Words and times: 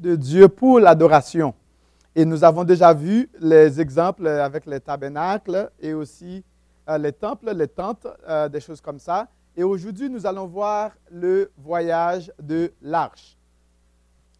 de 0.00 0.16
Dieu 0.16 0.48
pour 0.48 0.80
l'adoration. 0.80 1.54
Et 2.14 2.24
nous 2.24 2.42
avons 2.42 2.64
déjà 2.64 2.92
vu 2.92 3.30
les 3.38 3.80
exemples 3.80 4.26
avec 4.26 4.66
les 4.66 4.80
tabernacles 4.80 5.70
et 5.80 5.94
aussi 5.94 6.42
euh, 6.88 6.98
les 6.98 7.12
temples, 7.12 7.52
les 7.54 7.68
tentes, 7.68 8.06
euh, 8.28 8.48
des 8.48 8.60
choses 8.60 8.80
comme 8.80 8.98
ça. 8.98 9.28
Et 9.56 9.62
aujourd'hui, 9.62 10.08
nous 10.08 10.26
allons 10.26 10.46
voir 10.46 10.92
le 11.10 11.50
voyage 11.58 12.32
de 12.42 12.72
l'arche. 12.82 13.36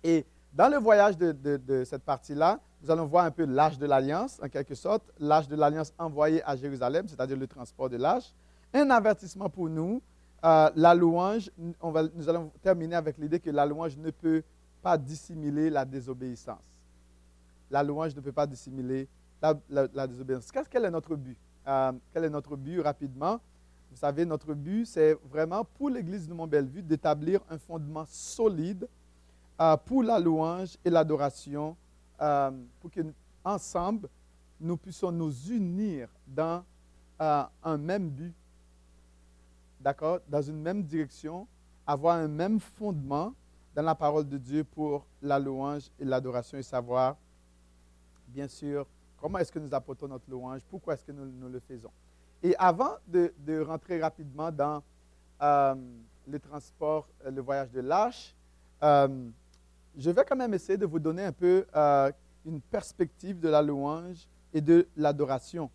Et 0.02 0.24
dans 0.52 0.68
le 0.68 0.78
voyage 0.78 1.16
de, 1.16 1.84
cette 1.84 2.02
partie-là, 2.02 2.58
nous 2.82 2.90
allons 2.90 3.06
voir 3.06 3.24
un 3.26 3.30
peu 3.30 3.44
l'arche 3.44 3.78
de 3.78 3.86
l'alliance, 3.86 4.40
en 4.42 4.48
quelque 4.48 4.74
sorte, 4.74 5.02
l'arche 5.18 5.46
de 5.46 5.54
l'alliance 5.54 5.92
envoyée 5.98 6.42
à 6.44 6.56
Jérusalem, 6.56 7.06
c'est-à-dire 7.06 7.36
le 7.36 7.46
transport 7.46 7.88
de 7.88 7.98
l'arche. 7.98 8.32
Un 8.72 8.88
avertissement 8.90 9.48
pour 9.50 9.68
nous, 9.68 10.00
euh, 10.44 10.70
la 10.74 10.94
louange, 10.94 11.50
nous 11.58 12.28
allons 12.28 12.50
terminer 12.62 12.96
avec 12.96 13.18
l'idée 13.18 13.38
que 13.38 13.50
la 13.50 13.66
louange 13.66 13.96
ne 13.98 14.10
peut 14.10 14.42
pas 14.82 14.96
dissimuler 14.98 15.70
la 15.70 15.84
désobéissance. 15.84 16.58
La 17.70 17.82
louange 17.82 18.14
ne 18.14 18.20
peut 18.20 18.32
pas 18.32 18.46
dissimuler 18.46 19.08
la, 19.40 20.06
désobéissance. 20.06 20.50
Quel 20.70 20.84
est 20.84 20.90
notre 20.90 21.16
but? 21.16 21.36
Euh, 21.66 21.92
Quel 22.12 22.24
est 22.24 22.30
notre 22.30 22.56
but 22.56 22.80
rapidement? 22.80 23.40
Vous 23.90 23.96
savez, 23.96 24.24
notre 24.24 24.54
but, 24.54 24.86
c'est 24.86 25.14
vraiment 25.30 25.64
pour 25.64 25.90
l'Église 25.90 26.28
de 26.28 26.34
Mont-Bellevue 26.34 26.82
d'établir 26.82 27.40
un 27.50 27.58
fondement 27.58 28.04
solide 28.06 28.88
euh, 29.60 29.76
pour 29.76 30.02
la 30.02 30.18
louange 30.18 30.76
et 30.84 30.90
l'adoration, 30.90 31.76
pour 32.80 32.90
que 32.90 33.00
ensemble 33.42 34.08
nous 34.60 34.76
puissions 34.76 35.10
nous 35.10 35.32
unir 35.50 36.08
dans 36.26 36.62
un 37.18 37.78
même 37.78 38.10
but 38.10 38.34
d'accord, 39.80 40.20
dans 40.28 40.42
une 40.42 40.60
même 40.60 40.82
direction, 40.82 41.46
avoir 41.86 42.16
un 42.16 42.28
même 42.28 42.60
fondement 42.60 43.32
dans 43.74 43.82
la 43.82 43.94
parole 43.94 44.28
de 44.28 44.36
Dieu 44.38 44.64
pour 44.64 45.06
la 45.22 45.38
louange 45.38 45.90
et 45.98 46.04
l'adoration 46.04 46.58
et 46.58 46.62
savoir, 46.62 47.16
bien 48.28 48.48
sûr, 48.48 48.86
comment 49.20 49.38
est-ce 49.38 49.52
que 49.52 49.58
nous 49.58 49.72
apportons 49.74 50.08
notre 50.08 50.28
louange, 50.28 50.62
pourquoi 50.68 50.94
est-ce 50.94 51.04
que 51.04 51.12
nous, 51.12 51.48
le 51.48 51.60
faisons. 51.60 51.90
Et 52.42 52.54
avant 52.58 52.94
de, 53.06 53.32
rentrer 53.60 54.00
rapidement 54.00 54.50
dans 54.50 54.82
euh, 55.42 55.74
le 56.26 56.38
transport, 56.38 57.08
euh, 57.24 57.30
le 57.30 57.40
voyage 57.40 57.70
de 57.70 57.80
l'arche, 57.80 58.34
euh, 58.82 59.28
je 59.96 60.10
vais 60.10 60.24
quand 60.24 60.36
même 60.36 60.54
essayer 60.54 60.78
de 60.78 60.86
vous 60.86 60.98
donner 60.98 61.24
un 61.24 61.32
peu 61.32 61.66
une 62.46 62.60
perspective 62.60 63.38
de 63.40 63.48
la 63.48 63.60
louange 63.60 64.26
et 64.52 64.60
de 64.60 64.86
l'adoration. 64.96 65.70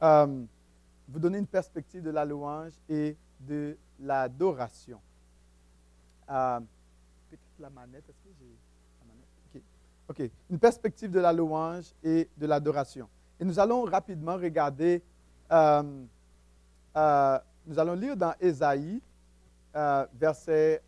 vous 0.00 1.18
donner 1.18 1.38
une 1.38 1.46
perspective 1.46 2.02
de 2.02 2.10
la 2.10 2.24
louange 2.24 2.72
et 2.88 3.16
de 3.40 3.76
l'adoration. 4.00 5.00
La 7.58 7.70
manette, 7.70 8.08
est-ce 8.08 8.20
que 8.20 8.28
j'ai 8.38 8.56
la 9.00 9.06
manette? 9.06 9.64
OK. 10.08 10.30
Une 10.48 10.58
perspective 10.58 11.10
de 11.10 11.18
la 11.18 11.32
louange 11.32 11.92
et 12.04 12.28
de 12.36 12.46
l'adoration. 12.46 13.08
Et 13.40 13.44
nous 13.44 13.58
allons 13.58 13.82
rapidement 13.82 14.36
regarder, 14.36 15.02
euh, 15.50 16.04
euh, 16.96 17.38
nous 17.66 17.78
allons 17.78 17.94
lire 17.94 18.16
dans 18.16 18.32
Ésaïe, 18.40 19.00
euh, 19.74 20.06
verset, 20.14 20.82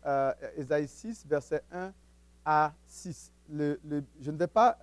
Ésaïe 0.55 0.87
6, 0.87 1.25
verset 1.27 1.61
1 1.71 1.93
à 2.45 2.73
6. 2.87 3.31
Le, 3.49 3.79
je 4.21 4.31
ne 4.31 4.37
vais 4.37 4.47
pas 4.47 4.77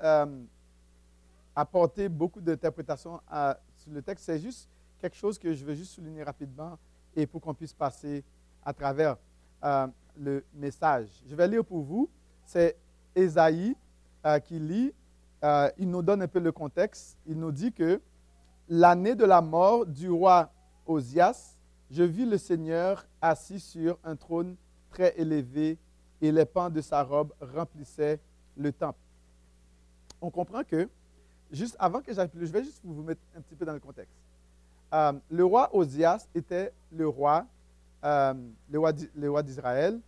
apporter 1.56 2.08
beaucoup 2.08 2.40
d'interprétations 2.40 3.20
sur 3.76 3.90
le 3.92 4.02
texte, 4.02 4.26
c'est 4.26 4.38
juste 4.38 4.68
quelque 5.00 5.16
chose 5.16 5.38
que 5.38 5.52
je 5.54 5.64
veux 5.64 5.74
juste 5.74 5.92
souligner 5.92 6.22
rapidement 6.22 6.78
et 7.16 7.26
pour 7.26 7.40
qu'on 7.40 7.54
puisse 7.54 7.72
passer 7.72 8.22
à 8.64 8.72
travers 8.72 9.16
le 10.18 10.44
message. 10.54 11.08
Je 11.28 11.34
vais 11.34 11.48
lire 11.48 11.64
pour 11.64 11.82
vous. 11.82 12.08
C'est 12.44 12.76
Ésaïe 13.14 13.76
euh, 14.26 14.38
qui 14.38 14.58
lit. 14.58 14.92
Euh, 15.44 15.70
il 15.78 15.88
nous 15.88 16.02
donne 16.02 16.22
un 16.22 16.28
peu 16.28 16.40
le 16.40 16.52
contexte. 16.52 17.18
Il 17.26 17.38
nous 17.38 17.52
dit 17.52 17.72
que 17.72 18.00
l'année 18.68 19.14
de 19.14 19.24
la 19.24 19.40
mort 19.40 19.86
du 19.86 20.10
roi 20.10 20.50
Osias, 20.86 21.56
je 21.90 22.02
vis 22.02 22.26
le 22.26 22.38
Seigneur 22.38 23.06
assis 23.20 23.60
sur 23.60 23.98
un 24.04 24.16
trône 24.16 24.56
très 24.90 25.14
élevé 25.18 25.78
et 26.20 26.32
les 26.32 26.44
pans 26.44 26.70
de 26.70 26.80
sa 26.80 27.02
robe 27.02 27.32
remplissaient 27.40 28.20
le 28.56 28.72
temple. 28.72 28.98
On 30.20 30.30
comprend 30.30 30.64
que, 30.64 30.88
juste 31.50 31.76
avant 31.78 32.00
que 32.00 32.12
j'aille 32.12 32.28
je 32.34 32.46
vais 32.46 32.64
juste 32.64 32.80
vous 32.82 33.02
mettre 33.02 33.20
un 33.36 33.40
petit 33.40 33.54
peu 33.54 33.64
dans 33.64 33.72
le 33.72 33.80
contexte. 33.80 34.14
Euh, 34.92 35.12
le 35.30 35.44
roi 35.44 35.74
Osias 35.74 36.26
était 36.34 36.72
le 36.90 37.06
roi, 37.06 37.46
euh, 38.04 38.34
le 38.70 39.30
roi 39.30 39.42
d'Israël. 39.42 40.00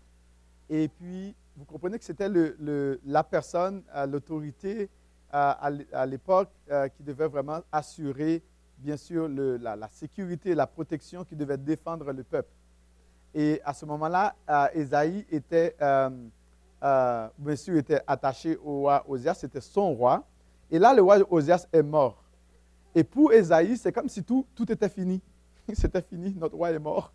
Et 0.71 0.87
puis, 0.89 1.35
vous 1.57 1.65
comprenez 1.65 1.99
que 1.99 2.05
c'était 2.05 2.29
le, 2.29 3.01
la 3.05 3.25
personne, 3.25 3.83
euh, 3.95 4.07
l'autorité 4.07 4.89
à 5.33 6.07
l'époque 6.09 6.51
qui 6.97 7.05
devait 7.05 7.29
vraiment 7.29 7.61
assurer, 7.71 8.43
bien 8.79 8.97
sûr, 8.97 9.29
la, 9.29 9.77
la, 9.77 9.89
sécurité, 9.89 10.57
la 10.57 10.67
protection, 10.67 11.25
qui 11.25 11.37
devait 11.37 11.57
défendre 11.57 12.11
le 12.13 12.25
peuple. 12.25 12.51
Et 13.33 13.61
à 13.65 13.73
ce 13.73 13.87
moment-là, 13.87 14.35
Esaïe 14.75 15.25
était, 15.31 15.77
bien 15.81 17.55
sûr, 17.55 17.77
était 17.77 18.03
attaché 18.09 18.57
au 18.57 18.81
roi 18.81 19.05
Osias, 19.07 19.35
c'était 19.35 19.61
son 19.61 19.95
roi. 19.95 20.25
Et 20.69 20.81
là, 20.81 20.93
le 20.93 21.03
roi 21.03 21.19
Osias 21.31 21.69
est 21.73 21.85
mort. 21.85 22.25
Et 22.93 23.05
pour 23.05 23.33
Esaïe, 23.33 23.77
c'est 23.77 23.93
comme 23.93 24.09
si 24.09 24.25
tout, 24.25 24.45
tout 24.57 24.71
était 24.73 24.89
fini. 24.89 25.23
C'était 25.75 26.03
fini, 26.03 26.35
notre 26.37 26.57
roi 26.57 26.73
est 26.73 26.79
mort. 26.81 27.13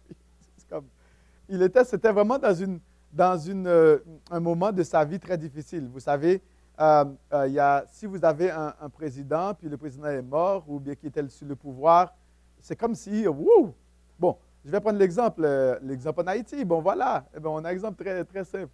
Il 1.49 1.61
était, 1.61 1.83
c'était 1.83 2.11
vraiment 2.11 2.39
dans, 2.39 2.55
une, 2.55 2.79
dans 3.15 3.39
euh, 3.47 3.99
un 4.29 4.39
moment 4.39 4.71
de 4.71 4.83
sa 4.83 5.05
vie 5.05 5.19
très 5.19 5.37
difficile. 5.37 5.87
Vous 5.87 6.01
savez, 6.01 6.41
euh, 6.79 7.05
euh, 7.33 7.47
y 7.47 7.59
a, 7.59 7.85
si 7.87 8.05
vous 8.05 8.23
avez 8.23 8.51
un, 8.51 8.89
président, 8.91 9.53
puis 9.53 9.69
le 9.69 9.77
président 9.77 10.07
est 10.07 10.21
mort, 10.21 10.65
ou 10.67 10.79
bien 10.79 10.95
qui 10.95 11.07
était 11.07 11.27
sur 11.29 11.47
le 11.47 11.55
pouvoir, 11.55 12.13
c'est 12.59 12.75
comme 12.75 12.93
si, 12.93 13.25
wouh! 13.27 13.73
Bon, 14.19 14.37
je 14.65 14.71
vais 14.71 14.81
prendre 14.81 14.99
l'exemple, 14.99 15.47
l'exemple 15.81 16.21
en 16.21 16.27
Haïti. 16.27 16.65
Bon, 16.65 16.81
voilà, 16.81 17.25
eh 17.35 17.39
bien, 17.39 17.49
on 17.49 17.63
a 17.63 17.69
un 17.69 17.71
exemple 17.71 18.03
très, 18.03 18.23
très 18.25 18.43
simple. 18.43 18.71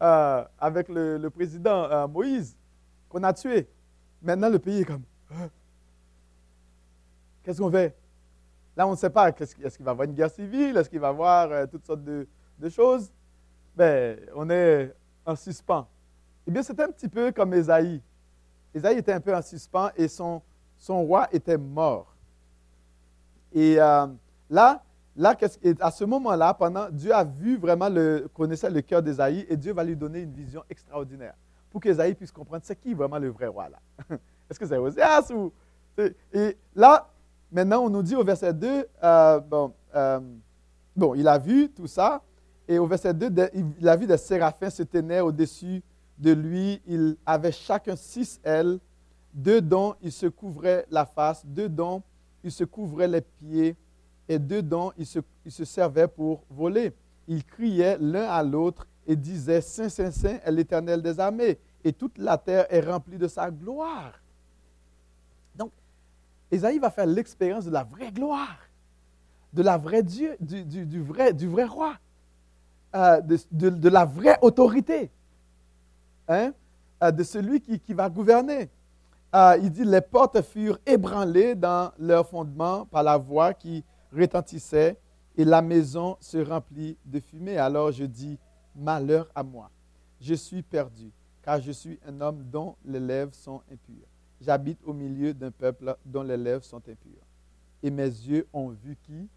avec 0.00 0.88
le, 0.88 1.28
président 1.28 2.08
Moïse, 2.08 2.56
qu'on 3.08 3.22
a 3.22 3.32
tué. 3.32 3.68
Maintenant, 4.22 4.48
le 4.48 4.58
pays 4.58 4.80
est 4.80 4.84
comme, 4.84 5.02
Qu'est-ce 7.42 7.60
qu'on 7.60 7.70
fait? 7.70 7.94
Là, 8.76 8.86
on 8.86 8.92
ne 8.92 8.96
sait 8.96 9.10
pas. 9.10 9.28
Est-ce 9.30 9.54
qu'il 9.54 9.84
va 9.84 9.90
y 9.90 9.92
avoir 9.92 10.08
une 10.08 10.14
guerre 10.14 10.30
civile? 10.30 10.76
Est-ce 10.76 10.88
qu'il 10.88 11.00
va 11.00 11.08
y 11.08 11.10
avoir 11.10 11.50
euh, 11.50 11.66
toutes 11.66 11.84
sortes 11.84 12.04
de, 12.04 12.26
choses? 12.70 13.12
Ben, 13.76 14.18
on 14.34 14.48
est 14.50 14.94
en 15.24 15.36
suspens. 15.36 15.86
Eh 16.46 16.50
bien, 16.50 16.62
c'était 16.62 16.82
un 16.82 16.90
petit 16.90 17.08
peu 17.08 17.32
comme 17.32 17.54
Esaïe. 17.54 18.00
Esaïe 18.74 18.98
était 18.98 19.12
un 19.12 19.20
peu 19.20 19.34
en 19.34 19.42
suspens 19.42 19.90
et 19.96 20.08
son, 20.08 20.42
son 20.76 21.02
roi 21.02 21.28
était 21.32 21.58
mort. 21.58 22.14
Et 23.52 23.80
euh, 23.80 24.06
là, 24.50 24.82
là 25.16 25.36
à 25.80 25.90
ce 25.90 26.04
moment-là, 26.04 26.54
pendant, 26.54 26.88
Dieu 26.90 27.14
a 27.14 27.24
vu 27.24 27.56
vraiment, 27.56 27.88
le, 27.88 28.28
connaissait 28.34 28.70
le 28.70 28.80
cœur 28.80 29.02
d'Esaïe 29.02 29.46
et 29.48 29.56
Dieu 29.56 29.72
va 29.72 29.84
lui 29.84 29.96
donner 29.96 30.20
une 30.20 30.32
vision 30.32 30.64
extraordinaire 30.68 31.34
pour 31.70 31.80
qu'Esaïe 31.80 32.14
puisse 32.14 32.32
comprendre 32.32 32.62
c'est 32.64 32.76
qui 32.76 32.92
vraiment 32.92 33.18
le 33.18 33.28
vrai 33.28 33.46
roi 33.46 33.68
là. 33.68 33.78
Est-ce 34.50 34.58
que 34.58 34.66
c'est 34.66 34.76
Oséas 34.76 35.30
ou. 35.32 35.52
Et 36.32 36.56
là, 36.74 37.08
Maintenant, 37.52 37.84
on 37.84 37.90
nous 37.90 38.02
dit 38.02 38.16
au 38.16 38.24
verset 38.24 38.54
2, 38.54 38.86
euh, 39.04 39.40
bon, 39.40 39.74
euh, 39.94 40.20
bon, 40.96 41.14
il 41.14 41.28
a 41.28 41.36
vu 41.36 41.68
tout 41.68 41.86
ça, 41.86 42.22
et 42.68 42.78
au 42.78 42.86
verset 42.86 43.14
2, 43.14 43.50
il 43.78 43.88
a 43.88 43.96
vu 43.96 44.06
des 44.06 44.16
séraphins 44.16 44.70
se 44.70 44.82
tenaient 44.82 45.20
au-dessus 45.20 45.82
de 46.18 46.32
lui. 46.32 46.80
Il 46.86 47.16
avait 47.26 47.52
chacun 47.52 47.96
six 47.96 48.40
ailes, 48.44 48.78
deux 49.34 49.60
dont 49.60 49.94
il 50.02 50.12
se 50.12 50.26
couvrait 50.26 50.86
la 50.90 51.04
face, 51.04 51.44
deux 51.44 51.68
dont 51.68 52.02
il 52.44 52.52
se 52.52 52.64
couvrait 52.64 53.08
les 53.08 53.20
pieds, 53.20 53.76
et 54.28 54.38
deux 54.38 54.62
dont 54.62 54.92
il 54.96 55.06
se, 55.06 55.18
il 55.44 55.52
se 55.52 55.64
servait 55.64 56.08
pour 56.08 56.44
voler. 56.50 56.92
Ils 57.28 57.44
criaient 57.44 57.98
l'un 58.00 58.28
à 58.28 58.42
l'autre 58.42 58.86
et 59.06 59.16
disaient, 59.16 59.60
Saint, 59.60 59.88
Saint, 59.88 60.10
Saint 60.10 60.38
est 60.44 60.52
l'Éternel 60.52 61.02
des 61.02 61.18
armées, 61.18 61.58
et 61.84 61.92
toute 61.92 62.18
la 62.18 62.38
terre 62.38 62.66
est 62.70 62.80
remplie 62.80 63.18
de 63.18 63.28
sa 63.28 63.50
gloire. 63.50 64.22
Ésaïe 66.52 66.78
va 66.78 66.90
faire 66.90 67.06
l'expérience 67.06 67.64
de 67.64 67.70
la 67.70 67.82
vraie 67.82 68.12
gloire, 68.12 68.58
de 69.54 69.62
la 69.62 69.78
vraie 69.78 70.02
Dieu, 70.02 70.36
du, 70.38 71.02
vrai, 71.02 71.32
du 71.32 71.48
vrai 71.48 71.64
roi, 71.64 71.96
euh, 72.94 73.20
de, 73.50 73.88
la 73.88 74.04
vraie 74.04 74.38
autorité, 74.42 75.10
hein, 76.28 76.52
euh, 77.02 77.10
de 77.10 77.22
celui 77.22 77.60
qui, 77.60 77.94
va 77.94 78.10
gouverner. 78.10 78.68
Euh, 79.34 79.56
il 79.62 79.70
dit, 79.70 79.84
les 79.84 80.02
portes 80.02 80.42
furent 80.42 80.78
ébranlées 80.84 81.54
dans 81.54 81.90
leur 81.98 82.28
fondement 82.28 82.84
par 82.84 83.02
la 83.02 83.16
voix 83.16 83.54
qui 83.54 83.82
retentissait 84.14 84.98
et 85.36 85.44
la 85.46 85.62
maison 85.62 86.18
se 86.20 86.36
remplit 86.36 86.98
de 87.06 87.18
fumée. 87.18 87.56
Alors 87.56 87.92
je 87.92 88.04
dis, 88.04 88.38
malheur 88.76 89.26
à 89.34 89.42
moi, 89.42 89.70
je 90.20 90.34
suis 90.34 90.62
perdu, 90.62 91.10
car 91.40 91.60
je 91.62 91.72
suis 91.72 91.98
un 92.06 92.20
homme 92.20 92.44
dont 92.44 92.76
les 92.84 93.00
lèvres 93.00 93.34
sont 93.34 93.62
impures. 93.72 94.06
J'habite 94.38 94.80
au 94.84 94.92
milieu 94.92 95.32
d'un 95.32 95.50
peuple 95.50 95.96
dont 96.04 96.22
les 96.22 96.36
lèvres 96.36 96.64
sont 96.64 96.76
impures. 96.88 97.24
Et 97.82 97.90
mes 97.90 98.04
yeux 98.04 98.46
ont 98.52 98.68
vu 98.68 98.98
qui? 99.02 99.28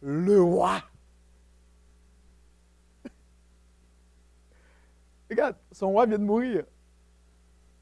Le 0.00 0.40
roi. 0.40 0.82
Regarde, 5.32 5.56
son 5.72 5.90
roi 5.90 6.06
vient 6.06 6.18
de 6.18 6.24
mourir. 6.24 6.64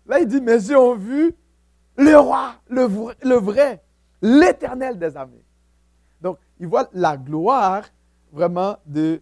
Là, 0.06 0.20
il 0.20 0.26
dit, 0.26 0.41
mes 0.41 0.52
yeux 0.52 0.79
ont 0.79 0.94
vu 0.94 1.35
le 1.97 2.17
roi, 2.17 2.55
le 2.69 3.35
vrai, 3.35 3.82
l'éternel 4.23 4.99
des 4.99 5.17
armées. 5.17 5.44
Donc, 6.20 6.38
il 6.58 6.69
voit 6.69 6.88
la 6.93 7.17
gloire 7.17 7.85
vraiment 8.32 8.76
de, 8.87 9.20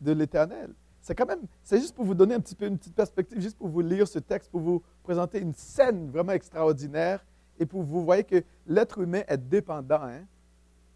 de 0.00 0.12
l'éternel. 0.12 0.74
C'est 1.00 1.14
quand 1.14 1.26
même, 1.26 1.42
c'est 1.62 1.78
juste 1.78 1.94
pour 1.94 2.04
vous 2.04 2.14
donner 2.14 2.34
un 2.34 2.40
petit 2.40 2.54
peu 2.54 2.66
une 2.66 2.76
petite 2.76 2.94
perspective, 2.94 3.40
juste 3.40 3.56
pour 3.56 3.68
vous 3.68 3.80
lire 3.80 4.06
ce 4.06 4.18
texte, 4.18 4.50
pour 4.50 4.60
vous 4.60 4.82
présenter 5.02 5.40
une 5.40 5.54
scène 5.54 6.10
vraiment 6.10 6.32
extraordinaire 6.32 7.24
et 7.58 7.66
pour 7.66 7.82
vous 7.82 8.04
voyez 8.04 8.24
que 8.24 8.42
l'être 8.66 8.98
humain 8.98 9.22
est 9.28 9.38
dépendant. 9.38 10.02
Hein? 10.02 10.24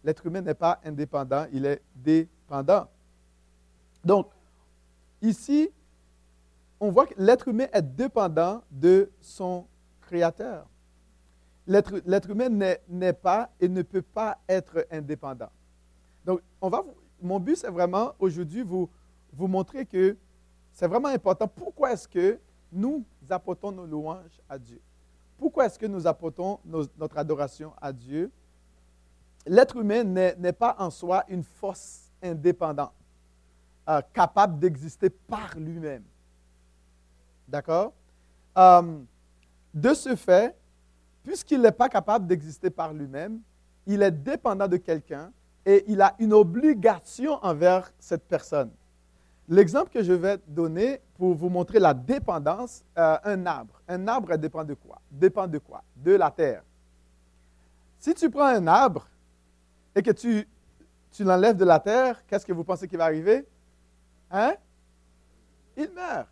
L'être 0.03 0.25
humain 0.25 0.41
n'est 0.41 0.53
pas 0.53 0.79
indépendant, 0.83 1.45
il 1.51 1.65
est 1.65 1.81
dépendant. 1.95 2.87
Donc, 4.03 4.29
ici, 5.21 5.69
on 6.79 6.91
voit 6.91 7.07
que 7.07 7.13
l'être 7.17 7.47
humain 7.47 7.67
est 7.73 7.81
dépendant 7.81 8.61
de 8.71 9.11
son 9.21 9.65
Créateur. 10.01 10.67
L'être 11.65 12.29
humain 12.29 12.77
n'est 12.87 13.13
pas 13.13 13.49
et 13.59 13.67
ne 13.67 13.81
peut 13.81 14.03
pas 14.03 14.37
être 14.47 14.85
indépendant. 14.91 15.49
Donc, 16.23 16.41
mon 17.21 17.39
but, 17.39 17.55
c'est 17.55 17.71
vraiment 17.71 18.13
aujourd'hui 18.19 18.61
vous, 18.61 18.87
vous 19.33 19.47
montrer 19.47 19.85
que 19.85 20.15
c'est 20.71 20.87
vraiment 20.87 21.07
important. 21.07 21.47
Pourquoi 21.47 21.93
est-ce 21.93 22.07
que 22.07 22.39
nous 22.71 23.03
apportons 23.29 23.71
nos 23.71 23.87
louanges 23.87 24.39
à 24.47 24.59
Dieu? 24.59 24.79
Pourquoi 25.37 25.65
est-ce 25.65 25.79
que 25.79 25.87
nous 25.87 26.05
apportons 26.05 26.59
notre 26.65 27.17
adoration 27.17 27.73
à 27.81 27.91
Dieu? 27.91 28.31
L'être 29.47 29.77
humain 29.77 30.03
n'est 30.03 30.53
pas 30.53 30.75
en 30.77 30.91
soi 30.91 31.23
une 31.29 31.43
force 31.43 32.11
indépendante, 32.21 32.93
euh, 33.89 34.01
capable 34.13 34.59
d'exister 34.59 35.09
par 35.09 35.57
lui-même. 35.57 36.03
D'accord? 37.47 37.93
Euh, 38.57 38.99
de 39.73 39.93
ce 39.93 40.15
fait, 40.15 40.55
puisqu'il 41.23 41.61
n'est 41.61 41.71
pas 41.71 41.89
capable 41.89 42.27
d'exister 42.27 42.69
par 42.69 42.93
lui-même, 42.93 43.39
il 43.85 44.01
est 44.01 44.11
dépendant 44.11 44.67
de 44.67 44.77
quelqu'un 44.77 45.31
et 45.65 45.83
il 45.87 46.01
a 46.01 46.15
une 46.19 46.33
obligation 46.33 47.33
envers 47.43 47.91
cette 47.99 48.27
personne. 48.27 48.71
L'exemple 49.47 49.91
que 49.91 50.01
je 50.01 50.13
vais 50.13 50.39
donner 50.47 51.01
pour 51.17 51.35
vous 51.35 51.49
montrer 51.49 51.79
la 51.79 51.93
dépendance, 51.93 52.83
euh, 52.97 53.17
un 53.23 53.45
arbre. 53.45 53.79
Un 53.87 54.07
arbre 54.07 54.35
dépend 54.37 54.63
de 54.63 54.73
quoi? 54.73 54.99
Dépend 55.11 55.47
de 55.47 55.59
quoi? 55.59 55.83
De 55.95 56.13
la 56.13 56.31
terre. 56.31 56.63
Si 57.99 58.13
tu 58.13 58.29
prends 58.29 58.45
un 58.45 58.65
arbre 58.67 59.07
et 59.93 60.01
que 60.01 60.11
tu, 60.11 60.47
tu 61.11 61.23
l'enlèves 61.23 61.57
de 61.57 61.65
la 61.65 61.79
terre, 61.79 62.25
qu'est-ce 62.25 62.45
que 62.45 62.53
vous 62.53 62.63
pensez 62.63 62.87
qui 62.87 62.95
va 62.95 63.05
arriver? 63.05 63.47
Hein? 64.31 64.55
Il 65.77 65.91
meurt. 65.91 66.27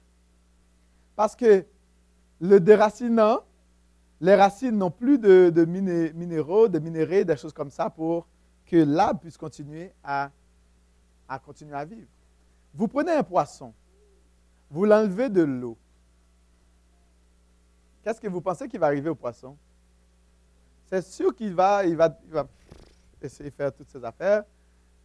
Parce 1.15 1.35
que 1.35 1.65
le 2.41 2.59
déracinant, 2.59 3.39
les 4.19 4.35
racines 4.35 4.77
n'ont 4.77 4.91
plus 4.91 5.19
de, 5.19 5.65
minéraux, 5.65 6.67
de 6.67 6.79
minéraux, 6.79 7.23
des 7.23 7.37
choses 7.37 7.53
comme 7.53 7.69
ça 7.69 7.89
pour 7.89 8.27
que 8.65 8.77
l'arbre 8.77 9.19
puisse 9.19 9.37
continuer 9.37 9.91
à, 10.03 10.31
continuer 11.45 11.75
à 11.75 11.85
vivre. 11.85 12.07
Vous 12.73 12.87
prenez 12.87 13.11
un 13.11 13.23
poisson, 13.23 13.73
vous 14.71 14.85
l'enlevez 14.85 15.29
de 15.29 15.41
l'eau. 15.43 15.77
Qu'est-ce 18.03 18.19
que 18.19 18.27
vous 18.27 18.41
pensez 18.41 18.67
qui 18.67 18.77
va 18.77 18.87
arriver 18.87 19.09
au 19.09 19.15
poisson? 19.15 19.55
C'est 20.87 21.03
sûr 21.03 21.33
qu'il 21.35 21.53
va, 21.53 21.85
il 21.85 21.95
va, 21.95 22.17
essayer 23.21 23.49
de 23.49 23.55
faire 23.55 23.71
toutes 23.71 23.89
ces 23.89 24.03
affaires 24.03 24.43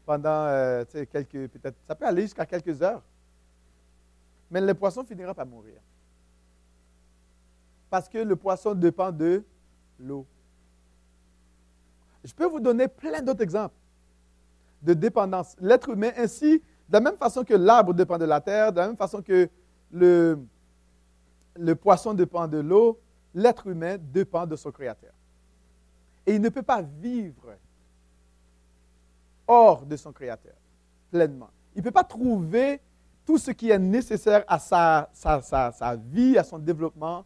pendant 0.05 0.47
euh, 0.47 0.85
quelques, 0.91 1.49
peut-être, 1.49 1.77
ça 1.87 1.95
peut 1.95 2.07
aller 2.07 2.23
jusqu'à 2.23 2.47
quelques 2.47 2.83
heures. 2.83 3.03
Mais 4.51 4.61
le 4.61 4.75
poisson 4.75 5.05
finira 5.05 5.35
par 5.35 5.47
mourir. 5.47 5.81
Parce 7.90 8.08
que 8.08 8.19
le 8.19 8.37
poisson 8.37 8.75
dépend 8.75 9.12
de 9.12 9.43
l'eau. 9.99 10.26
Je 12.25 12.32
peux 12.35 12.46
vous 12.46 12.61
donner 12.61 12.88
plein 12.88 13.23
d'autres 13.23 13.43
exemples 13.43 13.75
de 14.82 14.94
dépendance. 14.94 15.56
L'être 15.61 15.88
humain, 15.88 16.11
ainsi, 16.17 16.58
de 16.88 16.93
la 16.93 17.00
même 17.00 17.17
façon 17.17 17.44
que 17.44 17.55
l'arbre 17.55 17.94
dépend 17.94 18.19
de 18.19 18.25
la 18.25 18.40
terre, 18.40 18.73
de 18.73 18.79
la 18.79 18.87
même 18.88 18.96
façon 18.96 19.23
que 19.23 19.49
le, 19.93 20.38
le 21.56 21.75
poisson 21.75 22.14
dépend 22.14 22.46
de 22.46 22.58
l'eau, 22.58 23.00
l'être 23.35 23.67
humain 23.67 23.96
dépend 24.00 24.46
de 24.46 24.56
son 24.56 24.70
Créateur. 24.70 25.12
Et 26.26 26.35
il 26.35 26.40
ne 26.40 26.49
peut 26.49 26.62
pas 26.62 26.82
vivre 26.82 27.55
hors 29.46 29.85
de 29.85 29.96
son 29.96 30.12
Créateur, 30.12 30.55
pleinement. 31.11 31.50
Il 31.75 31.79
ne 31.79 31.85
peut 31.85 31.90
pas 31.90 32.05
trouver 32.05 32.81
tout 33.25 33.38
ce 33.38 33.50
qui 33.50 33.70
est 33.70 33.79
nécessaire 33.79 34.44
à 34.46 34.58
sa, 34.58 35.11
sa, 35.12 35.43
sa, 35.43 35.73
sa, 35.73 35.96
vie, 35.96 36.38
à 36.38 36.44
son 36.44 36.58
développement, 36.58 37.25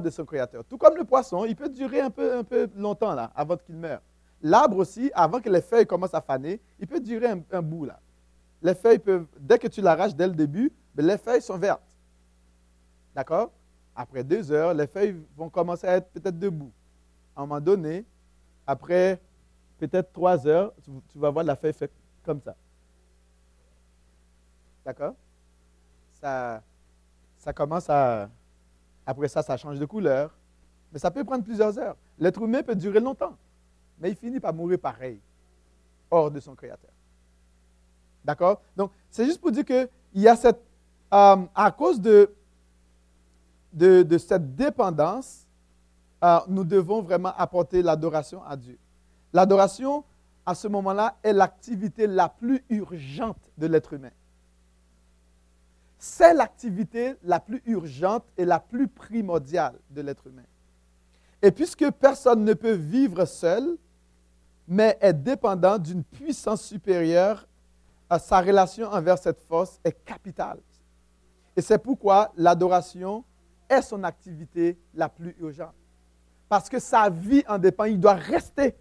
de 0.00 0.10
son 0.10 0.24
Créateur. 0.24 0.64
Tout 0.64 0.78
comme 0.78 0.96
le 0.96 1.04
poisson, 1.04 1.44
il 1.44 1.54
peut 1.54 1.68
durer 1.68 2.00
un 2.00 2.10
peu, 2.10 2.38
un 2.38 2.44
peu 2.44 2.68
longtemps 2.76 3.14
là, 3.14 3.30
avant 3.34 3.56
qu'il 3.56 3.76
meure. 3.76 4.00
L'arbre 4.42 4.78
aussi, 4.78 5.10
avant 5.14 5.40
que 5.40 5.48
les 5.48 5.60
feuilles 5.60 5.86
commencent 5.86 6.14
à 6.14 6.20
faner, 6.20 6.60
il 6.78 6.86
peut 6.86 7.00
durer 7.00 7.28
un, 7.50 7.62
bout 7.62 7.84
là. 7.84 8.00
Les 8.62 8.74
feuilles 8.74 8.98
peuvent, 8.98 9.26
dès 9.38 9.58
que 9.58 9.68
tu 9.68 9.80
l'arraches 9.80 10.14
dès 10.14 10.26
le 10.26 10.34
début, 10.34 10.72
ben, 10.94 11.06
les 11.06 11.18
feuilles 11.18 11.42
sont 11.42 11.58
vertes. 11.58 11.82
D'accord? 13.14 13.50
Après 13.94 14.24
deux 14.24 14.50
heures, 14.50 14.74
les 14.74 14.86
feuilles 14.86 15.16
vont 15.36 15.48
commencer 15.48 15.86
à 15.86 15.96
être 15.96 16.10
peut-être 16.10 16.38
debout. 16.38 16.72
À 17.36 17.42
un 17.42 17.46
moment 17.46 17.60
donné, 17.60 18.04
après 18.66 19.20
peut-être 19.78 20.12
trois 20.12 20.46
heures, 20.46 20.72
tu, 21.10 21.18
vas 21.18 21.30
voir 21.30 21.44
la 21.44 21.56
feuille 21.56 21.74
comme 22.24 22.40
ça. 22.40 22.54
D'accord? 24.84 25.14
Ça, 26.20 26.62
ça 27.38 27.52
commence 27.52 27.88
à. 27.90 28.28
Après 29.06 29.28
ça, 29.28 29.42
ça 29.42 29.56
change 29.56 29.78
de 29.78 29.86
couleur. 29.86 30.34
Mais 30.92 30.98
ça 30.98 31.10
peut 31.10 31.24
prendre 31.24 31.44
plusieurs 31.44 31.78
heures. 31.78 31.96
L'être 32.18 32.40
humain 32.42 32.62
peut 32.62 32.76
durer 32.76 33.00
longtemps 33.00 33.36
mais 33.98 34.10
il 34.10 34.16
finit 34.16 34.40
par 34.40 34.52
mourir 34.52 34.78
pareil, 34.78 35.20
hors 36.10 36.30
de 36.30 36.40
son 36.40 36.54
Créateur. 36.54 36.90
D'accord? 38.24 38.60
Donc, 38.76 38.90
c'est 39.10 39.24
juste 39.24 39.40
pour 39.40 39.52
dire 39.52 39.64
qu'il 39.64 39.88
euh, 40.26 41.36
à 41.54 41.70
cause 41.70 42.00
de, 42.00 42.30
de, 43.72 44.18
cette 44.18 44.54
dépendance, 44.56 45.46
euh, 46.22 46.38
nous 46.48 46.64
devons 46.64 47.02
vraiment 47.02 47.32
apporter 47.36 47.82
l'adoration 47.82 48.42
à 48.44 48.56
Dieu. 48.56 48.78
L'adoration, 49.32 50.04
à 50.46 50.54
ce 50.54 50.66
moment-là, 50.68 51.16
est 51.22 51.32
l'activité 51.32 52.06
la 52.06 52.28
plus 52.28 52.64
urgente 52.70 53.50
de 53.58 53.66
l'être 53.66 53.92
humain. 53.92 54.10
C'est 56.06 56.34
l'activité 56.34 57.14
la 57.22 57.40
plus 57.40 57.62
urgente 57.64 58.26
et 58.36 58.44
la 58.44 58.60
plus 58.60 58.88
primordiale 58.88 59.74
de 59.88 60.02
l'être 60.02 60.26
humain. 60.26 60.44
Et 61.40 61.50
puisque 61.50 61.90
personne 61.92 62.44
ne 62.44 62.52
peut 62.52 62.74
vivre 62.74 63.24
seul, 63.24 63.78
mais 64.68 64.98
est 65.00 65.14
dépendant 65.14 65.78
d'une 65.78 66.04
puissance 66.04 66.62
supérieure, 66.62 67.48
à 68.10 68.18
sa 68.18 68.42
relation 68.42 68.86
envers 68.88 69.16
cette 69.16 69.40
force 69.40 69.80
est 69.82 70.04
capitale. 70.04 70.58
Et 71.56 71.62
c'est 71.62 71.78
pourquoi 71.78 72.32
l'adoration 72.36 73.24
est 73.66 73.80
son 73.80 74.04
activité 74.04 74.78
la 74.92 75.08
plus 75.08 75.34
urgente. 75.40 75.74
Parce 76.50 76.68
que 76.68 76.80
sa 76.80 77.08
vie 77.08 77.42
en 77.48 77.56
dépend, 77.56 77.84
il 77.84 77.98
doit 77.98 78.12
rester. 78.12 78.76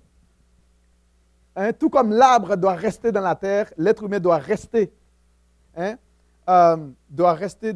Hein, 1.56 1.72
tout 1.72 1.89
comme 1.89 2.12
l'arbre 2.12 2.58
doit 2.58 2.75
rester 2.75 3.13
dans 3.13 3.22
la 3.22 3.36
terre, 3.36 3.72
l'être 3.77 4.03
humain 4.03 4.20
doit 4.20 4.39
rester. 4.39 4.92
Hein, 5.77 5.96
euh, 6.50 6.90
doit 7.10 7.34
rester 7.34 7.74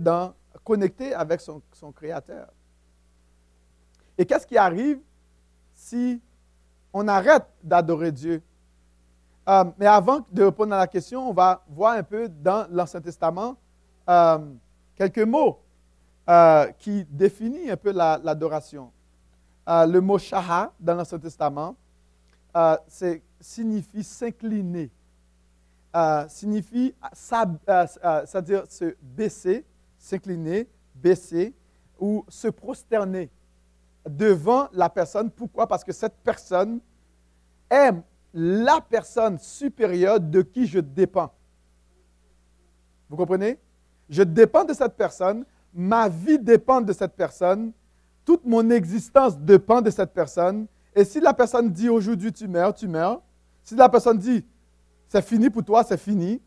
connecté 0.64 1.14
avec 1.14 1.40
son, 1.42 1.62
Créateur. 1.96 2.48
Et 4.18 4.26
qu'est-ce 4.26 4.46
qui 4.46 4.58
arrive 4.58 5.00
si 5.74 6.22
on 6.92 7.08
arrête 7.08 7.46
d'adorer 7.64 8.12
Dieu? 8.12 8.42
Euh, 9.48 9.64
mais 9.78 9.86
avant 9.86 10.26
de 10.32 10.44
répondre 10.44 10.74
à 10.74 10.80
la 10.80 10.88
question, 10.88 11.30
on 11.30 11.34
va 11.34 11.64
voir 11.70 11.94
un 11.94 12.04
peu 12.04 12.28
dans 12.28 12.68
l'Ancien 12.72 13.00
Testament 13.00 13.56
euh, 14.10 14.40
quelques 14.96 15.20
mots 15.20 15.62
qui 16.80 17.06
définissent 17.06 17.72
un 17.72 17.78
peu 17.78 17.94
l'adoration. 17.94 18.92
le 19.66 20.00
mot 20.00 20.18
shaha 20.18 20.74
dans 20.78 20.96
l'Ancien 20.96 21.20
Testament 21.20 21.78
signifie 23.40 24.04
s'incliner, 24.04 24.92
signifie 26.28 26.94
c'est-à-dire 27.14 28.64
se 28.68 28.96
baisser, 29.02 29.66
s'incliner, 29.98 30.68
baisser 30.96 31.54
ou 32.00 32.24
se 32.28 32.48
prosterner 32.48 33.30
devant 34.08 34.68
la 34.74 34.90
personne. 34.90 35.30
Pourquoi? 35.30 35.68
Parce 35.68 35.84
que 35.84 35.92
cette 35.92 36.16
personne 36.24 36.80
est 37.70 37.92
la 38.34 38.80
personne 38.82 39.38
supérieure 39.40 40.20
de 40.20 40.42
qui 40.42 40.68
je 40.68 40.80
dépends. 40.80 41.32
Vous 43.10 43.18
comprenez? 43.18 43.60
Je 44.10 44.24
dépends 44.24 44.64
de 44.64 44.74
cette 44.74 44.96
personne, 44.96 45.46
ma 45.74 46.08
vie 46.08 46.40
dépend 46.40 46.82
de 46.82 46.94
cette 46.94 47.14
personne, 47.14 47.72
toute 48.24 48.46
mon 48.46 48.70
existence 48.70 49.38
dépend 49.38 49.82
de 49.82 49.90
cette 49.90 50.14
personne. 50.14 50.68
Et 50.96 51.04
si 51.04 51.20
la 51.20 51.34
personne 51.34 51.70
dit 51.72 51.90
aujourd'hui 51.90 52.32
tu 52.32 52.48
meurs, 52.48 52.74
tu 52.74 52.88
meurs. 52.88 53.22
Si 53.64 53.76
la 53.76 53.90
personne 53.90 54.18
dit 54.18 54.46
c'est 55.08 55.22
fini 55.22 55.50
pour 55.50 55.64
toi, 55.64 55.84
c'est 55.84 55.98
fini. 55.98 56.42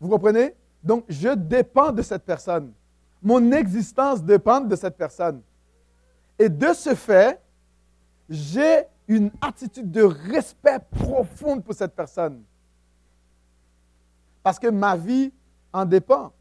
Vous 0.00 0.08
comprenez? 0.08 0.54
Donc 0.82 1.04
je 1.08 1.30
dépends 1.30 1.92
de 1.92 2.02
cette 2.02 2.24
personne. 2.24 2.72
Mon 3.22 3.52
existence 3.52 4.22
dépend 4.22 4.60
de 4.60 4.76
cette 4.76 4.96
personne. 4.96 5.42
Et 6.38 6.48
de 6.48 6.72
ce 6.72 6.94
fait, 6.94 7.40
j'ai 8.28 8.84
une 9.08 9.30
attitude 9.40 9.90
de 9.90 10.02
respect 10.02 10.78
profonde 10.90 11.64
pour 11.64 11.74
cette 11.74 11.94
personne. 11.94 12.42
Parce 14.42 14.58
que 14.58 14.68
ma 14.68 14.96
vie 14.96 15.32
en 15.72 15.84
dépend. 15.84 16.32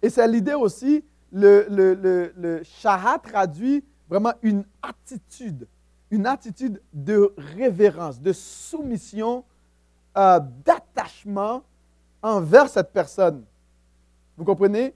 Et 0.00 0.10
c'est 0.10 0.26
l'idée 0.26 0.54
aussi, 0.54 1.04
le, 1.30 1.66
le, 1.68 2.62
traduit 3.22 3.84
vraiment 4.08 4.32
une 4.42 4.64
attitude, 4.82 5.66
une 6.12 6.26
attitude 6.26 6.80
de 6.92 7.34
révérence, 7.56 8.20
de 8.20 8.32
soumission, 8.32 9.44
euh, 10.16 10.38
d'attachement 10.64 11.62
envers 12.20 12.68
cette 12.68 12.92
personne. 12.92 13.42
Vous 14.36 14.44
comprenez? 14.44 14.94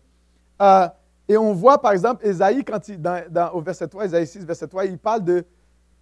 Euh, 0.60 0.86
et 1.26 1.38
on 1.38 1.54
voit 1.54 1.80
par 1.80 1.92
exemple 1.92 2.24
Esaïe, 2.24 2.62
quand 2.64 2.86
il, 2.88 3.00
au 3.52 3.60
verset 3.62 3.88
3, 3.88 4.04
Esaïe 4.04 4.26
6, 4.26 4.44
verset 4.44 4.68
3, 4.68 4.84
il 4.84 4.98
parle 4.98 5.24
de, 5.24 5.44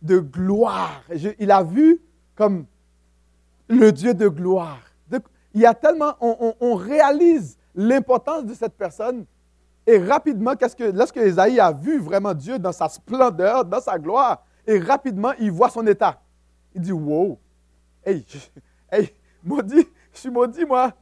de 0.02 0.18
gloire. 0.18 1.02
il 1.38 1.50
a 1.50 1.62
vu 1.62 2.02
comme 2.35 2.66
le 3.68 3.92
Dieu 3.92 4.14
de 4.14 4.26
gloire. 4.26 4.80
il 5.54 5.61
y 5.61 5.66
a 5.66 5.75
tellement, 5.75 6.14
on, 6.21 6.75
réalise 6.75 7.56
l'importance 7.75 8.44
de 8.44 8.54
cette 8.54 8.75
personne. 8.75 9.25
Et 9.87 9.99
rapidement, 9.99 10.56
qu'est-ce 10.56 10.75
que, 10.75 10.90
lorsque 10.90 11.18
Esaïe 11.18 11.61
a 11.61 11.71
vu 11.71 12.00
vraiment 12.00 12.35
Dieu 12.35 12.59
dans 12.59 12.73
sa 12.73 12.88
splendeur, 12.88 13.64
dans 13.64 13.80
sa 13.80 13.97
gloire, 13.97 14.43
et 14.66 14.78
rapidement, 14.78 15.33
il 15.38 15.50
voit 15.50 15.68
son 15.68 15.87
état. 15.87 16.21
Il 16.75 16.80
dit, 16.80 16.92
wow, 16.92 17.38
hey, 18.04 18.25
hey, 18.90 19.14
maudit, 19.42 19.87
je 20.12 20.18
suis 20.18 20.30
maudit, 20.30 20.64
moi. 20.64 20.92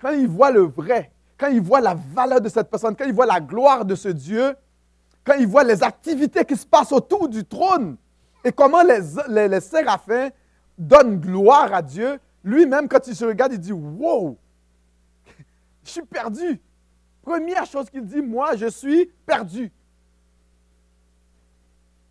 Quand 0.00 0.10
il 0.10 0.28
voit 0.28 0.50
le 0.50 0.62
vrai, 0.62 1.12
quand 1.36 1.48
il 1.48 1.60
voit 1.60 1.80
la 1.80 1.94
valeur 1.94 2.40
de 2.40 2.48
cette 2.48 2.70
personne, 2.70 2.96
quand 2.96 3.04
il 3.04 3.12
voit 3.12 3.26
la 3.26 3.40
gloire 3.40 3.84
de 3.84 3.94
ce 3.94 4.08
Dieu, 4.08 4.56
quand 5.24 5.34
il 5.34 5.46
voit 5.46 5.64
les 5.64 5.82
activités 5.82 6.44
qui 6.44 6.56
se 6.56 6.66
passent 6.66 6.92
autour 6.92 7.28
du 7.28 7.44
trône 7.44 7.96
et 8.44 8.52
comment 8.52 8.82
les, 8.82 9.48
les, 9.48 9.60
séraphins 9.60 10.30
donnent 10.76 11.20
gloire 11.20 11.72
à 11.74 11.82
Dieu, 11.82 12.18
lui-même, 12.42 12.88
quand 12.88 13.06
il 13.06 13.14
se 13.14 13.24
regarde, 13.24 13.52
il 13.52 13.60
dit 13.60 13.72
Wow, 13.72 14.38
je 15.84 15.90
suis 15.90 16.02
perdu. 16.02 16.60
Première 17.22 17.66
chose 17.66 17.90
qu'il 17.90 18.04
dit 18.04 18.22
Moi, 18.22 18.56
je 18.56 18.66
suis 18.66 19.06
perdu. 19.26 19.72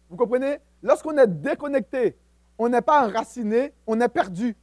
Vous 0.10 0.16
comprenez? 0.16 0.60
Lorsqu'on 0.84 1.18
est 1.18 1.28
déconnecté, 1.28 2.18
on 2.58 2.70
n'est 2.70 2.82
pas 2.82 3.08
enraciné, 3.08 3.74
on 3.86 4.00
est 4.00 4.08
perdu. 4.08 4.56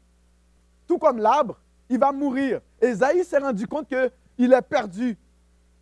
Tout 0.86 0.98
comme 0.98 1.18
l'arbre, 1.18 1.58
il 1.88 1.98
va 1.98 2.12
mourir. 2.12 2.60
Esaïe 2.80 3.24
s'est 3.24 3.38
rendu 3.38 3.66
compte 3.66 3.88
que 3.88 4.10
il 4.38 4.52
est 4.52 4.62
perdu. 4.62 5.16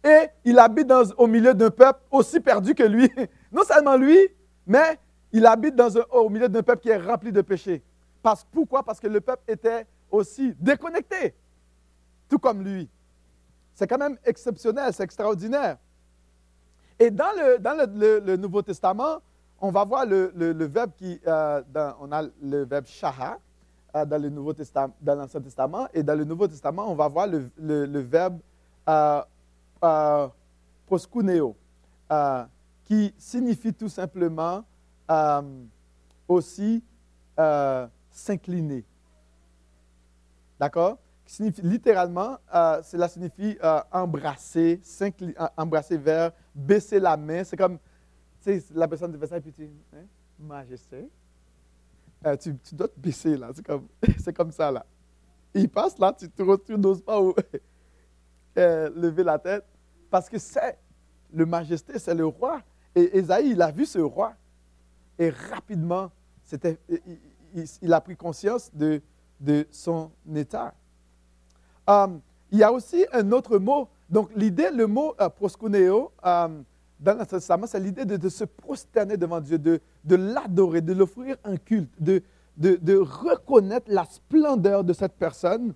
Et 0.04 0.28
il 0.44 0.58
habite 0.58 0.92
au 1.16 1.26
milieu 1.26 1.54
d'un 1.54 1.70
peuple 1.70 2.00
aussi 2.10 2.40
perdu 2.40 2.74
que 2.74 2.82
lui. 2.82 3.10
Non 3.52 3.64
seulement 3.64 3.96
lui, 3.96 4.18
mais 4.66 4.98
il 5.30 5.44
habite 5.44 5.74
au 6.10 6.30
milieu 6.30 6.48
d'un 6.48 6.62
peuple 6.62 6.82
qui 6.82 6.88
est 6.88 6.96
rempli 6.96 7.30
de 7.30 7.42
péchés. 7.42 7.82
Parce, 8.22 8.44
pourquoi? 8.44 8.82
Parce 8.82 8.98
que 8.98 9.08
le 9.08 9.20
peuple 9.20 9.42
était 9.46 9.86
aussi 10.10 10.54
déconnecté, 10.58 11.34
tout 12.28 12.38
comme 12.38 12.62
lui. 12.62 12.88
C'est 13.74 13.86
quand 13.86 13.98
même 13.98 14.16
exceptionnel, 14.24 14.92
c'est 14.92 15.02
extraordinaire. 15.02 15.78
Et 16.98 17.10
dans 17.10 17.32
le, 17.34 18.36
Nouveau 18.36 18.62
Testament, 18.62 19.18
on 19.62 19.70
va 19.70 19.84
voir 19.84 20.04
le, 20.04 20.64
verbe 20.66 20.90
qui, 20.96 21.20
euh, 21.26 21.62
on 22.00 22.10
a 22.10 22.22
le 22.42 22.64
verbe 22.64 22.86
shaha, 22.86 23.38
euh, 23.94 24.04
dans 24.04 24.20
le 24.20 24.28
Nouveau 24.28 24.52
Testament, 24.52 24.94
dans 25.00 25.14
l'Ancien 25.14 25.40
Testament, 25.40 25.86
et 25.94 26.02
dans 26.02 26.16
le 26.16 26.24
Nouveau 26.24 26.48
Testament, 26.48 26.90
on 26.90 26.96
va 26.96 27.06
voir 27.06 27.28
le, 27.28 28.00
verbe 28.00 28.40
euh, 28.88 29.22
euh, 29.84 30.28
proskuneo, 30.86 31.54
qui 32.84 33.14
signifie 33.16 33.72
tout 33.72 33.88
simplement 33.88 34.64
aussi 36.26 36.82
s'incliner. 38.10 38.84
D'accord? 40.58 40.98
Littéralement, 41.62 42.38
cela 42.82 43.08
signifie 43.08 43.56
embrasser, 43.92 44.80
embrasser 45.56 45.98
vers, 45.98 46.32
baisser 46.54 46.98
la 46.98 47.16
main. 47.16 47.44
C'est 47.44 47.56
comme, 47.56 47.78
sais, 48.42 48.64
la 48.74 48.88
personne 48.88 49.18
fait 49.18 49.26
ça 49.26 49.40
puis 49.40 49.52
tu 49.52 49.70
hein, 49.94 50.04
majesté, 50.38 51.08
euh, 52.26 52.36
tu, 52.36 52.54
dois 52.72 52.88
te 52.88 52.98
baisser 52.98 53.36
là. 53.36 53.50
C'est 53.54 53.64
comme, 53.64 53.88
comme 54.36 54.50
ça 54.52 54.70
là. 54.70 54.84
Il 55.54 55.68
passe 55.68 55.98
là, 55.98 56.14
tu 56.14 56.76
n'oses 56.76 57.02
pas 57.02 57.20
euh, 58.58 58.90
lever 58.94 59.22
la 59.22 59.38
tête 59.38 59.64
parce 60.10 60.28
que 60.28 60.38
c'est 60.38 60.78
le 61.32 61.46
majesté, 61.46 61.98
c'est 61.98 62.14
le 62.14 62.26
roi. 62.26 62.62
Et 62.94 63.18
Esaïe, 63.18 63.50
il 63.50 63.62
a 63.62 63.70
vu 63.70 63.86
ce 63.86 63.98
roi. 63.98 64.34
Et 65.18 65.30
rapidement, 65.30 66.10
c'était, 66.44 66.78
il, 67.80 67.92
a 67.92 68.00
pris 68.00 68.16
conscience 68.16 68.70
de, 68.74 69.00
de 69.40 69.66
son 69.70 70.10
état. 70.34 70.74
Um, 71.86 72.20
il 72.50 72.58
y 72.58 72.62
a 72.62 72.72
aussi 72.72 73.06
un 73.12 73.30
autre 73.32 73.58
mot. 73.58 73.88
Donc, 74.10 74.30
l'idée, 74.36 74.70
le 74.70 74.86
mot 74.86 75.14
proskuneo, 75.36 76.12
dans 77.02 77.14
l'Ancien 77.14 77.38
Testament, 77.38 77.66
c'est 77.66 77.80
l'idée 77.80 78.04
de, 78.04 78.28
se 78.28 78.44
prosterner 78.44 79.16
devant 79.16 79.40
Dieu, 79.40 79.58
de, 79.58 79.80
l'adorer, 80.04 80.80
de 80.80 80.92
l'offrir 80.92 81.36
un 81.42 81.56
culte, 81.56 81.90
de, 82.00 82.22
de, 82.56 82.96
reconnaître 82.96 83.86
la 83.88 84.04
splendeur 84.04 84.84
de 84.84 84.92
cette 84.92 85.14
personne 85.14 85.74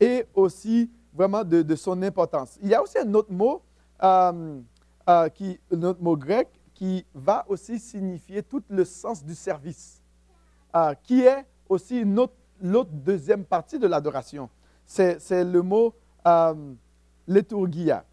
et 0.00 0.26
aussi 0.34 0.90
vraiment 1.14 1.44
de, 1.44 1.74
son 1.76 2.02
importance. 2.02 2.58
Il 2.62 2.68
y 2.68 2.74
a 2.74 2.82
aussi 2.82 2.98
un 2.98 3.14
autre 3.14 3.32
mot, 3.32 3.62
euh, 4.02 4.60
euh, 5.08 5.28
qui, 5.28 5.58
un 5.72 5.82
autre 5.84 6.02
mot 6.02 6.16
grec 6.16 6.48
qui 6.74 7.06
va 7.14 7.44
aussi 7.48 7.78
signifier 7.78 8.42
tout 8.42 8.62
le 8.68 8.84
sens 8.84 9.24
du 9.24 9.34
service, 9.34 10.02
euh, 10.74 10.94
qui 11.04 11.22
est 11.22 11.46
aussi 11.68 12.04
l'autre 12.60 12.90
deuxième 12.92 13.44
partie 13.44 13.78
de 13.78 13.86
l'adoration. 13.86 14.50
C'est 14.84 15.44
le 15.44 15.62
mot 15.62 15.94
liturgia 17.28 18.04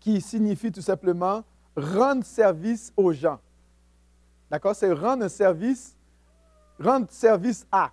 qui 0.00 0.20
signifie 0.20 0.72
tout 0.72 0.80
simplement 0.80 1.44
rendre 1.76 2.24
service 2.24 2.92
aux 2.96 3.12
gens. 3.12 3.38
D'accord? 4.50 4.74
C'est 4.74 4.92
rendre 4.92 5.28
service, 5.28 5.96
rendre 6.80 7.06
service 7.10 7.66
à. 7.70 7.92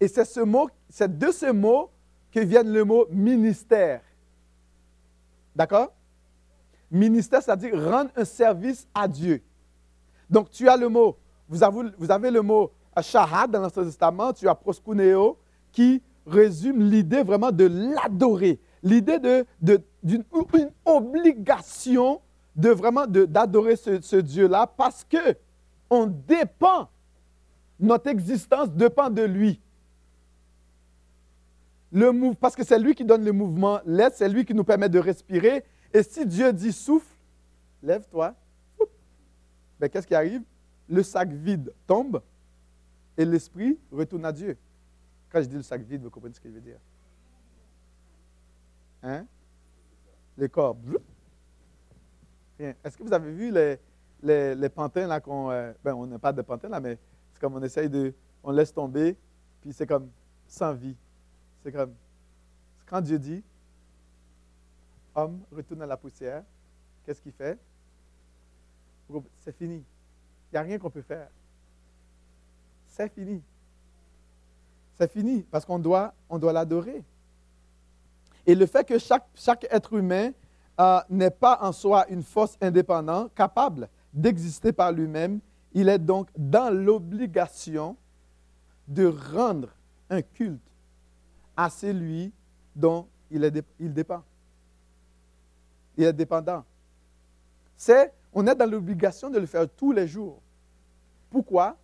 Et 0.00 0.08
c'est 0.08 0.24
ce 0.24 0.40
mot, 0.40 0.68
c'est 0.88 1.18
de 1.18 1.30
ce 1.30 1.52
mot 1.52 1.90
que 2.32 2.40
vient 2.40 2.64
le 2.64 2.84
mot 2.84 3.06
ministère. 3.10 4.00
D'accord? 5.54 5.92
Ministère, 6.90 7.42
c'est-à-dire 7.42 7.80
rendre 7.90 8.10
un 8.16 8.24
service 8.24 8.88
à 8.92 9.06
Dieu. 9.06 9.42
Donc, 10.28 10.50
tu 10.50 10.68
as 10.68 10.76
le 10.76 10.88
mot, 10.88 11.16
vous 11.48 11.62
avez, 11.62 12.30
le 12.30 12.40
mot 12.40 12.72
shahad 13.00 13.50
dans 13.50 13.60
l'Ancien 13.60 13.84
Testament, 13.84 14.32
tu 14.32 14.48
as 14.48 14.54
proskuneo, 14.54 15.38
qui 15.70 16.02
résume 16.26 16.80
l'idée 16.82 17.22
vraiment 17.22 17.52
de 17.52 17.66
l'adorer, 17.66 18.58
l'idée 18.82 19.18
d'une 20.04 20.24
obligation 20.84 22.20
de 22.54 22.68
vraiment 22.68 23.06
d'adorer 23.06 23.74
ce, 23.76 24.16
Dieu-là 24.16 24.66
parce 24.66 25.02
que 25.02 25.36
on 25.90 26.06
dépend, 26.06 26.88
notre 27.80 28.08
existence 28.08 28.70
dépend 28.70 29.10
de 29.10 29.22
lui. 29.22 29.60
Le 31.90 32.34
parce 32.34 32.54
que 32.54 32.64
c'est 32.64 32.78
lui 32.78 32.94
qui 32.94 33.04
donne 33.04 33.24
le 33.24 33.32
mouvement, 33.32 33.80
l'être, 33.86 34.16
c'est 34.16 34.28
lui 34.28 34.44
qui 34.44 34.54
nous 34.54 34.64
permet 34.64 34.88
de 34.88 34.98
respirer. 34.98 35.64
Et 35.92 36.02
si 36.02 36.26
Dieu 36.26 36.52
dit 36.52 36.72
souffle, 36.72 37.14
lève-toi, 37.82 38.34
ben, 39.78 39.88
qu'est-ce 39.88 40.06
qui 40.06 40.14
arrive? 40.14 40.42
Le 40.88 41.02
sac 41.02 41.30
vide 41.30 41.72
tombe 41.86 42.20
et 43.16 43.24
l'esprit 43.24 43.78
retourne 43.90 44.24
à 44.24 44.32
Dieu. 44.32 44.56
Quand 45.30 45.40
je 45.40 45.46
dis 45.46 45.56
le 45.56 45.62
sac 45.62 45.82
vide, 45.82 46.02
vous 46.02 46.10
comprenez 46.10 46.34
ce 46.34 46.40
que 46.40 46.48
je 46.48 46.54
veux 46.54 46.60
dire? 46.60 46.78
Hein? 49.02 49.26
Les 50.36 50.48
corps. 50.48 50.76
Est-ce 52.58 52.96
que 52.96 53.02
vous 53.02 53.12
avez 53.12 53.32
vu 53.32 53.52
les, 53.52 54.54
les, 54.54 54.68
pantins 54.68 55.06
là 55.06 55.20
qu'on. 55.20 55.50
Euh, 55.50 55.72
ben, 55.82 55.94
on 55.94 56.06
n'a 56.06 56.18
pas 56.18 56.32
de 56.32 56.42
pantins 56.42 56.68
là, 56.68 56.80
mais 56.80 56.98
c'est 57.32 57.40
comme 57.40 57.54
on 57.54 57.62
essaye 57.62 57.88
de. 57.88 58.14
On 58.42 58.50
laisse 58.50 58.72
tomber, 58.72 59.16
puis 59.60 59.72
c'est 59.72 59.86
comme 59.86 60.10
sans 60.46 60.74
vie. 60.74 60.96
C'est 61.62 61.72
comme. 61.72 61.94
Quand 62.86 63.00
Dieu 63.00 63.18
dit, 63.18 63.42
homme, 65.14 65.40
retourne 65.50 65.82
à 65.82 65.86
la 65.86 65.96
poussière, 65.96 66.42
qu'est-ce 67.04 67.20
qu'il 67.20 67.32
fait? 67.32 67.58
C'est 69.38 69.56
fini. 69.56 69.76
Il 69.76 70.54
n'y 70.54 70.58
a 70.58 70.62
rien 70.62 70.78
qu'on 70.78 70.90
peut 70.90 71.02
faire. 71.02 71.28
C'est 72.86 73.12
fini. 73.12 73.42
C'est 74.94 75.10
fini 75.10 75.42
parce 75.50 75.64
qu'on 75.64 75.78
doit, 75.78 76.14
on 76.28 76.38
doit 76.38 76.52
l'adorer. 76.52 77.02
Et 78.46 78.54
le 78.54 78.66
fait 78.66 78.84
que 78.84 78.98
chaque, 78.98 79.66
être 79.70 79.94
humain 79.94 80.30
euh, 80.80 81.00
n'est 81.08 81.30
pas 81.30 81.58
en 81.62 81.72
soi 81.72 82.06
une 82.08 82.22
force 82.22 82.56
indépendante, 82.60 83.32
capable 83.34 83.88
d'exister 84.12 84.72
par 84.72 84.92
lui-même, 84.92 85.40
il 85.72 85.88
est 85.88 85.98
donc 85.98 86.28
dans 86.36 86.72
l'obligation 86.72 87.96
de 88.86 89.06
rendre 89.06 89.68
un 90.10 90.22
culte 90.22 90.60
à 91.56 91.70
celui 91.70 92.32
dont 92.76 93.06
il, 93.30 93.50
il 93.80 93.92
dépend. 93.92 94.22
Il 95.96 96.04
est 96.04 96.12
dépendant. 96.12 96.64
c'est 97.76 98.12
on 98.34 98.46
est 98.48 98.54
dans 98.54 98.68
l'obligation 98.68 99.30
de 99.30 99.38
le 99.38 99.46
faire 99.46 99.68
tous 99.68 99.92
les 99.92 100.08
jours. 100.08 100.40
Pourquoi? 101.30 101.76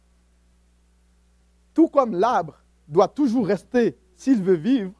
Tout 1.72 1.88
comme 1.88 2.12
l'arbre 2.18 2.56
doit 2.88 3.06
toujours 3.06 3.46
rester 3.46 3.96
s'il 4.16 4.42
veut 4.42 4.56
vivre 4.56 4.92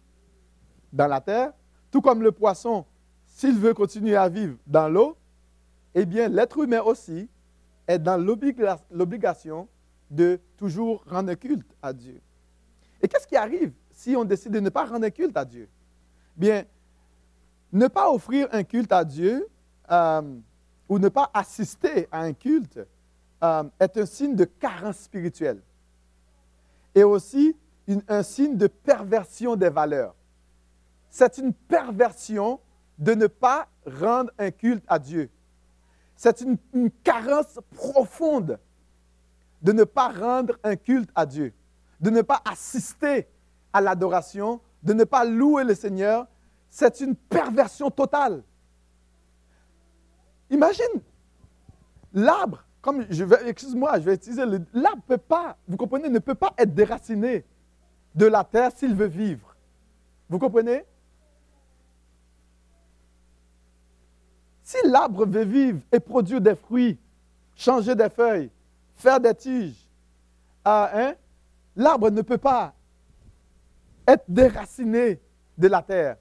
dans 0.92 1.06
la 1.06 1.20
terre, 1.20 1.52
tout 1.90 2.00
comme 2.00 2.22
le 2.22 2.32
poisson 2.32 2.84
s'il 3.26 3.58
veut 3.58 3.74
continuer 3.74 4.16
à 4.16 4.28
vivre 4.28 4.56
dans 4.66 4.88
l'eau, 4.88 5.16
eh 5.94 6.04
bien 6.04 6.28
l'être 6.28 6.58
humain 6.58 6.82
aussi 6.82 7.28
est 7.86 7.98
dans 7.98 8.16
l'obligation 8.90 9.68
de 10.10 10.40
toujours 10.56 11.02
rendre 11.06 11.34
culte 11.34 11.74
à 11.82 11.92
Dieu. 11.92 12.20
Et 13.00 13.08
qu'est-ce 13.08 13.26
qui 13.26 13.36
arrive 13.36 13.72
si 13.92 14.14
on 14.16 14.24
décide 14.24 14.52
de 14.52 14.60
ne 14.60 14.68
pas 14.68 14.84
rendre 14.84 15.08
culte 15.08 15.36
à 15.36 15.44
Dieu? 15.44 15.68
Bien, 16.36 16.64
ne 17.72 17.86
pas 17.86 18.10
offrir 18.10 18.48
un 18.52 18.62
culte 18.62 18.92
à 18.92 19.04
Dieu 19.04 19.48
euh, 19.90 20.22
ou 20.88 20.98
ne 20.98 21.08
pas 21.08 21.30
assister 21.32 22.08
à 22.10 22.20
un 22.22 22.32
culte 22.32 22.80
euh, 23.42 23.64
est 23.78 23.96
un 23.96 24.06
signe 24.06 24.36
de 24.36 24.44
carence 24.44 24.98
spirituelle 24.98 25.62
et 26.94 27.04
aussi 27.04 27.56
un 28.08 28.22
signe 28.22 28.56
de 28.56 28.66
perversion 28.66 29.56
des 29.56 29.70
valeurs. 29.70 30.14
C'est 31.10 31.38
une 31.38 31.52
perversion 31.52 32.60
de 32.98 33.14
ne 33.14 33.26
pas 33.26 33.68
rendre 33.84 34.30
un 34.38 34.50
culte 34.50 34.84
à 34.86 34.98
Dieu. 34.98 35.30
C'est 36.14 36.42
une, 36.42 36.58
carence 37.02 37.58
profonde 37.74 38.58
de 39.62 39.72
ne 39.72 39.84
pas 39.84 40.08
rendre 40.08 40.58
un 40.62 40.76
culte 40.76 41.10
à 41.14 41.26
Dieu, 41.26 41.52
de 42.00 42.10
ne 42.10 42.22
pas 42.22 42.42
assister 42.44 43.26
à 43.72 43.80
l'adoration, 43.80 44.60
de 44.82 44.92
ne 44.92 45.04
pas 45.04 45.24
louer 45.24 45.64
le 45.64 45.74
Seigneur. 45.74 46.26
C'est 46.68 47.00
une 47.00 47.16
perversion 47.16 47.90
totale. 47.90 48.42
Imagine, 50.50 51.00
l'arbre, 52.12 52.64
comme 52.82 53.06
je 53.08 53.24
vais, 53.24 53.48
excuse-moi, 53.48 53.98
je 53.98 54.04
vais 54.04 54.14
utiliser 54.14 54.44
le, 54.44 54.64
l'arbre 54.74 55.02
peut 55.06 55.18
pas, 55.18 55.56
vous 55.66 55.76
comprenez, 55.76 56.08
ne 56.08 56.18
peut 56.18 56.34
pas 56.34 56.52
être 56.58 56.74
déraciné 56.74 57.44
de 58.14 58.26
la 58.26 58.44
terre 58.44 58.72
s'il 58.76 58.94
veut 58.94 59.06
vivre. 59.06 59.56
Vous 60.28 60.38
comprenez? 60.38 60.84
Si 64.70 64.76
l'arbre 64.84 65.26
veut 65.26 65.42
vivre 65.42 65.80
et 65.90 65.98
produire 65.98 66.40
des 66.40 66.54
fruits, 66.54 66.96
changer 67.56 67.96
des 67.96 68.08
feuilles, 68.08 68.52
faire 68.94 69.18
des 69.18 69.34
tiges, 69.34 69.84
ah, 70.64 70.88
hein, 70.94 71.14
l'arbre 71.74 72.08
ne 72.08 72.22
peut 72.22 72.38
pas 72.38 72.72
être 74.06 74.22
déraciné 74.28 75.18
de 75.58 75.66
la 75.66 75.82
terre. 75.82 76.18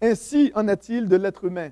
Ainsi 0.00 0.52
en 0.54 0.68
est-il 0.68 1.08
de 1.08 1.16
l'être 1.16 1.44
humain. 1.44 1.70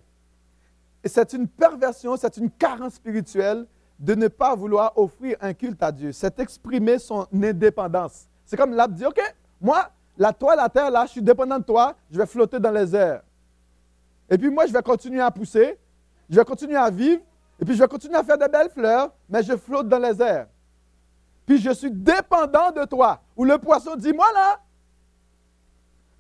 Et 1.05 1.09
c'est 1.09 1.33
une 1.33 1.47
perversion, 1.47 2.17
c'est 2.17 2.37
une 2.37 2.51
carence 2.51 2.95
spirituelle 2.95 3.65
de 4.01 4.17
ne 4.17 4.27
pas 4.27 4.57
vouloir 4.57 4.99
offrir 4.99 5.37
un 5.41 5.55
culte 5.55 5.85
à 5.85 5.93
Dieu. 5.93 6.11
C'est 6.11 6.37
exprimer 6.41 6.99
son 6.99 7.29
indépendance. 7.33 8.27
C'est 8.45 8.57
comme 8.57 8.75
l'arbre 8.75 8.95
dit, 8.95 9.07
OK, 9.07 9.21
moi, 9.61 9.89
la 10.17 10.33
toi, 10.33 10.57
la 10.57 10.69
terre, 10.69 10.91
là, 10.91 11.07
je 11.07 11.13
suis 11.13 11.23
dépendant 11.23 11.61
de 11.61 11.65
toi, 11.65 11.95
je 12.11 12.19
vais 12.19 12.27
flotter 12.27 12.59
dans 12.59 12.73
les 12.73 12.97
airs. 12.97 13.23
Et 14.31 14.37
puis 14.37 14.51
moi, 14.51 14.67
je 14.67 14.73
vais 14.73 14.83
continuer 14.83 15.21
à 15.21 15.31
pousser, 15.31 15.79
je 16.29 16.37
vais 16.37 16.45
continuer 16.45 16.77
à 16.77 16.91
vivre, 16.91 17.23
et 17.61 17.65
puis 17.65 17.75
je 17.75 17.83
vais 17.83 17.89
continuer 17.89 18.17
à 18.17 18.23
faire 18.23 18.39
de 18.39 18.47
belles 18.47 18.71
fleurs, 18.71 19.13
mais 19.29 19.43
je 19.43 19.57
flotte 19.57 19.89
dans 19.89 19.99
les 19.99 20.21
airs. 20.21 20.49
Puis 21.47 21.59
je 21.59 21.71
suis 21.71 21.91
dépendant 21.91 22.71
de 22.71 22.85
toi. 22.85 23.23
Ou 23.37 23.45
le 23.45 23.59
poisson 23.59 23.97
dit, 23.97 24.13
moi 24.13 24.27
là, 24.35 24.61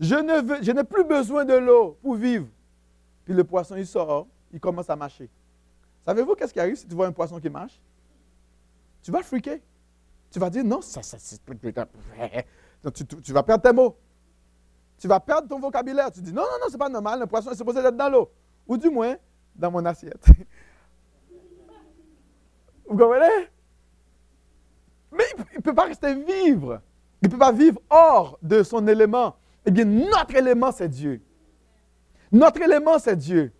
je, 0.01 0.73
n'ai 0.73 0.85
plus 0.85 1.05
besoin 1.05 1.44
de 1.44 1.55
l'eau 1.55 1.99
pour 2.03 2.14
vivre. 2.14 2.47
Puis 3.25 3.35
le 3.35 3.44
poisson, 3.44 3.77
il 3.77 3.87
sort, 3.87 4.27
il 4.53 4.61
commence 4.61 4.88
à 4.88 4.97
marcher. 4.97 5.29
Savez-vous 6.07 6.35
qu'est-ce 6.35 6.53
qui 6.53 6.61
arrive 6.61 6.77
si 6.77 6.87
tu 6.87 6.94
vois 6.94 7.07
un 7.07 7.12
poisson 7.12 7.38
qui 7.38 7.51
marche? 7.51 7.79
Tu 9.03 9.11
vas 9.11 9.23
friquer. 9.23 9.62
Tu 10.31 10.38
vas 10.38 10.49
dire, 10.49 10.64
non, 10.64 10.81
ça, 10.81 11.03
ça, 11.03 11.18
tu 13.23 13.33
vas 13.33 13.42
perdre 13.42 13.62
tes 13.62 13.73
mots. 13.73 13.97
Tu 14.99 15.07
vas 15.07 15.21
perdre 15.21 15.49
ton 15.49 15.61
vocabulaire. 15.61 16.11
Tu 16.11 16.21
dis, 16.21 16.33
non, 16.33 16.43
non, 16.43 16.59
non, 16.61 16.67
c'est 16.71 16.79
pas 16.79 16.89
normal, 16.89 17.21
le 17.21 17.27
poisson 17.27 17.51
est 17.51 17.57
supposé 17.57 17.81
être 17.81 17.97
dans 17.97 18.09
l'eau. 18.09 18.31
Ou 18.67 18.77
du 18.77 18.91
moins, 18.91 19.17
dans 19.55 19.71
mon 19.71 19.85
assiette. 19.85 20.25
Vous 22.89 22.97
comprenez? 22.97 23.49
Mais 25.13 25.25
il 25.53 25.57
ne 25.57 25.63
peut 25.63 25.75
pas 25.75 25.85
rester 25.85 26.15
vivre. 26.15 26.81
Il 27.23 27.29
ne 27.29 27.33
peut 27.33 27.39
pas 27.39 27.53
vivre 27.53 27.81
hors 27.91 28.39
de 28.43 28.63
son 28.63 28.87
élément. 28.87 29.37
Eh 29.65 29.71
bien, 29.71 29.85
notre 29.85 30.35
élément, 30.35 30.73
c'est 30.73 30.89
Dieu. 30.89 31.21
Notre 32.31 32.61
élément, 32.63 32.99
c'est 32.99 33.17
Dieu. 33.17 33.53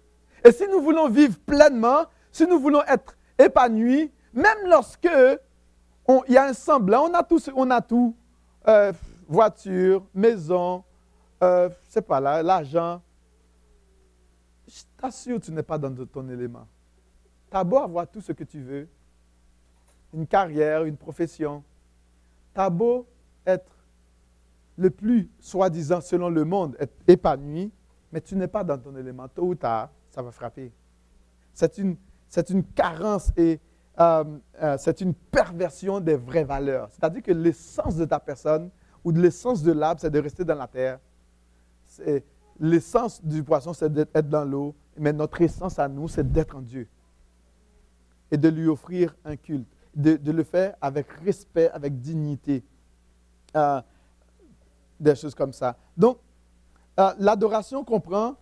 Et 0.45 0.53
si 0.53 0.67
nous 0.69 0.81
voulons 0.81 1.09
vivre 1.09 1.39
pleinement, 1.47 2.07
si 2.31 2.47
nous 2.47 2.59
voulons 2.59 2.83
être 2.85 3.17
épanouis, 3.39 4.11
même 4.33 4.59
lorsque 4.67 5.09
il 5.09 6.33
y 6.33 6.37
a 6.37 6.45
un 6.45 6.53
semblant, 6.53 7.09
on 7.11 7.15
a 7.15 7.23
tout, 7.23 7.41
on 7.55 7.71
a 7.71 7.81
tout 7.81 8.15
euh, 8.67 8.93
voiture, 9.29 10.07
maison, 10.15 10.85
euh, 11.43 11.69
c'est 11.89 12.03
pas 12.03 12.21
là, 12.21 12.43
l'argent. 12.43 13.01
Je 14.67 14.83
t'assure, 14.97 15.41
tu 15.41 15.53
n'es 15.53 15.63
pas 15.63 15.79
dans 15.79 15.95
ton 16.07 16.29
élément. 16.29 16.67
Tu 17.51 17.57
as 17.57 17.65
beau 17.65 17.79
avoir 17.79 18.07
tout 18.09 18.21
ce 18.21 18.33
que 18.33 18.45
tu 18.45 18.61
veux, 18.61 18.89
une 20.13 20.27
carrière, 20.27 20.85
une 20.85 20.97
profession. 20.97 21.63
Tu 22.55 22.61
as 22.61 22.71
beau 22.71 23.07
être 23.47 23.73
le 24.77 24.91
plus, 24.91 25.31
soi-disant, 25.41 26.01
selon 26.01 26.29
le 26.29 26.45
monde, 26.45 26.77
être 26.79 26.95
épanoui, 27.07 27.73
mais 28.13 28.21
tu 28.21 28.37
n'es 28.37 28.49
pas 28.49 28.63
dans 28.63 28.79
ton 28.79 28.95
élément. 28.97 29.29
Tôt 29.29 29.47
ou 29.47 29.55
tard, 29.55 29.91
ça 30.11 30.23
va 30.23 30.31
frapper. 30.31 30.73
C'est 31.53 31.79
une, 31.79 31.97
c'est 32.29 32.51
une 32.51 32.65
carence 32.65 33.33
et 33.37 33.61
euh, 33.99 34.25
euh, 34.63 34.77
c'est 34.79 35.01
une 35.01 35.15
perversion 35.15 35.99
des 35.99 36.15
vraies 36.15 36.45
valeurs. 36.45 36.89
C'est-à-dire 36.93 37.23
que 37.23 37.33
l'essence 37.33 37.97
de 37.97 38.05
ta 38.05 38.21
personne 38.21 38.71
ou 39.03 39.11
de 39.11 39.21
l'essence 39.21 39.63
de 39.63 39.73
l'arbre, 39.73 40.01
c'est 40.01 40.11
de 40.11 40.21
rester 40.21 40.45
dans 40.45 40.55
la 40.55 40.69
terre. 40.69 41.01
L'essence 42.61 43.25
du 43.25 43.43
poisson, 43.43 43.73
c'est 43.73 43.93
d'être 43.93 44.29
dans 44.29 44.45
l'eau, 44.45 44.75
mais 44.97 45.13
notre 45.13 45.41
essence 45.41 45.79
à 45.79 45.89
nous, 45.89 46.09
c'est 46.09 46.31
d'être 46.31 46.57
en 46.57 46.61
Dieu 46.61 46.89
et 48.31 48.37
de 48.37 48.49
lui 48.49 48.69
offrir 48.69 49.15
un 49.25 49.37
culte, 49.37 49.69
de, 49.95 50.19
le 50.31 50.43
faire 50.43 50.77
avec 50.81 51.11
respect, 51.25 51.71
avec 51.71 51.99
dignité, 52.01 52.63
euh, 53.57 53.81
des 55.01 55.15
choses 55.15 55.35
comme 55.35 55.53
ça. 55.53 55.77
Donc, 55.97 56.19
l'adoration 57.19 57.85
comprend 57.85 58.37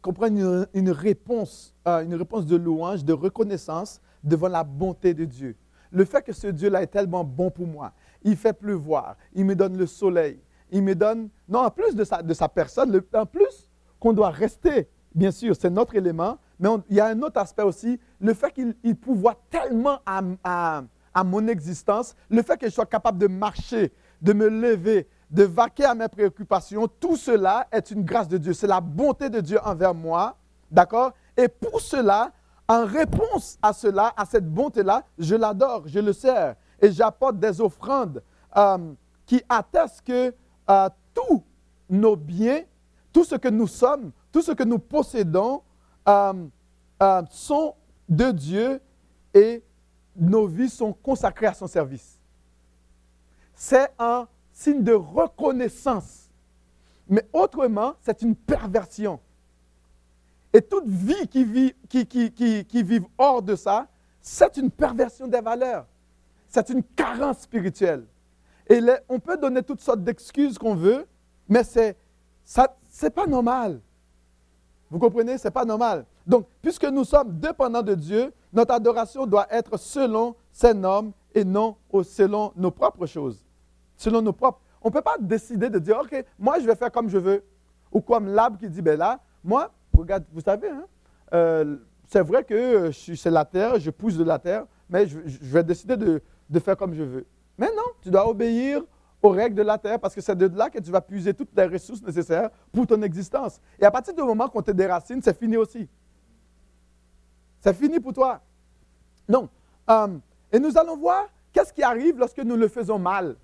comprend 0.00 0.26
une, 0.26 0.66
une, 0.74 0.90
réponse, 0.90 1.74
une 1.84 2.14
réponse 2.14 2.46
de 2.46 2.56
louange, 2.56 3.04
de 3.04 3.12
reconnaissance 3.12 4.00
devant 4.22 4.48
la 4.48 4.62
bonté 4.62 5.12
de 5.12 5.24
Dieu. 5.24 5.56
Le 5.90 6.04
fait 6.04 6.22
que 6.22 6.32
ce 6.32 6.46
Dieu-là 6.46 6.82
est 6.82 6.88
tellement 6.88 7.24
bon 7.24 7.50
pour 7.50 7.66
moi, 7.66 7.92
il 8.22 8.36
fait 8.36 8.52
pleuvoir, 8.52 9.16
il 9.34 9.44
me 9.44 9.56
donne 9.56 9.76
le 9.76 9.86
soleil, 9.86 10.38
il 10.70 10.82
me 10.82 10.94
donne, 10.94 11.28
non, 11.48 11.60
en 11.60 11.70
plus 11.70 11.94
de 11.94 12.04
sa, 12.04 12.22
de 12.22 12.34
sa 12.34 12.48
personne, 12.48 13.00
en 13.14 13.26
plus 13.26 13.70
qu'on 13.98 14.12
doit 14.12 14.30
rester, 14.30 14.88
bien 15.14 15.30
sûr, 15.30 15.54
c'est 15.58 15.70
notre 15.70 15.94
élément, 15.94 16.38
mais 16.60 16.68
il 16.90 16.96
y 16.96 17.00
a 17.00 17.06
un 17.06 17.20
autre 17.22 17.40
aspect 17.40 17.62
aussi, 17.62 17.98
le 18.20 18.34
fait 18.34 18.52
qu'il 18.52 18.96
pouvoit 18.96 19.36
tellement 19.50 19.98
à, 20.04 20.20
à, 20.44 20.82
à 21.14 21.24
mon 21.24 21.46
existence, 21.46 22.14
le 22.28 22.42
fait 22.42 22.56
que 22.56 22.66
je 22.66 22.72
sois 22.72 22.86
capable 22.86 23.18
de 23.18 23.26
marcher, 23.26 23.92
de 24.20 24.32
me 24.32 24.48
lever, 24.48 25.08
de 25.30 25.44
vaquer 25.44 25.84
à 25.84 25.94
mes 25.94 26.08
préoccupations, 26.08 26.88
tout 26.88 27.16
cela 27.16 27.66
est 27.70 27.90
une 27.90 28.02
grâce 28.04 28.28
de 28.28 28.38
Dieu. 28.38 28.52
C'est 28.52 28.66
la 28.66 28.80
bonté 28.80 29.28
de 29.28 29.40
Dieu 29.40 29.58
envers 29.64 29.94
moi. 29.94 30.36
D'accord? 30.70 31.12
Et 31.36 31.48
pour 31.48 31.80
cela, 31.80 32.32
en 32.66 32.84
réponse 32.84 33.58
à 33.62 33.72
cela, 33.72 34.12
à 34.16 34.24
cette 34.24 34.46
bonté-là, 34.46 35.04
je 35.18 35.34
l'adore, 35.34 35.84
je 35.86 36.00
le 36.00 36.12
sers 36.12 36.56
et 36.80 36.92
j'apporte 36.92 37.38
des 37.38 37.60
offrandes 37.60 38.22
euh, 38.56 38.92
qui 39.26 39.42
attestent 39.48 40.02
que 40.02 40.34
euh, 40.68 40.88
tous 41.14 41.42
nos 41.88 42.16
biens, 42.16 42.62
tout 43.12 43.24
ce 43.24 43.34
que 43.34 43.48
nous 43.48 43.66
sommes, 43.66 44.12
tout 44.30 44.42
ce 44.42 44.52
que 44.52 44.64
nous 44.64 44.78
possédons 44.78 45.62
euh, 46.08 46.32
sont 47.30 47.74
de 48.08 48.30
Dieu 48.30 48.80
et 49.34 49.62
nos 50.16 50.46
vies 50.46 50.68
sont 50.68 50.92
consacrées 50.92 51.46
à 51.46 51.54
son 51.54 51.66
service. 51.66 52.18
C'est 53.54 53.88
un 53.98 54.26
signe 54.52 54.82
de 54.82 54.92
reconnaissance. 54.92 56.28
Mais 57.08 57.26
autrement, 57.32 57.94
c'est 58.00 58.22
une 58.22 58.34
perversion. 58.34 59.20
Et 60.52 60.60
toute 60.60 60.86
vie 60.86 61.26
qui 61.28 61.44
vit, 61.44 61.74
qui, 61.88 62.06
qui, 62.06 62.30
qui, 62.32 62.82
vit 62.82 63.00
hors 63.16 63.42
de 63.42 63.54
ça, 63.56 63.86
c'est 64.20 64.56
une 64.56 64.70
perversion 64.70 65.26
des 65.26 65.40
valeurs. 65.40 65.86
C'est 66.48 66.68
une 66.70 66.82
carence 66.82 67.40
spirituelle. 67.40 68.04
Et 68.68 68.80
on 69.08 69.18
peut 69.18 69.36
donner 69.36 69.62
toutes 69.62 69.80
sortes 69.80 70.02
d'excuses 70.02 70.58
qu'on 70.58 70.74
veut, 70.74 71.06
mais 71.48 71.64
c'est 71.64 71.96
ça, 72.44 72.76
c'est 72.88 73.14
pas 73.14 73.26
normal. 73.26 73.80
Vous 74.90 74.98
comprenez? 74.98 75.38
C'est 75.38 75.50
pas 75.50 75.64
normal. 75.64 76.04
Donc, 76.26 76.46
puisque 76.62 76.84
nous 76.84 77.04
sommes 77.04 77.38
dépendants 77.38 77.82
de 77.82 77.94
Dieu, 77.94 78.32
notre 78.52 78.74
adoration 78.74 79.26
doit 79.26 79.46
être 79.50 79.76
selon 79.78 80.34
ses 80.50 80.74
normes 80.74 81.12
et 81.34 81.44
non 81.44 81.76
selon 82.02 82.52
nos 82.56 82.70
propres 82.70 83.06
choses 83.06 83.44
selon 83.98 84.22
nos 84.22 84.32
propres. 84.32 84.60
On 84.80 84.88
ne 84.88 84.92
peut 84.92 85.02
pas 85.02 85.16
décider 85.20 85.68
de 85.68 85.78
dire, 85.78 85.98
OK, 85.98 86.24
moi 86.38 86.58
je 86.60 86.66
vais 86.66 86.76
faire 86.76 86.90
comme 86.90 87.10
je 87.10 87.18
veux. 87.18 87.44
Ou 87.92 88.00
comme 88.00 88.28
l'arbre 88.28 88.58
qui 88.58 88.68
dit, 88.68 88.80
ben 88.80 88.98
là, 88.98 89.20
moi, 89.44 89.70
regarde, 89.92 90.24
vous 90.32 90.40
savez, 90.40 90.68
hein, 90.68 90.84
euh, 91.34 91.76
c'est 92.06 92.22
vrai 92.22 92.44
que 92.44 92.90
c'est 92.92 93.30
la 93.30 93.44
terre, 93.44 93.78
je 93.78 93.90
pousse 93.90 94.16
de 94.16 94.24
la 94.24 94.38
terre, 94.38 94.64
mais 94.88 95.06
je, 95.06 95.18
vais 95.42 95.64
décider 95.64 95.96
de, 95.96 96.22
de, 96.48 96.60
faire 96.60 96.76
comme 96.76 96.94
je 96.94 97.02
veux. 97.02 97.26
Mais 97.58 97.68
non, 97.76 97.82
tu 98.00 98.10
dois 98.10 98.28
obéir 98.28 98.82
aux 99.20 99.30
règles 99.30 99.56
de 99.56 99.62
la 99.62 99.76
terre 99.76 99.98
parce 99.98 100.14
que 100.14 100.20
c'est 100.20 100.36
de 100.36 100.46
là 100.56 100.70
que 100.70 100.78
tu 100.78 100.90
vas 100.90 101.00
puiser 101.00 101.34
toutes 101.34 101.50
les 101.56 101.66
ressources 101.66 102.02
nécessaires 102.02 102.50
pour 102.72 102.86
ton 102.86 103.02
existence. 103.02 103.60
Et 103.78 103.84
à 103.84 103.90
partir 103.90 104.14
du 104.14 104.22
moment 104.22 104.48
qu'on 104.48 104.62
te 104.62 104.70
déracine, 104.70 105.20
c'est 105.20 105.36
fini 105.36 105.56
aussi. 105.56 105.88
C'est 107.60 107.74
fini 107.74 107.98
pour 107.98 108.12
toi. 108.12 108.40
Non. 109.28 109.48
Euh, 109.90 110.18
et 110.52 110.60
nous 110.60 110.78
allons 110.78 110.96
voir 110.96 111.28
qu'est-ce 111.52 111.72
qui 111.72 111.82
arrive 111.82 112.18
lorsque 112.18 112.38
nous 112.38 112.56
le 112.56 112.68
faisons 112.68 112.98
mal. 112.98 113.36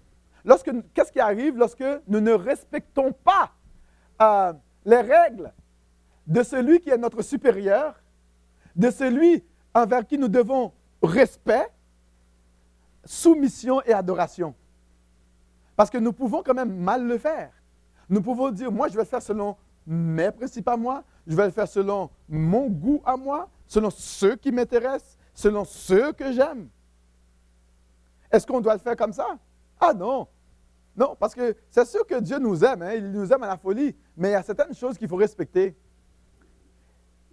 Qu'est-ce 0.95 1.11
qui 1.11 1.21
arrive 1.21 1.57
lorsque 1.57 1.85
nous 2.07 2.21
ne 2.21 2.33
respectons 2.33 3.13
pas 3.13 3.51
euh, 4.23 4.53
les 4.85 5.01
règles 5.01 5.53
de 6.27 6.43
celui 6.43 6.81
qui 6.81 6.91
est 6.91 6.99
notre 6.99 7.23
supérieur, 7.23 8.01
de 8.77 8.91
celui 8.91 9.43
envers 9.75 10.07
qui 10.07 10.19
nous 10.19 10.29
devons 10.29 10.73
respect, 11.03 11.69
soumission 13.05 13.83
et 13.83 13.93
adoration. 13.93 14.55
Parce 15.77 15.91
que 15.91 15.99
nous 15.99 16.13
pouvons 16.13 16.43
quand 16.43 16.55
même 16.55 16.77
mal 16.77 17.07
le 17.07 17.19
faire. 17.19 17.51
Nous 18.09 18.23
pouvons 18.23 18.51
dire, 18.51 18.71
moi, 18.71 18.89
je 18.89 18.95
vais 18.95 19.03
le 19.03 19.09
faire 19.09 19.23
selon 19.23 19.57
mes 19.87 20.31
principes 20.31 20.69
à 20.69 20.77
moi, 20.77 21.05
je 21.27 21.37
vais 21.37 21.45
le 21.45 21.51
faire 21.51 21.69
selon 21.69 22.11
mon 22.29 22.69
goût 22.69 23.03
à 23.05 23.17
moi, 23.17 23.49
selon 23.67 23.91
ceux 23.91 24.37
qui 24.37 24.53
m'intéressent, 24.53 25.19
selon 25.35 25.65
ceux 25.65 26.13
que 26.13 26.33
j'aime. 26.33 26.69
Est-ce 28.31 28.47
qu'on 28.47 28.61
doit 28.61 28.75
le 28.75 28.81
faire 28.81 28.97
comme 28.97 29.13
ça? 29.13 29.39
Ah 29.81 29.93
non. 29.93 30.27
Non, 30.97 31.17
parce 31.19 31.35
que 31.35 31.57
c'est 31.71 31.87
sûr 31.87 32.07
que 32.07 32.21
Dieu 32.21 32.39
nous 32.39 32.65
aime, 32.65 32.83
hein, 32.83 32.93
il 32.95 33.11
nous 33.11 33.33
aime 33.33 33.43
à 33.43 33.49
la 33.49 33.57
folie, 33.57 33.97
mais 34.17 34.29
il 34.29 34.33
y 34.33 34.37
a 34.37 34.43
certaines 34.43 34.75
choses 34.75 34.97
qu'il 34.97 35.09
faut 35.09 35.17
respecter. 35.17 35.77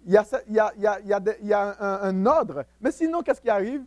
Il 0.04 0.12
y 0.12 0.16
a, 0.16 1.76
un, 1.80 2.26
ordre. 2.26 2.64
Mais 2.80 2.90
sinon, 2.90 3.22
qu'est-ce 3.22 3.40
qui 3.40 3.50
arrive? 3.50 3.84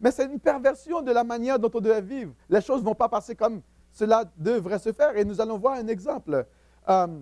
Mais 0.00 0.10
c'est 0.10 0.24
une 0.24 0.40
perversion 0.40 1.02
de 1.02 1.12
la 1.12 1.24
manière 1.24 1.58
dont 1.58 1.70
on 1.74 1.80
doit 1.80 2.00
vivre. 2.00 2.32
Les 2.48 2.60
choses 2.60 2.80
ne 2.80 2.86
vont 2.86 2.94
pas 2.94 3.08
passer 3.08 3.34
comme 3.34 3.60
cela 3.92 4.24
devrait 4.36 4.78
se 4.78 4.92
faire. 4.92 5.16
Et 5.16 5.24
nous 5.24 5.40
allons 5.40 5.58
voir 5.58 5.74
un 5.74 5.86
exemple 5.88 6.46
euh, 6.88 7.20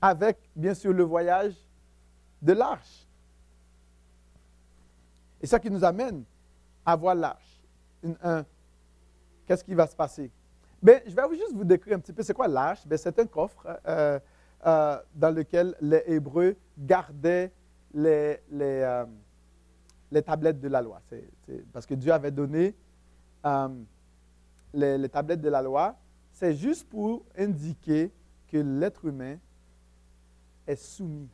avec, 0.00 0.38
bien 0.54 0.74
sûr, 0.74 0.92
le 0.92 1.02
voyage 1.02 1.54
de 2.40 2.52
l'arche. 2.52 3.06
Et 5.40 5.46
ça 5.46 5.58
qui 5.58 5.70
nous 5.70 5.84
amène 5.84 6.24
à 6.86 6.94
voir 6.94 7.14
l'arche. 7.16 7.60
Qu'est-ce 9.46 9.64
qui 9.64 9.74
va 9.74 9.86
se 9.86 9.96
passer? 9.96 10.30
Bien, 10.80 11.00
je 11.06 11.14
vais 11.14 11.36
juste 11.36 11.52
vous 11.52 11.64
décrire 11.64 11.96
un 11.96 12.00
petit 12.00 12.12
peu 12.12 12.22
c'est 12.22 12.34
quoi 12.34 12.48
l'arche. 12.48 12.80
c'est 12.96 13.18
un 13.18 13.26
coffre 13.26 13.66
euh, 13.86 14.18
euh, 14.66 14.98
dans 15.14 15.34
lequel 15.34 15.76
les 15.80 16.02
Hébreux 16.06 16.56
gardaient 16.76 17.52
les, 17.94 18.40
les, 18.50 19.04
les 20.12 20.22
tablettes 20.22 20.60
de 20.60 20.68
la 20.68 20.82
loi. 20.82 21.00
parce 21.72 21.86
que 21.86 21.94
Dieu 21.94 22.12
avait 22.12 22.30
donné 22.30 22.76
les, 24.74 25.08
tablettes 25.08 25.40
de 25.40 25.48
la 25.48 25.62
loi, 25.62 25.96
c'est 26.30 26.54
juste 26.54 26.88
pour 26.88 27.24
indiquer 27.36 28.12
que 28.46 28.58
l'être 28.58 29.06
humain 29.06 29.38
est 30.66 30.76
soumis 30.76 31.30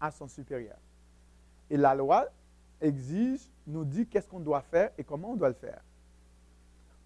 à 0.00 0.10
son 0.10 0.28
supérieur. 0.28 0.78
Et 1.68 1.76
la 1.76 1.94
loi 1.94 2.26
exige, 2.80 3.50
nous 3.66 3.84
dit 3.84 4.06
qu'est-ce 4.06 4.28
qu'on 4.28 4.40
doit 4.40 4.62
faire 4.62 4.90
et 4.96 5.04
comment 5.04 5.32
on 5.32 5.36
doit 5.36 5.48
le 5.48 5.54
faire. 5.54 5.82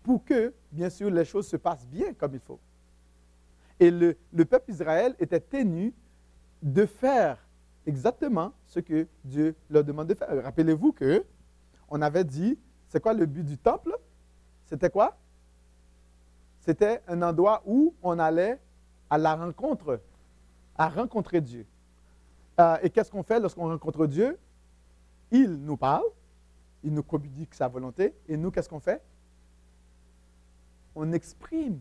Pour 0.02 0.24
que, 0.24 0.54
bien 0.70 0.90
sûr, 0.90 1.10
les 1.10 1.24
choses 1.24 1.48
se 1.48 1.56
passent 1.56 1.86
bien 1.86 2.14
comme 2.14 2.34
il 2.34 2.40
faut. 2.40 2.60
Et 3.80 3.90
le, 3.90 4.16
le 4.32 4.44
peuple 4.44 4.70
Israël 4.70 5.14
était 5.18 5.40
tenu 5.40 5.92
de 6.62 6.86
faire 6.86 7.45
exactement 7.86 8.52
ce 8.66 8.80
que 8.80 9.06
Dieu 9.24 9.54
leur 9.70 9.84
demande 9.84 10.08
de 10.08 10.14
faire. 10.14 10.42
Rappelez-vous 10.42 10.92
que 10.92 11.24
on 11.88 12.02
avait 12.02 12.24
dit 12.24 12.58
c'est 12.88 13.00
quoi 13.00 13.14
le 13.14 13.26
but 13.26 13.44
du 13.44 13.56
temple? 13.58 13.96
C'était 14.64 14.90
quoi? 14.90 15.16
C'était 16.60 17.00
un 17.06 17.22
endroit 17.22 17.62
où 17.64 17.94
on 18.02 18.18
allait 18.18 18.60
à 19.08 19.18
la 19.18 19.36
rencontre, 19.36 20.00
à 20.74 20.88
rencontrer 20.88 21.40
Dieu. 21.40 21.66
Euh, 22.58 22.76
et 22.82 22.90
qu'est-ce 22.90 23.10
qu'on 23.10 23.22
fait 23.22 23.38
lorsqu'on 23.38 23.68
rencontre 23.68 24.06
Dieu? 24.06 24.38
Il 25.30 25.54
nous 25.54 25.76
parle, 25.76 26.04
il 26.82 26.92
nous 26.92 27.02
communique 27.02 27.54
sa 27.54 27.68
volonté, 27.68 28.14
et 28.28 28.36
nous, 28.36 28.50
qu'est-ce 28.50 28.68
qu'on 28.68 28.80
fait? 28.80 29.02
On 30.94 31.12
exprime 31.12 31.78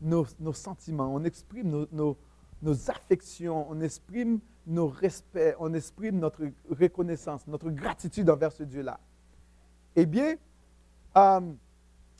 nos, 0.00 0.26
sentiments, 0.52 1.14
on 1.14 1.24
exprime 1.24 1.86
nos, 1.92 2.18
nos 2.60 2.90
affections, 2.90 3.70
on 3.70 3.80
exprime 3.80 4.40
nos 4.66 4.88
respects, 4.88 5.56
on 5.58 5.72
exprime 5.74 6.18
notre 6.18 6.42
reconnaissance, 6.70 7.46
notre 7.46 7.70
gratitude 7.70 8.30
envers 8.30 8.52
ce 8.52 8.62
Dieu-là. 8.62 8.98
Eh 9.96 10.06
bien, 10.06 10.36
euh, 11.16 11.40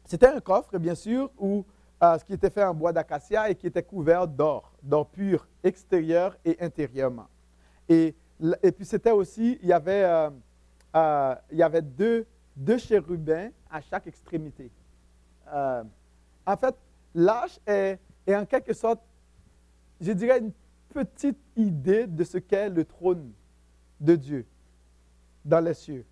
c'était 0.05 0.27
un 0.27 0.41
coffre, 0.41 0.79
bien 0.79 0.95
sûr, 0.95 1.31
où, 1.39 1.65
euh, 2.03 2.19
ce 2.19 2.25
qui 2.25 2.33
était 2.33 2.51
fait 2.51 2.65
en 2.65 2.75
bois 2.75 2.93
d'acacia 2.93 3.49
et 3.49 3.55
qui 3.55 3.67
était 3.67 3.83
couvert 3.83 4.27
d'or, 4.27 4.73
d'or 4.83 5.07
pur, 5.09 5.47
extérieur 5.63 6.37
et 6.45 6.57
intérieurement. 6.61 7.29
Et, 7.89 8.15
et 8.63 8.73
puis, 8.73 8.85
c'était 8.85 9.13
aussi, 9.13 9.59
il 9.63 9.69
y 9.69 9.73
avait, 9.73 10.05
euh, 10.95 11.35
il 11.51 11.59
y 11.59 11.63
avait 11.63 11.83
deux, 11.83 12.27
deux 12.57 12.79
chérubins 12.79 13.51
à 13.71 13.81
chaque 13.81 14.07
extrémité. 14.07 14.71
en 15.47 16.57
fait, 16.57 16.75
l'âge 17.15 17.59
est, 17.67 17.99
est 18.27 18.35
en 18.35 18.45
quelque 18.45 18.73
sorte, 18.75 19.01
je 20.01 20.13
dirais, 20.13 20.41
une 20.41 20.53
petite 20.93 21.39
idée 21.57 22.07
de 22.07 22.25
ce 22.25 22.39
qu'est 22.39 22.69
le 22.69 22.85
trône 22.85 23.33
de 24.01 24.17
Dieu 24.17 24.47
dans 25.45 25.61
les 25.61 25.75
cieux. 25.75 26.05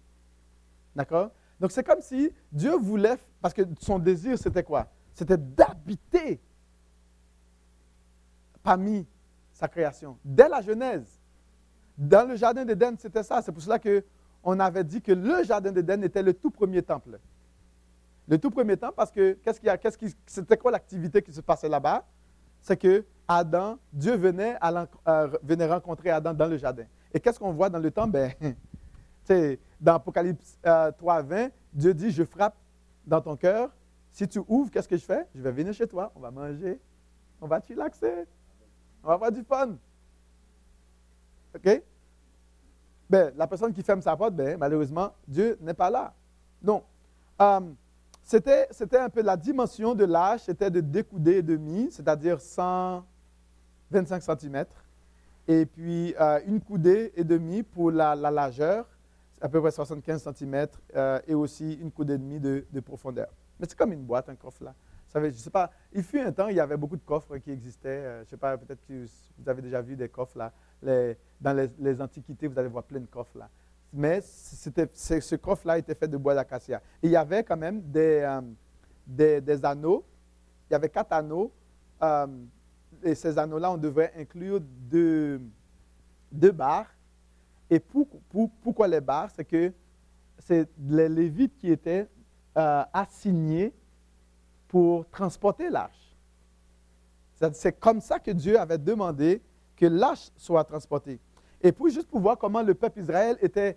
D'accord? 0.95 1.31
Donc 1.61 1.71
c'est 1.73 1.85
comme 1.85 2.01
si 2.01 2.33
Dieu 2.51 2.77
voulait, 2.77 3.19
parce 3.41 3.55
que 3.55 3.63
son 3.81 3.99
désir 3.99 4.39
c'était 4.39 4.63
quoi? 4.65 4.89
C'était 5.15 5.37
d'habiter 5.37 6.41
parmi 8.63 9.07
sa 9.53 9.69
création, 9.69 10.19
dès 10.25 10.49
la 10.49 10.61
Genèse. 10.61 11.21
Dans 11.97 12.27
le 12.27 12.35
jardin 12.37 12.65
d'Éden, 12.65 12.95
c'était 12.99 13.23
ça. 13.23 13.43
C'est 13.43 13.53
pour 13.53 13.63
cela 13.63 13.79
qu'on 13.79 14.59
avait 14.59 14.85
dit 14.85 15.03
que 15.03 15.13
le 15.13 15.43
jardin 15.45 15.71
d'Éden 15.71 16.03
était 16.03 16.23
le 16.23 16.33
tout 16.33 16.51
premier 16.51 16.83
temple. 16.83 17.21
Le 18.27 18.39
tout 18.39 18.51
premier 18.51 18.77
temple, 18.77 18.95
parce 18.97 19.11
que 19.11 19.35
qu'est-ce 19.43 19.61
qu'il 19.61 19.67
y 19.67 19.71
a, 19.71 19.77
qu'est-ce 19.77 19.99
c'était 20.25 20.57
quoi 20.57 20.71
l'activité 20.71 21.21
qui 21.21 21.33
se 21.33 21.43
passait 21.43 21.69
là-bas? 21.69 22.07
C'est 22.63 22.77
que 22.77 23.05
Adam, 23.33 23.79
Dieu 23.93 24.17
venait, 24.17 24.59
rencontrer 25.69 26.11
Adam 26.11 26.35
dans 26.35 26.49
le 26.49 26.57
jardin. 26.57 26.83
Et 27.15 27.21
qu'est-ce 27.21 27.39
qu'on 27.39 27.53
voit 27.53 27.71
dans 27.71 27.79
le 27.79 27.89
temple 27.93 28.11
Ben, 28.11 28.33
dans 29.81 29.95
Apocalypse 29.95 30.59
3, 30.61 31.19
euh, 31.19 31.23
20, 31.23 31.49
Dieu 31.73 31.95
dit, 31.95 32.11
je 32.11 32.25
frappe 32.25 32.57
dans 33.07 33.21
ton 33.21 33.37
cœur. 33.37 33.71
Si 34.11 34.27
tu 34.27 34.41
ouvres, 34.49 34.69
qu'est-ce 34.73 34.89
que 34.89 34.97
je 34.97 35.05
fais? 35.05 35.29
Je 35.33 35.43
vais 35.43 35.53
venir 35.53 35.73
chez 35.73 35.87
toi, 35.87 36.11
on 36.17 36.19
va 36.19 36.33
manger, 36.33 36.81
on 37.41 37.47
va 37.47 37.61
te 37.61 37.73
relaxer, 37.73 38.27
on 39.05 39.07
va 39.07 39.15
avoir 39.15 39.31
du 39.31 39.45
fun. 39.45 39.77
OK? 41.55 41.83
Ben, 43.09 43.33
la 43.37 43.47
personne 43.47 43.73
qui 43.73 43.85
ferme 43.85 44.03
sa 44.03 44.17
porte, 44.17 44.35
ben, 44.35 44.59
malheureusement, 44.59 45.13
Dieu 45.29 45.57
n'est 45.61 45.75
pas 45.75 45.89
là. 45.89 46.13
Donc, 46.61 46.83
euh, 47.41 47.61
c'était, 48.25 48.99
un 48.99 49.09
peu 49.09 49.23
la 49.23 49.37
dimension 49.37 49.95
de 49.95 50.05
l'âge, 50.05 50.41
c'était 50.41 50.71
de 50.71 50.81
découdé 50.81 51.37
et 51.37 51.43
demi, 51.43 51.93
c'est-à-dire 51.93 52.41
125 53.93 54.41
cm, 54.41 54.65
et 55.49 55.67
puis 55.67 56.15
euh, 56.21 56.41
une 56.47 56.61
coudée 56.61 57.13
et 57.17 57.25
demi 57.25 57.63
pour 57.63 57.91
la, 57.91 58.15
la 58.15 58.31
largeur, 58.31 58.87
à 59.41 59.49
peu 59.49 59.61
près 59.61 59.71
75 59.71 60.29
cm 60.35 60.67
euh, 60.95 61.21
et 61.27 61.35
aussi 61.35 61.75
une 61.75 61.91
coude 61.91 62.11
et 62.11 62.19
demie 62.19 62.39
de, 62.39 62.65
profondeur. 62.85 63.29
Mais 63.59 63.67
c'est 63.69 63.77
comme 63.77 63.93
une 63.93 64.05
boîte, 64.05 64.29
un 64.29 64.37
coffre 64.37 64.65
là. 64.65 64.75
Je 65.13 65.31
sais 65.33 65.51
pas, 65.51 65.73
il 65.93 66.05
fut 66.05 66.21
un 66.21 66.31
temps, 66.31 66.47
il 66.47 66.57
y 66.57 66.61
avait 66.61 66.77
beaucoup 66.77 66.97
de 66.97 67.03
coffres 67.03 67.37
qui 67.39 67.51
existaient. 67.51 67.89
Euh, 67.89 68.17
je 68.19 68.21
ne 68.21 68.27
sais 68.27 68.37
pas, 68.37 68.57
peut-être 68.57 68.87
que 68.87 69.07
vous 69.39 69.49
avez 69.49 69.61
déjà 69.61 69.83
vu 69.83 69.97
des 69.97 70.09
coffres 70.09 70.39
là. 70.39 70.53
dans 71.41 71.69
les, 71.79 72.01
antiquités, 72.01 72.47
vous 72.47 72.59
allez 72.59 72.69
voir 72.69 72.85
plein 72.85 73.01
de 73.01 73.07
coffres 73.07 73.39
là. 73.39 73.49
Mais 73.93 74.21
ce 74.23 75.35
coffre-là 75.35 75.79
était 75.79 75.97
fait 75.97 76.07
de 76.07 76.17
bois 76.17 76.33
d'acacia. 76.33 76.81
Il 77.03 77.11
y 77.11 77.17
avait 77.17 77.43
quand 77.43 77.57
même 77.57 77.83
des, 77.83 78.39
des, 79.05 79.65
anneaux. 79.65 80.05
Il 80.69 80.75
y 80.75 80.77
avait 80.77 80.91
quatre 80.91 81.13
anneaux. 81.13 81.51
Et 83.03 83.15
ces 83.15 83.39
anneaux-là, 83.39 83.73
on 83.73 83.77
devrait 83.77 84.13
inclure 84.17 84.61
deux, 84.61 85.41
deux 86.33 86.53
barres 86.53 86.93
et 87.71 87.79
pourquoi 87.79 88.89
les 88.89 89.01
barres? 89.01 89.31
C'est 89.35 89.45
que 89.45 89.73
c'est 90.39 90.69
les 90.89 91.09
Lévites 91.09 91.57
qui 91.57 91.71
étaient 91.71 92.09
euh, 92.57 92.83
assignés 92.93 93.73
pour 94.67 95.09
transporter 95.09 95.71
l'arche. 95.71 96.17
C'est 97.53 97.79
comme 97.79 98.01
ça 98.01 98.19
que 98.19 98.31
Dieu 98.33 98.59
avait 98.59 98.77
demandé 98.79 99.41
que 99.77 99.87
l'arche 99.87 100.31
soit 100.37 100.65
transportée. 100.65 101.19
Et 101.63 101.73
pour 101.73 101.89
juste 101.89 102.09
pour 102.09 102.21
voir 102.21 102.37
comment 102.37 102.63
le 102.63 102.75
peuple 102.75 103.01
Israël 103.01 103.39
était, 103.41 103.77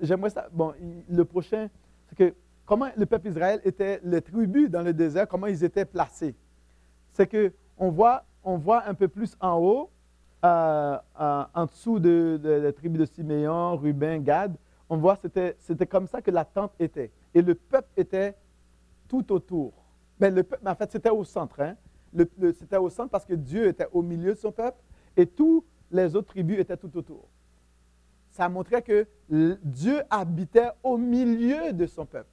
j'aimerais 0.00 0.30
ça, 0.30 0.48
bon, 0.50 0.72
le 1.08 1.24
prochain, 1.24 1.68
c'est 2.08 2.16
que 2.16 2.34
comment 2.64 2.88
le 2.96 3.04
peuple 3.06 3.28
Israël 3.28 3.60
était, 3.64 4.00
les 4.04 4.22
tribus 4.22 4.70
dans 4.70 4.82
le 4.82 4.94
désert, 4.94 5.28
comment 5.28 5.46
ils 5.46 5.62
étaient 5.62 5.84
placés. 5.84 6.34
C'est 7.12 7.26
que 7.26 7.52
on 7.76 7.90
voit, 7.90 8.24
on 8.44 8.56
voit 8.56 8.86
un 8.86 8.94
peu 8.94 9.08
plus 9.08 9.36
en 9.40 9.58
haut 9.58 9.90
euh, 10.44 10.98
en 11.14 11.66
dessous 11.66 12.00
de, 12.00 12.40
la 12.42 12.72
tribu 12.72 12.98
de 12.98 13.04
Siméon, 13.04 13.76
Ruben, 13.76 14.22
Gad, 14.22 14.56
on 14.88 14.96
voit 14.96 15.16
que 15.16 15.28
c'était 15.58 15.86
comme 15.86 16.06
ça 16.06 16.20
que 16.20 16.30
la 16.30 16.44
tente 16.44 16.72
était. 16.80 17.10
Et 17.32 17.42
le 17.42 17.54
peuple 17.54 17.88
était 17.96 18.34
tout 19.08 19.32
autour. 19.32 19.72
Mais, 20.20 20.30
le 20.30 20.42
peuple, 20.42 20.66
en 20.68 20.74
fait, 20.74 20.90
c'était 20.90 21.10
au 21.10 21.24
centre. 21.24 21.60
Hein? 21.60 21.76
c'était 22.54 22.76
au 22.76 22.90
centre 22.90 23.10
parce 23.10 23.24
que 23.24 23.34
Dieu 23.34 23.68
était 23.68 23.88
au 23.92 24.02
milieu 24.02 24.34
de 24.34 24.38
son 24.38 24.52
peuple 24.52 24.78
et 25.16 25.26
toutes 25.26 25.64
les 25.90 26.14
autres 26.14 26.28
tribus 26.28 26.58
étaient 26.58 26.76
tout 26.76 26.94
autour. 26.96 27.28
Ça 28.30 28.48
montrait 28.48 28.82
que 28.82 29.06
Dieu 29.62 30.02
habitait 30.10 30.70
au 30.82 30.98
milieu 30.98 31.72
de 31.72 31.86
son 31.86 32.04
peuple. 32.04 32.28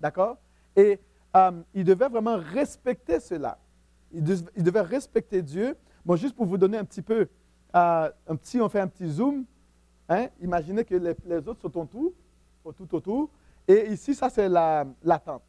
D'accord? 0.00 0.38
Et 0.74 0.98
euh, 1.36 1.52
il 1.74 1.84
devait 1.84 2.08
vraiment 2.08 2.38
respecter 2.38 3.20
cela. 3.20 3.58
Il, 4.12 4.24
devait 4.24 4.80
respecter 4.80 5.42
Dieu. 5.42 5.76
Bon, 6.04 6.16
juste 6.16 6.34
pour 6.34 6.46
vous 6.46 6.58
donner 6.58 6.78
un 6.78 6.84
petit 6.84 7.02
peu, 7.02 7.28
euh, 7.74 8.10
un 8.26 8.36
petit, 8.36 8.60
on 8.60 8.68
fait 8.68 8.80
un 8.80 8.88
petit 8.88 9.08
zoom. 9.08 9.44
Hein? 10.08 10.28
Imaginez 10.40 10.84
que 10.84 10.94
les, 10.94 11.48
autres 11.48 11.60
sont 11.60 11.76
autour, 11.78 12.12
tout 12.76 12.94
autour. 12.94 13.30
Et 13.66 13.92
ici, 13.92 14.14
ça, 14.14 14.30
c'est 14.30 14.48
la, 14.48 14.86
tente. 15.24 15.42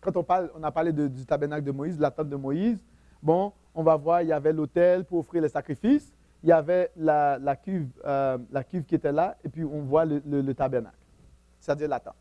Quand 0.00 0.16
on, 0.16 0.22
parle, 0.22 0.50
on 0.54 0.62
a 0.62 0.70
parlé 0.70 0.92
du 0.92 1.24
tabernacle 1.24 1.64
de 1.64 1.72
Moïse, 1.72 1.98
la 1.98 2.10
tente 2.10 2.28
de 2.28 2.36
Moïse, 2.36 2.78
bon, 3.22 3.52
on 3.74 3.82
va 3.82 3.96
voir, 3.96 4.20
il 4.20 4.28
y 4.28 4.32
avait 4.32 4.52
l'autel 4.52 5.04
pour 5.04 5.20
offrir 5.20 5.40
les 5.40 5.48
sacrifices, 5.48 6.12
il 6.42 6.50
y 6.50 6.52
avait 6.52 6.90
la, 6.96 7.56
cuve, 7.56 7.88
euh, 8.04 8.36
la 8.50 8.62
cuve 8.64 8.84
qui 8.84 8.94
était 8.94 9.12
là, 9.12 9.38
et 9.42 9.48
puis 9.48 9.64
on 9.64 9.80
voit 9.80 10.04
le 10.04 10.52
tabernacle, 10.52 10.98
c'est-à-dire 11.58 11.88
la 11.88 12.00
tente. 12.00 12.16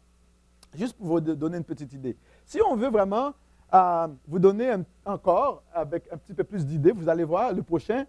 Juste 0.75 0.97
pour 0.97 1.07
vous 1.07 1.21
donner 1.21 1.57
une 1.57 1.63
petite 1.63 1.93
idée. 1.93 2.17
Si 2.45 2.59
on 2.67 2.75
veut 2.75 2.89
vraiment 2.89 3.33
euh, 3.73 4.07
vous 4.27 4.39
donner 4.39 4.75
encore, 5.03 5.63
avec 5.73 6.07
un 6.11 6.17
petit 6.17 6.33
peu 6.33 6.43
plus 6.43 6.65
d'idées, 6.65 6.91
vous 6.91 7.09
allez 7.09 7.23
voir 7.23 7.53
le 7.53 7.63
prochain 7.63 8.05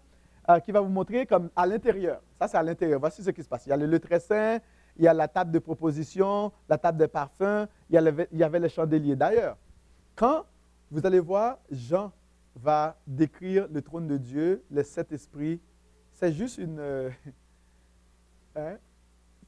euh, 0.47 0.59
qui 0.59 0.71
va 0.71 0.79
vous 0.79 0.89
montrer 0.89 1.25
comme 1.25 1.49
à 1.55 1.65
l'intérieur. 1.65 2.21
Ça, 2.39 2.47
c'est 2.47 2.57
à 2.57 2.63
l'intérieur. 2.63 2.99
Voici 2.99 3.23
ce 3.23 3.31
qui 3.31 3.41
se 3.41 3.49
passe. 3.49 3.65
Il 3.65 3.69
y 3.69 3.73
a 3.73 3.77
le, 3.77 3.99
très 3.99 4.19
saint, 4.19 4.59
il 4.95 5.03
y 5.03 5.07
a 5.07 5.13
la 5.13 5.27
table 5.27 5.51
de 5.51 5.57
proposition, 5.57 6.51
la 6.69 6.77
table 6.77 6.99
de 6.99 7.07
parfum, 7.07 7.67
il 7.89 7.95
y, 8.31 8.43
avait 8.43 8.59
les 8.59 8.69
chandeliers. 8.69 9.15
D'ailleurs, 9.15 9.57
quand 10.15 10.45
vous 10.91 11.03
allez 11.05 11.19
voir, 11.19 11.57
Jean 11.71 12.11
va 12.55 12.95
décrire 13.07 13.67
le 13.71 13.81
trône 13.81 14.07
de 14.07 14.17
Dieu, 14.17 14.63
les 14.69 14.83
sept 14.83 15.11
esprits, 15.11 15.59
c'est 16.13 16.31
juste 16.31 16.59
une... 16.59 16.79
Euh, 16.79 17.09
hein? 18.55 18.77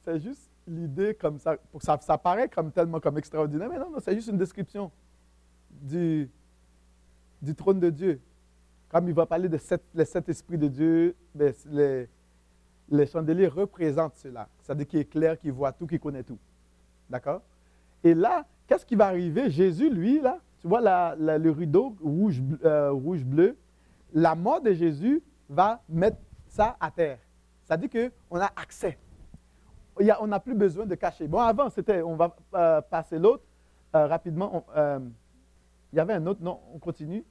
C'est 0.04 0.18
juste 0.18 0.50
l'idée 0.66 1.14
comme 1.14 1.38
ça, 1.38 1.56
pour 1.70 1.80
ça, 1.80 1.96
ça 2.00 2.18
paraît 2.18 2.48
comme 2.48 2.72
tellement 2.72 2.98
comme 2.98 3.18
extraordinaire, 3.18 3.68
mais 3.70 3.78
non, 3.78 3.90
non 3.90 3.98
c'est 4.00 4.14
juste 4.14 4.28
une 4.28 4.36
description 4.36 4.90
du, 5.80 6.30
du 7.42 7.54
trône 7.54 7.80
de 7.80 7.90
Dieu. 7.90 8.20
Comme 8.88 9.08
il 9.08 9.14
va 9.14 9.26
parler 9.26 9.48
de 9.48 9.58
sept, 9.58 9.82
les 9.94 10.04
sept 10.04 10.28
esprits 10.28 10.58
de 10.58 10.68
Dieu, 10.68 11.14
ben, 11.34 11.52
les, 11.66 12.08
les 12.88 13.06
chandeliers 13.06 13.48
représentent 13.48 14.16
cela. 14.16 14.48
C'est-à-dire 14.60 14.86
qu'il 14.86 15.00
est 15.00 15.04
clair, 15.04 15.38
qu'il 15.38 15.52
voit 15.52 15.72
tout, 15.72 15.86
qu'il 15.86 16.00
connaît 16.00 16.22
tout. 16.22 16.38
D'accord? 17.08 17.42
Et 18.02 18.14
là, 18.14 18.46
qu'est-ce 18.66 18.86
qui 18.86 18.94
va 18.94 19.06
arriver? 19.06 19.50
Jésus, 19.50 19.90
lui, 19.90 20.20
là, 20.20 20.38
tu 20.60 20.68
vois 20.68 20.80
la, 20.80 21.14
le 21.16 21.50
rideau 21.50 21.94
rouge, 22.02 22.42
euh, 22.64 23.52
la 24.14 24.34
mort 24.34 24.60
de 24.60 24.72
Jésus 24.72 25.22
va 25.48 25.82
mettre 25.88 26.18
ça 26.48 26.76
à 26.80 26.90
terre. 26.90 27.18
C'est-à-dire 27.64 28.10
qu'on 28.28 28.40
a 28.40 28.50
accès 28.56 28.96
on 30.20 30.26
n'a 30.26 30.40
plus 30.40 30.54
besoin 30.54 30.86
de 30.86 30.94
cacher. 30.94 31.26
Bon, 31.26 31.40
avant, 31.40 31.68
c'était, 31.70 32.02
on 32.02 32.16
va 32.16 32.34
euh, 32.54 32.80
passer 32.80 33.18
l'autre 33.18 33.42
euh, 33.94 34.06
rapidement. 34.06 34.64
Il 35.92 35.96
y 35.96 36.00
avait 36.00 36.14
un 36.14 36.26
autre, 36.26 36.42
non, 36.42 36.60
on 36.74 36.78
continue. 36.78 37.24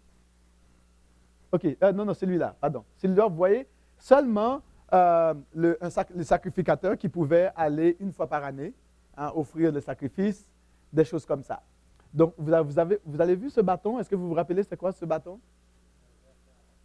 OK, 1.51 1.65
non, 1.81 2.05
non, 2.05 2.13
celui-là, 2.13 2.55
pardon. 2.59 2.83
Celui-là, 2.97 3.27
vous 3.27 3.35
voyez, 3.35 3.67
seulement 3.97 4.61
le, 4.91 5.77
sacrificateur 6.23 6.97
qui 6.97 7.09
pouvait 7.09 7.51
aller 7.55 7.97
une 7.99 8.11
fois 8.11 8.27
par 8.27 8.43
année 8.43 8.73
hein, 9.15 9.31
offrir 9.35 9.71
le 9.71 9.79
sacrifice, 9.81 10.47
des 10.91 11.03
choses 11.03 11.25
comme 11.25 11.43
ça. 11.43 11.61
Donc, 12.13 12.33
vous 12.37 12.53
avez, 12.53 12.99
vous 13.05 13.21
avez, 13.21 13.35
vu 13.35 13.49
ce 13.49 13.61
bâton? 13.61 13.99
Est-ce 13.99 14.09
que 14.09 14.15
vous 14.15 14.29
vous 14.29 14.33
rappelez, 14.33 14.63
c'est 14.63 14.77
quoi 14.77 14.91
ce 14.91 15.05
bâton? 15.05 15.39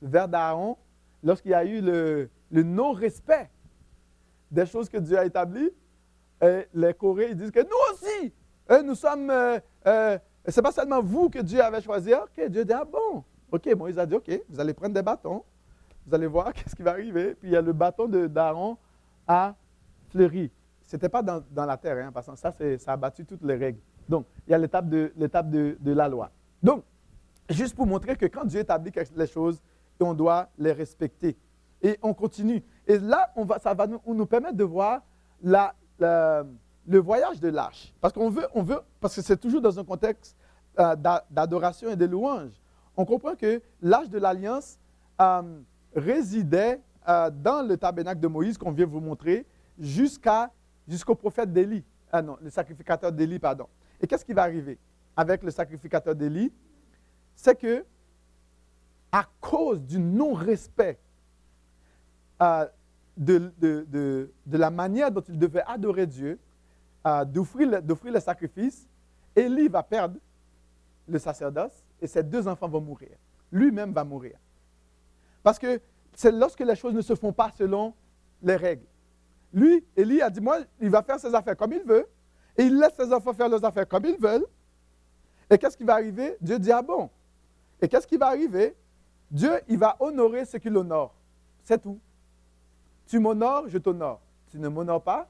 Le 0.00 0.08
d'Aaron, 0.08 0.76
lorsqu'il 1.22 1.52
y 1.52 1.54
a 1.54 1.64
eu 1.64 1.80
le, 1.80 2.28
le 2.50 2.62
non-respect 2.62 3.48
des 4.50 4.66
choses 4.66 4.88
que 4.88 4.98
Dieu 4.98 5.16
a 5.16 5.24
établies, 5.24 5.70
les 6.74 6.92
Coréens 6.94 7.28
ils 7.30 7.36
disent 7.36 7.52
que 7.52 7.60
nous 7.60 7.92
aussi, 7.92 8.32
hein, 8.68 8.82
nous 8.82 8.96
sommes. 8.96 9.30
Euh, 9.30 10.18
euh, 10.46 10.50
c'est 10.50 10.62
pas 10.62 10.72
seulement 10.72 11.02
vous 11.02 11.28
que 11.28 11.38
Dieu 11.38 11.62
avait 11.62 11.80
choisi. 11.80 12.12
Ok, 12.14 12.48
Dieu 12.48 12.64
dit 12.64 12.72
ah 12.72 12.84
bon? 12.84 13.24
Ok, 13.50 13.66
Moïse 13.76 13.98
a 13.98 14.06
dit 14.06 14.14
ok, 14.14 14.30
vous 14.48 14.60
allez 14.60 14.74
prendre 14.74 14.94
des 14.94 15.02
bâtons, 15.02 15.44
vous 16.06 16.14
allez 16.14 16.26
voir 16.26 16.52
qu'est-ce 16.54 16.74
qui 16.74 16.82
va 16.82 16.92
arriver. 16.92 17.34
Puis 17.34 17.48
il 17.48 17.52
y 17.52 17.56
a 17.56 17.62
le 17.62 17.72
bâton 17.72 18.08
d'Aaron 18.08 18.76
à 19.26 19.54
fleuri. 20.10 20.50
C'était 20.84 21.08
pas 21.08 21.22
dans, 21.22 21.42
la 21.54 21.76
terre, 21.76 22.06
hein, 22.06 22.10
parce 22.12 22.26
que 22.26 22.36
ça, 22.36 22.52
ça 22.78 22.92
a 22.92 22.96
battu 22.96 23.24
toutes 23.24 23.42
les 23.44 23.54
règles. 23.54 23.78
Donc, 24.08 24.26
il 24.46 24.50
y 24.50 24.54
a 24.54 24.58
l'étape 24.58 24.88
de, 24.88 25.12
de, 25.16 25.76
de 25.80 25.92
la 25.92 26.08
loi. 26.08 26.30
Donc, 26.62 26.84
juste 27.48 27.74
pour 27.74 27.86
montrer 27.86 28.16
que 28.16 28.26
quand 28.26 28.44
Dieu 28.44 28.60
établit 28.60 28.92
les 29.16 29.26
choses, 29.26 29.62
on 30.02 30.14
doit 30.14 30.48
les 30.58 30.72
respecter. 30.72 31.36
Et 31.80 31.98
on 32.02 32.14
continue. 32.14 32.62
Et 32.86 32.98
là, 32.98 33.32
on 33.36 33.44
va, 33.44 33.58
ça 33.58 33.74
va 33.74 33.86
nous, 33.86 34.00
nous 34.06 34.26
permettre 34.26 34.56
de 34.56 34.64
voir 34.64 35.02
la, 35.42 35.74
le 36.86 36.98
voyage 36.98 37.40
de 37.40 37.48
l'arche. 37.48 37.92
Parce 38.00 38.12
qu'on 38.12 38.30
veut, 38.30 38.46
on 38.54 38.62
veut, 38.62 38.80
parce 39.00 39.14
que 39.14 39.22
c'est 39.22 39.36
toujours 39.36 39.60
dans 39.60 39.78
un 39.78 39.84
contexte 39.84 40.36
euh, 40.78 40.96
d'adoration 41.30 41.90
et 41.90 41.96
de 41.96 42.04
louange. 42.06 42.50
On 42.96 43.04
comprend 43.04 43.34
que 43.34 43.62
l'arche 43.80 44.08
de 44.08 44.18
l'alliance 44.18 44.78
euh, 45.20 45.60
résidait 45.94 46.80
euh, 47.08 47.30
dans 47.30 47.66
le 47.66 47.76
tabernacle 47.76 48.20
de 48.20 48.28
Moïse 48.28 48.58
qu'on 48.58 48.72
vient 48.72 48.86
vous 48.86 49.00
montrer 49.00 49.46
jusqu'à 49.78 50.50
jusqu'au 50.88 51.14
prophète 51.14 51.52
d'Élie. 51.52 51.84
Ah 52.10 52.22
non, 52.22 52.36
le 52.40 52.50
sacrificateur 52.50 53.12
d'Élie, 53.12 53.38
pardon. 53.38 53.66
Et 54.00 54.06
qu'est-ce 54.06 54.24
qui 54.24 54.32
va 54.32 54.42
arriver 54.42 54.78
avec 55.16 55.42
le 55.42 55.50
sacrificateur 55.50 56.14
d'Élie? 56.14 56.52
C'est 57.34 57.58
que 57.58 57.84
à 59.10 59.26
cause 59.40 59.80
du 59.80 59.98
non-respect 59.98 60.98
de, 63.16 63.52
de, 63.60 64.30
la 64.46 64.70
manière 64.70 65.10
dont 65.10 65.22
il 65.28 65.38
devait 65.38 65.62
adorer 65.66 66.06
Dieu, 66.06 66.38
d'offrir 67.04 67.68
le, 67.68 68.10
le 68.10 68.20
sacrifice, 68.20 68.88
Élie 69.34 69.68
va 69.68 69.82
perdre 69.82 70.16
le 71.08 71.18
sacerdoce 71.18 71.84
et 72.00 72.06
ses 72.06 72.22
deux 72.22 72.46
enfants 72.46 72.68
vont 72.68 72.80
mourir. 72.80 73.16
Lui-même 73.50 73.92
va 73.92 74.04
mourir. 74.04 74.38
Parce 75.42 75.58
que 75.58 75.80
c'est 76.14 76.32
lorsque 76.32 76.60
les 76.60 76.76
choses 76.76 76.94
ne 76.94 77.00
se 77.00 77.14
font 77.14 77.32
pas 77.32 77.50
selon 77.50 77.94
les 78.42 78.56
règles. 78.56 78.86
Lui, 79.52 79.84
Élie 79.96 80.22
a 80.22 80.30
dit, 80.30 80.40
moi, 80.40 80.58
il 80.80 80.90
va 80.90 81.02
faire 81.02 81.18
ses 81.18 81.34
affaires 81.34 81.56
comme 81.56 81.72
il 81.72 81.82
veut, 81.82 82.06
et 82.56 82.64
il 82.64 82.78
laisse 82.78 82.94
ses 82.94 83.12
enfants 83.12 83.32
faire 83.32 83.48
leurs 83.48 83.64
affaires 83.64 83.88
comme 83.88 84.04
ils 84.04 84.18
veulent. 84.18 84.46
Et 85.50 85.58
qu'est-ce 85.58 85.76
qui 85.76 85.84
va 85.84 85.94
arriver? 85.94 86.36
Dieu 86.40 86.58
dit, 86.58 86.72
ah 86.72 86.82
bon? 86.82 87.10
Et 87.80 87.88
qu'est-ce 87.88 88.06
qui 88.06 88.16
va 88.16 88.28
arriver? 88.28 88.76
Dieu, 89.30 89.60
il 89.68 89.78
va 89.78 89.96
honorer 90.00 90.44
ce 90.44 90.56
qu'il 90.56 90.76
honore. 90.76 91.14
C'est 91.64 91.80
tout. 91.80 91.98
Tu 93.06 93.18
m'honores, 93.18 93.68
je 93.68 93.78
t'honore. 93.78 94.20
Tu 94.50 94.58
ne 94.58 94.68
m'honores 94.68 95.02
pas, 95.02 95.28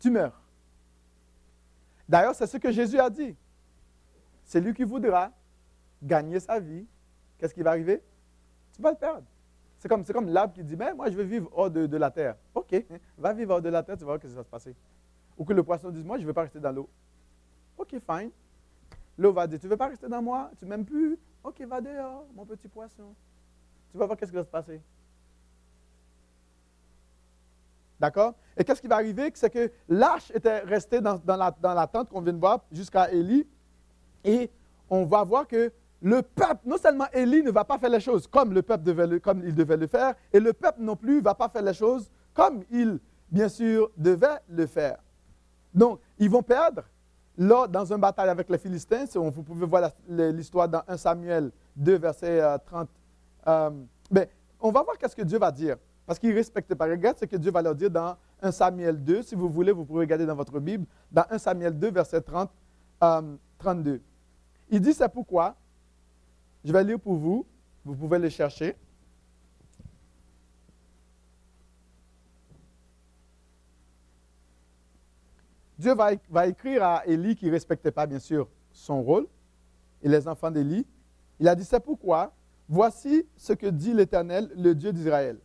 tu 0.00 0.10
meurs. 0.10 0.42
D'ailleurs, 2.08 2.34
c'est 2.34 2.46
ce 2.46 2.56
que 2.56 2.72
Jésus 2.72 2.98
a 2.98 3.08
dit. 3.08 3.36
C'est 4.44 4.60
lui 4.60 4.74
qui 4.74 4.82
voudra 4.82 5.30
gagner 6.02 6.40
sa 6.40 6.58
vie. 6.58 6.84
Qu'est-ce 7.38 7.54
qui 7.54 7.62
va 7.62 7.70
arriver? 7.70 8.02
Tu 8.72 8.82
vas 8.82 8.90
le 8.90 8.96
perdre. 8.96 9.26
C'est 9.78 9.88
comme, 9.88 10.04
comme 10.04 10.28
l'arbre 10.28 10.52
qui 10.52 10.64
dit, 10.64 10.76
mais 10.76 10.92
moi 10.92 11.08
je 11.08 11.16
veux 11.16 11.22
vivre 11.22 11.48
hors 11.52 11.70
de, 11.70 11.96
la 11.96 12.10
terre. 12.10 12.36
OK, 12.54 12.74
va 13.18 13.32
vivre 13.32 13.54
hors 13.54 13.62
de 13.62 13.68
la 13.68 13.82
terre, 13.82 13.96
tu 13.96 14.00
vas 14.00 14.16
voir 14.16 14.20
ce 14.20 14.26
qui 14.26 14.34
va 14.34 14.42
se 14.42 14.48
passer. 14.48 14.74
Ou 15.38 15.44
que 15.44 15.52
le 15.52 15.62
poisson 15.62 15.90
dise, 15.90 16.04
moi 16.04 16.16
je 16.16 16.22
ne 16.22 16.26
veux 16.26 16.34
pas 16.34 16.42
rester 16.42 16.60
dans 16.60 16.72
l'eau. 16.72 16.88
OK, 17.78 17.90
fine. 17.90 18.30
L'eau 19.16 19.32
va 19.32 19.46
dire, 19.46 19.58
tu 19.58 19.66
ne 19.66 19.70
veux 19.70 19.76
pas 19.76 19.88
rester 19.88 20.08
dans 20.08 20.20
moi? 20.20 20.50
Tu 20.58 20.66
m'aimes 20.66 20.84
plus? 20.84 21.18
OK, 21.42 21.60
va 21.62 21.80
dehors, 21.80 22.26
mon 22.34 22.44
petit 22.44 22.68
poisson. 22.68 23.14
Tu 23.90 23.96
vas 23.96 24.06
voir 24.06 24.18
qu'est-ce 24.18 24.30
qui 24.30 24.36
va 24.36 24.44
se 24.44 24.50
passer. 24.50 24.82
D'accord? 28.00 28.34
Et 28.56 28.64
qu'est-ce 28.64 28.80
qui 28.80 28.88
va 28.88 28.96
arriver? 28.96 29.30
C'est 29.34 29.50
que 29.50 29.70
l'arche 29.88 30.32
était 30.34 30.60
restée 30.60 31.00
dans, 31.00 31.20
la, 31.26 31.54
dans 31.60 31.74
la 31.74 31.86
tente 31.86 32.08
qu'on 32.08 32.22
vient 32.22 32.32
de 32.32 32.38
voir 32.38 32.60
jusqu'à 32.72 33.12
Élie. 33.12 33.46
Et 34.24 34.50
on 34.88 35.04
va 35.04 35.22
voir 35.22 35.46
que 35.46 35.70
le 36.00 36.22
peuple, 36.22 36.60
non 36.64 36.78
seulement 36.78 37.04
Élie 37.12 37.42
ne 37.42 37.50
va 37.50 37.64
pas 37.64 37.78
faire 37.78 37.90
les 37.90 38.00
choses 38.00 38.26
comme 38.26 38.54
le 38.54 38.62
peuple 38.62 38.84
devait 38.84 39.20
comme 39.20 39.42
il 39.44 39.54
devait 39.54 39.76
le 39.76 39.86
faire, 39.86 40.14
et 40.32 40.40
le 40.40 40.54
peuple 40.54 40.80
non 40.80 40.96
plus 40.96 41.16
ne 41.16 41.20
va 41.22 41.34
pas 41.34 41.50
faire 41.50 41.62
les 41.62 41.74
choses 41.74 42.10
comme 42.32 42.62
il, 42.70 42.98
bien 43.30 43.50
sûr, 43.50 43.90
devait 43.98 44.38
le 44.48 44.66
faire. 44.66 44.98
Donc, 45.74 46.00
ils 46.18 46.30
vont 46.30 46.42
perdre 46.42 46.82
là, 47.36 47.66
dans 47.66 47.84
une 47.92 47.98
bataille 47.98 48.30
avec 48.30 48.48
les 48.48 48.58
Philistins. 48.58 49.04
Vous 49.14 49.42
pouvez 49.42 49.66
voir 49.66 49.90
l'histoire 50.08 50.68
dans 50.68 50.82
1 50.88 50.96
Samuel 50.96 51.50
2, 51.76 51.98
verset 51.98 52.40
30 52.66 52.88
euh, 53.46 53.50
euh, 53.50 53.70
ben, 54.10 54.26
on 54.60 54.70
va 54.70 54.82
voir 54.82 54.98
qu'est-ce 54.98 55.16
que 55.16 55.22
Dieu 55.22 55.38
va 55.38 55.50
dire. 55.50 55.76
Parce 56.10 56.18
qu'il 56.18 56.30
ne 56.30 56.34
respecte 56.34 56.74
pas. 56.74 56.86
Regarde 56.86 57.18
ce 57.18 57.24
que 57.24 57.36
Dieu 57.36 57.52
va 57.52 57.62
leur 57.62 57.76
dire 57.76 57.88
dans 57.88 58.16
1 58.42 58.50
Samuel 58.50 59.00
2. 59.00 59.22
Si 59.22 59.36
vous 59.36 59.48
voulez, 59.48 59.70
vous 59.70 59.84
pouvez 59.84 60.00
regarder 60.00 60.26
dans 60.26 60.34
votre 60.34 60.58
Bible. 60.58 60.84
Dans 61.08 61.22
1 61.30 61.38
Samuel 61.38 61.78
2, 61.78 61.92
verset 61.92 62.20
30, 62.20 62.50
32. 63.58 63.90
Euh, 63.92 63.98
Il 64.70 64.80
dit, 64.80 64.92
c'est 64.92 65.08
pourquoi, 65.08 65.54
je 66.64 66.72
vais 66.72 66.82
lire 66.82 66.98
pour 66.98 67.14
vous, 67.14 67.46
Vous 67.84 67.94
pouvez 67.94 68.18
le 68.18 68.28
chercher. 68.28 68.74
Dieu 75.78 75.94
va, 75.94 76.10
va 76.28 76.48
écrire 76.48 76.82
à 76.82 77.06
Élie 77.06 77.36
qui 77.36 77.46
ne 77.46 77.52
respectait 77.52 77.92
pas, 77.92 78.08
bien 78.08 78.18
sûr, 78.18 78.48
son 78.72 79.00
rôle 79.00 79.28
et 80.02 80.08
les 80.08 80.26
enfants 80.26 80.50
d'Élie. 80.50 80.84
Il 81.38 81.46
a 81.46 81.54
dit, 81.54 81.64
c'est 81.64 81.78
pourquoi, 81.78 82.34
voici 82.68 83.28
ce 83.36 83.52
que 83.52 83.68
dit 83.68 83.94
l'Éternel, 83.94 84.50
le 84.56 84.74
Dieu 84.74 84.92
d'Israël. 84.92 85.38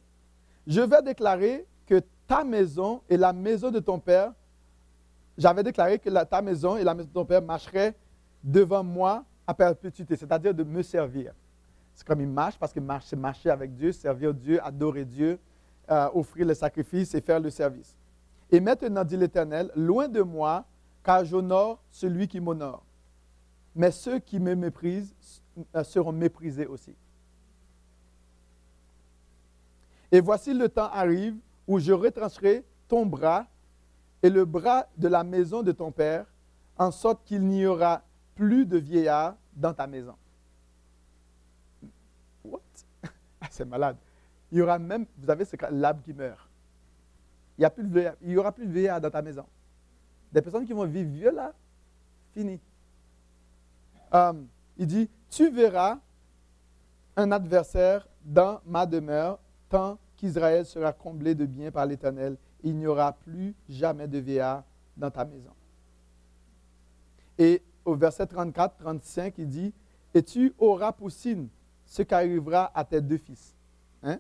Je 0.68 0.82
vais 0.82 1.02
déclarer 1.02 1.66
que 1.86 2.02
ta 2.28 2.44
maison 2.44 3.02
et 3.10 3.18
la 3.18 3.34
maison 3.34 3.72
de 3.72 3.80
ton 3.80 4.00
père, 4.00 4.34
j'avais 5.38 5.64
déclaré 5.64 6.00
que 6.00 6.10
ta 6.24 6.42
maison 6.42 6.78
et 6.78 6.84
la 6.84 6.94
maison 6.94 7.08
de 7.08 7.14
ton 7.14 7.26
père 7.26 7.42
marcheraient 7.42 7.96
devant 8.44 8.84
moi 8.84 9.24
à 9.46 9.54
perpétuité, 9.54 10.16
c'est-à-dire 10.16 10.54
de 10.54 10.64
me 10.64 10.82
servir. 10.82 11.34
C'est 11.94 12.06
comme 12.06 12.22
il 12.22 12.28
marche 12.28 12.58
parce 12.58 12.74
que 12.74 12.80
c'est 13.04 13.16
marcher 13.16 13.50
avec 13.50 13.74
Dieu, 13.76 13.92
servir 13.92 14.34
Dieu, 14.34 14.60
adorer 14.64 15.06
Dieu, 15.06 15.40
euh, 15.90 16.10
offrir 16.14 16.46
le 16.46 16.54
sacrifice 16.54 17.14
et 17.14 17.22
faire 17.22 17.40
le 17.40 17.50
service. 17.50 17.96
Et 18.52 18.60
maintenant, 18.60 19.04
dit 19.04 19.18
l'Éternel, 19.18 19.72
loin 19.76 20.08
de 20.08 20.22
moi, 20.22 20.66
car 21.04 21.24
j'honore 21.24 21.80
celui 21.92 22.28
qui 22.28 22.40
m'honore. 22.40 22.84
Mais 23.76 23.92
ceux 23.92 24.20
qui 24.20 24.40
me 24.40 24.56
méprisent 24.56 25.14
euh, 25.76 25.84
seront 25.84 26.12
méprisés 26.12 26.66
aussi. 26.66 26.96
Et 30.16 30.22
voici 30.22 30.54
le 30.54 30.70
temps 30.70 30.90
arrive 30.94 31.36
où 31.68 31.78
je 31.78 31.92
retrancherai 31.92 32.64
ton 32.88 33.06
bras 33.06 33.48
et 34.24 34.30
le 34.30 34.46
bras 34.46 34.88
de 34.96 35.10
la 35.10 35.26
maison 35.26 35.62
de 35.62 35.74
ton 35.74 35.92
père, 35.92 36.26
en 36.78 36.90
sorte 36.90 37.26
qu'il 37.26 37.46
n'y 37.46 37.66
aura 37.66 38.02
plus 38.34 38.66
de 38.66 38.78
vieillards 38.78 39.36
dans 39.54 39.74
ta 39.74 39.88
maison. 39.88 40.16
What? 42.46 42.62
Ah, 43.42 43.48
c'est 43.52 43.66
malade. 43.66 43.98
Il 44.54 44.60
y 44.60 44.62
aura 44.62 44.80
même, 44.80 45.06
vous 45.18 45.30
avez 45.30 45.44
ce 45.44 45.58
l'arbre 45.70 46.02
qui 46.02 46.14
meurt. 46.14 46.50
Il 47.58 47.66
n'y 47.66 47.70
plus 47.70 48.14
il 48.22 48.40
aura 48.40 48.54
plus 48.54 48.68
de 48.68 48.72
vieillards 48.72 49.02
dans 49.02 49.12
ta 49.12 49.22
maison. 49.22 49.46
Des 50.32 50.42
personnes 50.42 50.66
qui 50.66 50.72
vont 50.72 50.86
vivre 50.86 51.10
vieux 51.10 51.32
là, 51.32 51.52
fini. 52.32 52.58
Um, 54.14 54.48
il 54.78 54.88
dit, 54.88 55.10
tu 55.30 55.52
verras 55.52 56.00
un 57.18 57.34
adversaire 57.34 58.08
dans 58.24 58.62
ma 58.66 58.86
demeure 58.86 59.40
tant 59.68 59.98
qu'Israël 60.16 60.66
sera 60.66 60.94
comblé 60.94 61.36
de 61.36 61.46
bien 61.46 61.72
par 61.72 61.86
l'Éternel. 61.86 62.38
Il 62.64 62.76
n'y 62.76 62.88
aura 62.88 63.14
plus 63.14 63.54
jamais 63.70 64.08
de 64.08 64.18
vieillard 64.18 64.64
dans 64.98 65.12
ta 65.12 65.26
maison. 65.26 65.52
Et 67.38 67.62
au 67.84 67.96
verset 67.96 68.26
34-35, 68.26 69.34
il 69.38 69.50
dit, 69.50 69.74
et 70.14 70.24
tu 70.24 70.54
auras 70.58 70.92
pour 70.92 71.12
signe 71.12 71.48
ce 71.86 72.02
qui 72.02 72.14
arrivera 72.14 72.72
à 72.74 72.84
tes 72.84 73.02
deux 73.02 73.18
fils. 73.18 73.54
Hein? 74.02 74.20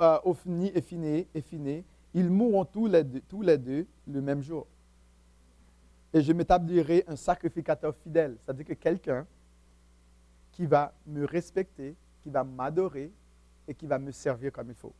Euh, 0.00 0.18
Ophni 0.24 0.72
et 0.74 1.84
ils 2.14 2.28
mourront 2.28 2.64
tous 2.64 2.86
les, 2.88 3.04
deux, 3.04 3.20
tous 3.28 3.42
les 3.42 3.56
deux 3.56 3.86
le 4.08 4.20
même 4.20 4.42
jour. 4.42 4.66
Et 6.12 6.20
je 6.20 6.32
m'établirai 6.32 7.04
un 7.06 7.14
sacrificateur 7.14 7.94
fidèle, 7.94 8.36
c'est-à-dire 8.44 8.66
que 8.66 8.72
quelqu'un 8.72 9.24
qui 10.50 10.66
va 10.66 10.92
me 11.06 11.24
respecter, 11.24 11.94
qui 12.22 12.30
va 12.30 12.42
m'adorer 12.42 13.12
et 13.66 13.74
qui 13.74 13.86
va 13.86 13.98
me 13.98 14.10
servir 14.10 14.52
comme 14.52 14.68
il 14.68 14.74
faut. 14.74 14.94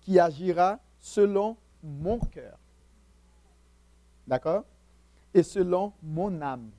Qui 0.00 0.18
agira 0.18 0.78
selon 0.98 1.56
mon 1.82 2.18
cœur. 2.18 2.58
D'accord? 4.26 4.64
Et 5.34 5.42
selon 5.42 5.92
mon 6.02 6.40
âme. 6.42 6.70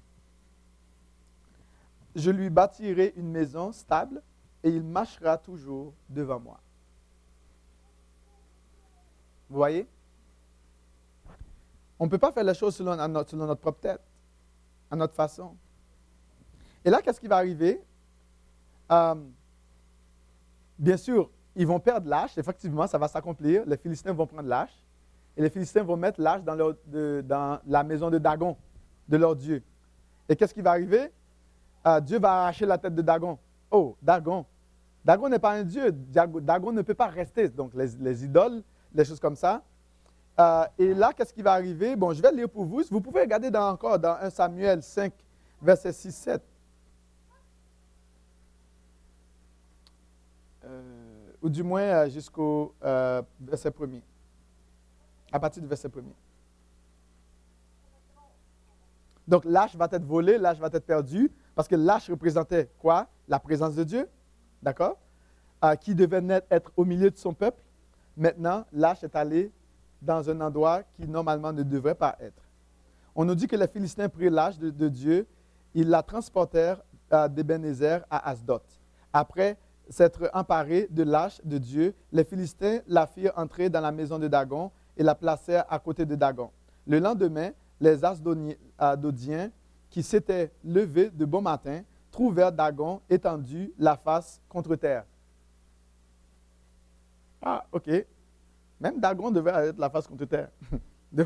Je 2.16 2.30
lui 2.30 2.50
bâtirai 2.50 3.14
une 3.18 3.32
maison 3.32 3.72
stable 3.72 4.22
et 4.64 4.70
il 4.70 4.84
marchera 4.84 5.38
toujours 5.38 5.94
devant 6.08 6.40
moi. 6.40 6.60
Vous 9.50 9.58
voyez? 9.58 9.88
On 12.00 12.06
ne 12.06 12.10
peut 12.10 12.18
pas 12.18 12.32
faire 12.32 12.44
les 12.44 12.54
choses 12.54 12.76
selon 12.76 12.96
notre, 13.08 13.56
propre 13.56 13.80
tête, 13.80 14.02
à 14.92 14.96
notre 14.96 15.16
façon. 15.16 15.56
Et 16.84 16.90
là, 16.90 17.02
qu'est-ce 17.02 17.20
qui 17.20 17.28
va 17.28 17.38
arriver? 17.38 17.82
Bien 20.78 20.98
sûr, 20.98 21.30
ils 21.56 21.68
vont 21.68 21.80
perdre 21.80 22.10
l'âge. 22.10 22.38
Effectivement, 22.38 22.88
ça 22.88 22.98
va 22.98 23.08
s'accomplir. 23.08 23.64
Les 23.66 23.78
Philistins 23.78 24.14
vont 24.14 24.28
prendre 24.28 24.48
l'âge. 24.48 24.72
Et 25.36 25.42
les 25.42 25.50
Philistins 25.50 25.84
vont 25.84 25.98
mettre 25.98 26.22
l'âge 26.22 26.44
dans, 26.44 27.60
la 27.66 27.84
maison 27.84 28.10
de 28.10 28.18
Dagon, 28.18 28.56
de 29.08 29.18
leur 29.18 29.36
Dieu. 29.36 29.64
Et 30.30 30.36
qu'est-ce 30.36 30.54
qui 30.54 30.62
va 30.62 30.72
arriver? 30.72 31.12
Euh, 31.86 32.00
Dieu 32.00 32.20
va 32.20 32.42
arracher 32.42 32.66
la 32.66 32.78
tête 32.78 32.96
de 32.96 33.02
Dagon. 33.02 33.38
Oh, 33.72 33.96
Dagon. 34.02 34.46
Dagon 35.04 35.30
n'est 35.30 35.40
pas 35.40 35.52
un 35.54 35.64
Dieu. 35.64 35.92
Dagon 35.92 36.72
ne 36.72 36.82
peut 36.82 36.94
pas 36.94 37.08
rester. 37.08 37.50
Donc, 37.50 37.74
les, 37.74 38.24
idoles, 38.24 38.62
les 38.94 39.04
choses 39.04 39.20
comme 39.20 39.36
ça. 39.36 39.62
Euh, 40.40 40.66
et 40.78 40.94
là, 40.94 41.12
qu'est-ce 41.16 41.34
qui 41.34 41.42
va 41.42 41.54
arriver? 41.54 41.96
Bon, 41.96 42.14
je 42.14 42.22
vais 42.22 42.32
lire 42.32 42.50
pour 42.50 42.66
vous. 42.66 42.84
Vous 42.90 43.02
pouvez 43.02 43.22
regarder 43.22 43.50
encore 43.58 44.00
dans 44.00 44.16
1 44.22 44.30
Samuel 44.30 44.82
5, 44.82 45.12
verset 45.62 45.92
6-7. 45.92 46.40
Ou 51.44 51.50
du 51.50 51.62
moins 51.62 51.82
euh, 51.82 52.10
jusqu'au 52.10 52.74
euh, 52.84 53.22
verset 53.42 53.70
premier. 53.70 54.02
À 55.32 55.40
partir 55.40 55.62
du 55.62 55.68
verset 55.68 55.90
premier. 55.90 56.16
Donc 59.28 59.44
l'âge 59.46 59.76
va 59.76 59.90
être 59.92 60.06
volé, 60.06 60.38
l'âge 60.38 60.60
va 60.60 60.68
être 60.68 60.86
perdu, 60.86 61.30
parce 61.54 61.68
que 61.68 61.76
l'âge 61.76 62.10
représentait 62.10 62.70
quoi? 62.80 63.08
La 63.28 63.40
présence 63.40 63.76
de 63.76 63.84
Dieu, 63.84 64.10
d'accord? 64.62 64.98
Euh, 65.66 65.76
Qui 65.76 65.94
devait 65.94 66.24
être 66.50 66.72
au 66.78 66.86
milieu 66.86 67.12
de 67.12 67.18
son 67.18 67.34
peuple. 67.34 67.62
Maintenant, 68.16 68.66
l'âge 68.72 69.04
est 69.04 69.16
allé 69.16 69.52
dans 70.02 70.30
un 70.30 70.40
endroit 70.42 70.84
qui 70.94 71.08
normalement 71.08 71.52
ne 71.52 71.64
devrait 71.64 71.96
pas 71.96 72.16
être. 72.20 72.42
On 73.16 73.26
nous 73.26 73.36
dit 73.36 73.48
que 73.48 73.56
les 73.56 73.68
Philistins 73.68 74.10
prirent 74.10 74.32
l'âge 74.32 74.60
de, 74.60 74.90
Dieu, 74.90 75.28
ils 75.74 75.90
la 75.90 76.04
transportèrent 76.04 76.82
d'Ebenezer 77.30 78.04
à 78.10 78.30
Asdod. 78.30 78.62
Après 79.12 79.58
s'être 79.90 80.30
emparé 80.34 80.88
de 80.90 81.04
l'âge 81.04 81.42
de 81.44 81.58
Dieu, 81.58 81.94
les 82.12 82.24
Philistins 82.24 82.80
la 82.88 83.08
firent 83.08 83.34
entrer 83.36 83.70
dans 83.70 83.82
la 83.82 83.92
maison 83.92 84.18
de 84.20 84.28
Dagon 84.28 84.72
et 84.98 85.04
la 85.04 85.16
placèrent 85.16 85.66
à 85.72 85.80
côté 85.80 86.06
de 86.06 86.16
Dagon. 86.16 86.50
Le 86.88 87.00
lendemain, 87.00 87.52
les 87.80 88.04
Asdodiens, 88.04 89.50
qui 89.90 90.04
s'étaient 90.04 90.52
levés 90.64 91.10
de 91.10 91.26
bon 91.26 91.42
matin, 91.42 91.82
trouvèrent 92.12 92.52
Dagon 92.52 93.02
étendu, 93.10 93.74
la 93.78 93.96
face 93.96 94.42
contre 94.50 94.76
terre. 94.76 95.06
Ah, 97.42 97.66
ok. 97.72 97.90
Même 98.80 99.00
Dagon 99.00 99.32
devait 99.32 99.70
être 99.70 99.78
la 99.78 99.90
face 99.90 100.08
contre 100.08 100.26
terre. 100.26 100.50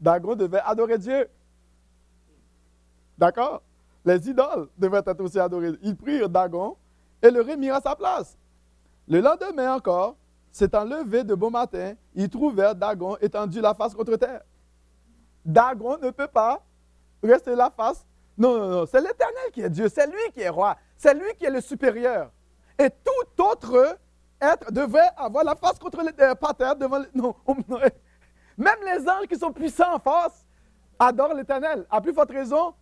Dagon 0.00 0.34
devait 0.34 0.60
adorer 0.60 0.98
Dieu. 0.98 1.28
D'accord? 3.18 3.62
Les 4.04 4.30
idoles 4.30 4.68
devaient 4.78 5.02
être 5.04 5.20
aussi 5.20 5.38
adorées. 5.38 5.72
Ils 5.82 5.96
prirent 5.96 6.28
Dagon 6.28 6.76
et 7.22 7.30
le 7.30 7.40
remirent 7.40 7.76
à 7.76 7.80
sa 7.80 7.94
place. 7.94 8.38
Le 9.08 9.20
lendemain 9.20 9.74
encore, 9.74 10.16
s'étant 10.52 10.84
levé 10.84 11.24
de 11.24 11.34
bon 11.34 11.50
matin, 11.50 11.94
ils 12.14 12.28
trouvèrent 12.28 12.74
Dagon 12.74 13.16
étendu 13.20 13.60
la 13.60 13.74
face 13.74 13.94
contre 13.94 14.16
terre. 14.16 14.42
Dagon 15.44 15.98
ne 15.98 16.10
peut 16.10 16.28
pas 16.28 16.62
rester 17.22 17.54
la 17.54 17.70
face. 17.70 18.04
Non, 18.36 18.56
non, 18.56 18.68
non, 18.68 18.86
c'est 18.86 19.00
l'Éternel 19.00 19.50
qui 19.52 19.60
est 19.62 19.70
Dieu, 19.70 19.88
c'est 19.88 20.06
lui 20.06 20.32
qui 20.32 20.40
est 20.40 20.48
roi, 20.48 20.76
c'est 20.96 21.14
lui 21.14 21.34
qui 21.36 21.44
est 21.44 21.50
le 21.50 21.60
supérieur. 21.60 22.30
Et 22.78 22.88
tout 22.88 23.42
autre 23.42 23.98
être 24.40 24.72
devait 24.72 25.08
avoir 25.16 25.44
la 25.44 25.54
face 25.54 25.78
contre 25.78 26.02
le 26.02 26.12
euh, 26.18 26.52
terre 26.56 26.76
devant. 26.76 27.02
Non, 27.14 27.34
même 28.56 28.78
les 28.84 29.08
anges 29.08 29.26
qui 29.28 29.36
sont 29.36 29.52
puissants 29.52 29.94
en 29.94 29.98
face 29.98 30.46
adorent 30.98 31.34
l'Éternel. 31.34 31.86
À 31.90 32.00
plus 32.00 32.12
forte 32.12 32.30
raison, 32.30 32.74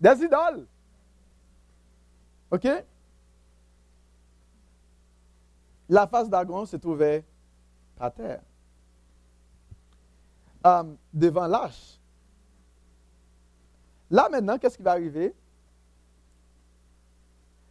des 0.00 0.22
idoles. 0.22 0.66
OK? 2.50 2.66
La 5.88 6.06
face 6.06 6.28
d'Agon 6.28 6.66
se 6.66 6.76
trouvait 6.76 7.24
à 7.98 8.10
terre, 8.10 8.42
um, 10.62 10.96
devant 11.12 11.46
l'arche. 11.46 11.98
Là 14.10 14.28
maintenant, 14.30 14.58
qu'est-ce 14.58 14.76
qui 14.76 14.82
va 14.82 14.92
arriver? 14.92 15.34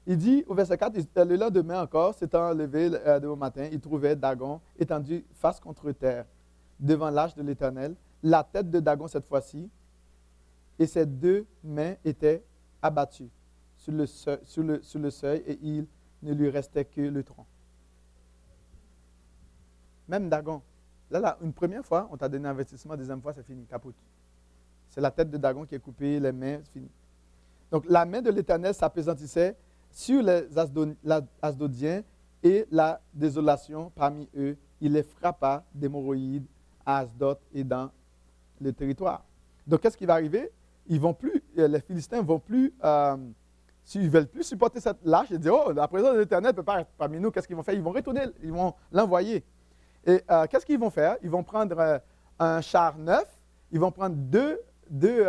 Il 0.06 0.18
dit 0.18 0.44
au 0.48 0.54
verset 0.54 0.78
4, 0.78 0.96
le 1.26 1.36
lendemain 1.36 1.82
encore, 1.84 2.14
s'étant 2.16 2.54
levé 2.54 2.90
euh, 2.94 3.20
de 3.20 3.28
matin, 3.28 3.68
il 3.72 3.80
trouvait 3.82 4.16
Dagon 4.16 4.62
étendu 4.80 5.26
face 5.34 5.60
contre 5.60 5.92
terre, 5.92 6.26
devant 6.80 7.10
l'arche 7.10 7.36
de 7.36 7.44
l'Éternel, 7.44 7.96
la 8.24 8.44
tête 8.44 8.72
de 8.72 8.80
Dagon 8.80 9.08
cette 9.08 9.26
fois-ci, 9.26 9.70
et 10.80 10.88
ses 10.88 11.06
deux 11.06 11.46
mains 11.64 11.96
étaient 12.06 12.44
abattues 12.82 13.30
sur 13.76 13.92
le 13.94 15.10
seuil, 15.10 15.44
et 15.46 15.60
il 15.62 15.86
ne 16.24 16.34
lui 16.34 16.50
restait 16.50 16.86
que 16.86 17.02
le 17.02 17.24
tronc. 17.24 17.46
Même 20.08 20.30
Dagon. 20.30 20.62
Là, 21.10 21.20
là, 21.20 21.38
une 21.42 21.54
première 21.54 21.86
fois, 21.86 22.08
on 22.12 22.18
t'a 22.18 22.28
donné 22.28 22.48
un 22.48 22.52
investissement, 22.52 22.96
deuxième 22.96 23.22
fois, 23.22 23.34
c'est 23.34 23.46
fini, 23.46 23.66
capote. 23.66 23.96
C'est 24.90 25.02
la 25.02 25.12
tête 25.12 25.30
de 25.30 25.38
Dagon 25.38 25.66
qui 25.66 25.76
est 25.76 25.80
coupée, 25.80 26.20
les 26.20 26.32
mains, 26.32 26.60
c'est 26.64 26.72
fini. 26.72 26.90
Donc 27.72 27.86
la 27.88 28.06
main 28.06 28.22
de 28.22 28.30
l'Éternel 28.30 28.74
s'apaisantissait 28.74 29.56
sur 29.92 30.22
les 30.22 30.48
Asdodiens 31.42 32.04
et 32.44 32.66
la 32.72 33.02
désolation 33.14 33.92
parmi 33.96 34.30
eux. 34.38 34.58
Il 34.80 34.94
les 34.94 35.04
frappa 35.04 35.64
d'hémorroïdes 35.74 36.46
à 36.86 37.00
Asdod 37.00 37.38
et 37.54 37.64
dans 37.64 37.90
le 38.62 38.72
territoire. 38.72 39.26
Donc 39.66 39.82
qu'est-ce 39.82 39.98
qui 39.98 40.06
va 40.06 40.14
arriver? 40.14 40.52
Ils 40.88 41.00
vont 41.00 41.14
plus, 41.14 41.44
euh, 41.58 41.68
les 41.68 41.82
Philistins 41.82 42.22
vont 42.22 42.40
plus, 42.40 42.74
euh, 42.84 43.18
s'ils 43.84 44.06
ne 44.06 44.10
veulent 44.10 44.28
plus 44.28 44.44
supporter 44.44 44.80
cette 44.80 45.04
lâche, 45.04 45.28
ils 45.32 45.40
disent 45.40 45.52
Oh, 45.52 45.72
la 45.74 45.88
présence 45.88 46.14
de 46.14 46.20
l'Éternel 46.20 46.52
ne 46.52 46.56
peut 46.56 46.64
pas 46.64 46.82
être 46.82 46.92
parmi 46.98 47.20
nous. 47.20 47.32
Qu'est-ce 47.32 47.48
qu'ils 47.48 47.56
vont 47.56 47.64
faire? 47.64 47.74
Ils 47.74 47.82
vont 47.82 47.92
retourner, 47.92 48.26
ils 48.42 48.54
vont 48.54 48.74
l'envoyer. 48.92 49.44
Et 50.08 50.24
euh, 50.32 50.48
qu'est-ce 50.48 50.66
qu'ils 50.66 50.80
vont 50.80 50.90
faire? 50.90 51.18
Ils 51.22 51.30
vont 51.30 51.44
prendre 51.44 52.02
un 52.40 52.62
char 52.62 52.98
neuf, 52.98 53.28
ils 53.72 53.80
vont 53.80 53.92
prendre 53.92 54.16
deux, 54.16 54.60
deux, 54.90 55.28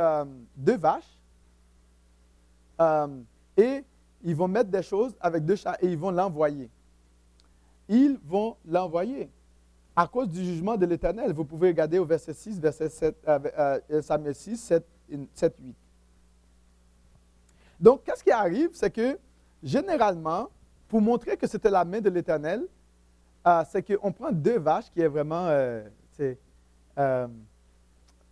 deux 0.56 0.76
vaches 0.76 1.18
et 3.56 3.84
ils 4.22 4.36
vont 4.36 4.48
mettre 4.48 4.70
des 4.70 4.82
choses 4.82 5.14
avec 5.20 5.44
deux 5.44 5.56
chats 5.56 5.76
et 5.80 5.88
ils 5.88 5.98
vont 5.98 6.10
l'envoyer. 6.10 6.70
Ils 7.88 8.18
vont 8.24 8.56
l'envoyer 8.64 9.30
à 9.98 10.06
cause 10.06 10.28
du 10.28 10.44
jugement 10.44 10.76
de 10.76 10.86
l'Éternel. 10.86 11.32
Vous 11.32 11.44
pouvez 11.44 11.68
regarder 11.68 11.98
au 11.98 12.04
verset 12.04 12.32
6, 12.32 12.60
verset 12.60 12.88
7, 12.88 13.16
euh, 13.26 13.80
euh, 13.90 14.00
Samuel 14.00 14.32
6, 14.32 14.56
7, 14.56 14.86
7, 15.34 15.56
8. 15.60 15.76
Donc, 17.80 18.04
qu'est-ce 18.04 18.22
qui 18.22 18.30
arrive? 18.30 18.70
C'est 18.74 18.90
que 18.90 19.18
généralement, 19.60 20.50
pour 20.86 21.00
montrer 21.00 21.36
que 21.36 21.48
c'était 21.48 21.68
la 21.68 21.84
main 21.84 22.00
de 22.00 22.10
l'Éternel, 22.10 22.64
euh, 23.48 23.64
c'est 23.70 23.82
qu'on 23.82 24.12
prend 24.12 24.30
deux 24.32 24.58
vaches 24.58 24.90
qui 24.90 25.00
est 25.00 25.08
vraiment, 25.08 25.48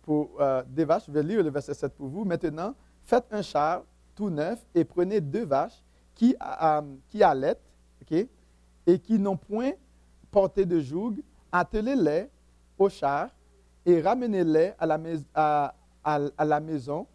pour 0.03 0.39
deux 0.67 0.85
vaches, 0.85 1.03
je 1.07 1.11
vais 1.11 1.23
lire 1.23 1.43
le 1.43 1.49
verset 1.49 1.73
7 1.73 1.93
pour 1.93 2.07
vous. 2.07 2.23
Maintenant, 2.23 2.73
faites 3.03 3.25
un 3.31 3.41
char 3.41 3.83
tout 4.15 4.29
neuf 4.29 4.65
et 4.73 4.83
prenez 4.83 5.21
deux 5.21 5.45
vaches 5.45 5.81
qui, 6.15 6.35
euh, 6.63 6.81
qui 7.09 7.23
allaitent 7.23 7.61
et 8.85 8.99
qui 8.99 9.19
n'ont 9.19 9.37
point 9.37 9.71
porté 10.31 10.65
de 10.65 10.79
joug, 10.79 11.21
attelez-les 11.51 12.29
au 12.77 12.89
char 12.89 13.29
et 13.85 14.01
ramenez-les 14.01 14.73
à, 14.79 15.73
la 16.45 16.59
maison, 16.59 17.05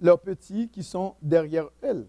leurs 0.00 0.20
petits 0.20 0.68
qui 0.68 0.82
sont 0.82 1.14
derrière 1.22 1.68
elles. 1.80 2.06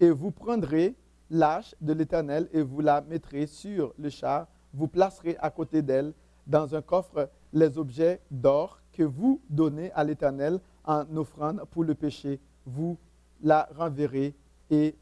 Et 0.00 0.10
vous 0.10 0.30
prendrez 0.30 0.94
l'âche 1.30 1.74
de 1.80 1.92
l'Éternel 1.92 2.48
et 2.52 2.62
vous 2.62 2.80
la 2.80 3.00
mettrez 3.00 3.46
sur 3.46 3.94
le 3.98 4.10
char. 4.10 4.46
Vous 4.74 4.88
placerez 4.88 5.36
à 5.40 5.50
côté 5.50 5.82
d'elle 5.82 6.12
dans 6.46 6.74
un 6.74 6.82
coffre 6.82 7.30
les 7.52 7.78
objets 7.78 8.20
d'or 8.30 8.80
que 8.92 9.02
vous 9.02 9.40
donnez 9.48 9.92
à 9.92 10.04
l'Éternel 10.04 10.60
en 10.84 11.04
offrande 11.16 11.64
pour 11.70 11.84
le 11.84 11.94
péché, 11.94 12.40
vous 12.66 12.98
la 13.42 13.68
renverrez 13.76 14.34
et 14.70 14.96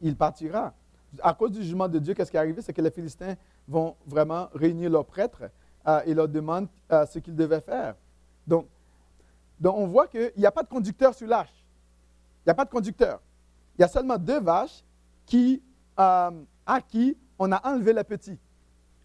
il 0.00 0.16
partira. 0.16 0.74
À 1.22 1.34
cause 1.34 1.52
du 1.52 1.62
jugement 1.62 1.88
de 1.88 1.98
Dieu, 1.98 2.14
qu'est-ce 2.14 2.30
qui 2.30 2.36
est 2.36 2.40
arrivé? 2.40 2.62
C'est 2.62 2.72
que 2.72 2.80
les 2.80 2.90
Philistins 2.90 3.34
vont 3.66 3.96
vraiment 4.06 4.48
réunir 4.54 4.90
leurs 4.90 5.04
prêtres 5.04 5.50
euh, 5.86 6.00
et 6.06 6.14
leur 6.14 6.28
demandent 6.28 6.68
euh, 6.92 7.04
ce 7.06 7.18
qu'ils 7.18 7.34
devaient 7.34 7.60
faire. 7.60 7.96
Donc, 8.46 8.66
donc 9.58 9.76
on 9.76 9.86
voit 9.86 10.06
qu'il 10.06 10.32
n'y 10.36 10.46
a 10.46 10.52
pas 10.52 10.62
de 10.62 10.68
conducteur 10.68 11.14
sur 11.14 11.26
l'arche. 11.26 11.66
Il 12.40 12.48
n'y 12.48 12.52
a 12.52 12.54
pas 12.54 12.64
de 12.64 12.70
conducteur. 12.70 13.20
Il 13.76 13.82
y 13.82 13.84
a 13.84 13.88
seulement 13.88 14.16
deux 14.16 14.40
vaches 14.40 14.84
euh, 15.98 16.30
à 16.66 16.80
qui 16.80 17.16
on 17.38 17.50
a 17.52 17.66
enlevé 17.68 17.92
les 17.92 18.04
petits. 18.04 18.38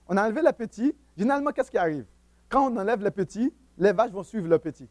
On 0.08 0.18
a 0.18 0.26
enlevé 0.26 0.42
les 0.42 0.54
petits. 0.54 0.94
Généralement, 1.18 1.52
qu'est-ce 1.52 1.72
qui 1.72 1.78
arrive? 1.78 2.06
Quand 2.50 2.72
on 2.72 2.78
enlève 2.78 3.02
les 3.02 3.12
petits, 3.12 3.54
les 3.78 3.92
vaches 3.92 4.12
vont 4.12 4.24
suivre 4.24 4.48
le 4.48 4.60
petits. 4.60 4.90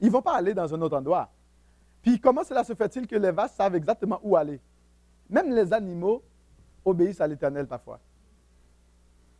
Ils 0.00 0.06
ne 0.06 0.12
vont 0.12 0.22
pas 0.22 0.36
aller 0.36 0.54
dans 0.54 0.72
un 0.72 0.80
autre 0.80 0.96
endroit. 0.96 1.30
Puis 2.02 2.20
comment 2.20 2.44
cela 2.44 2.64
se 2.64 2.74
fait-il 2.74 3.06
que 3.06 3.16
les 3.16 3.32
vaches 3.32 3.50
savent 3.52 3.74
exactement 3.74 4.20
où 4.22 4.36
aller? 4.36 4.60
Même 5.28 5.50
les 5.50 5.72
animaux 5.72 6.22
obéissent 6.84 7.20
à 7.20 7.26
l'Éternel 7.26 7.66
parfois. 7.66 7.98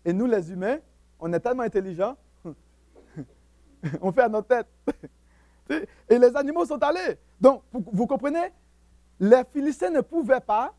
Et 0.04 0.12
nous, 0.12 0.26
les 0.26 0.50
humains, 0.50 0.78
on 1.20 1.32
est 1.32 1.40
tellement 1.40 1.62
intelligents, 1.62 2.16
on 4.00 4.12
fait 4.12 4.22
à 4.22 4.28
notre 4.28 4.48
tête. 4.48 4.66
Et 6.08 6.18
les 6.18 6.36
animaux 6.36 6.64
sont 6.64 6.82
allés. 6.82 7.18
Donc, 7.40 7.62
vous 7.72 8.06
comprenez? 8.06 8.52
Les 9.20 9.42
Philistins 9.52 9.90
ne 9.90 10.00
pouvaient 10.00 10.40
pas 10.40 10.74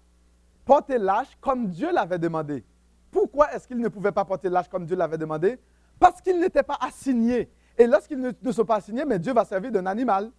porter 0.69 0.99
l'âge 0.99 1.35
comme 1.41 1.67
Dieu 1.67 1.91
l'avait 1.91 2.19
demandé. 2.19 2.63
Pourquoi 3.09 3.51
est-ce 3.51 3.67
qu'ils 3.67 3.79
ne 3.79 3.87
pouvaient 3.87 4.11
pas 4.11 4.23
porter 4.23 4.49
l'âge 4.49 4.69
comme 4.69 4.85
Dieu 4.85 4.95
l'avait 4.95 5.17
demandé? 5.17 5.57
Parce 5.99 6.21
qu'ils 6.21 6.39
n'étaient 6.39 6.61
pas 6.61 6.77
assignés 6.79 7.49
et 7.75 7.87
lorsqu'ils 7.87 8.19
ne, 8.19 8.51
sont 8.51 8.65
pas 8.65 8.75
assignés, 8.75 9.03
mais 9.03 9.17
Dieu 9.17 9.33
va 9.33 9.45
servir 9.45 9.71
d'un 9.71 9.87
animal. 9.87 10.29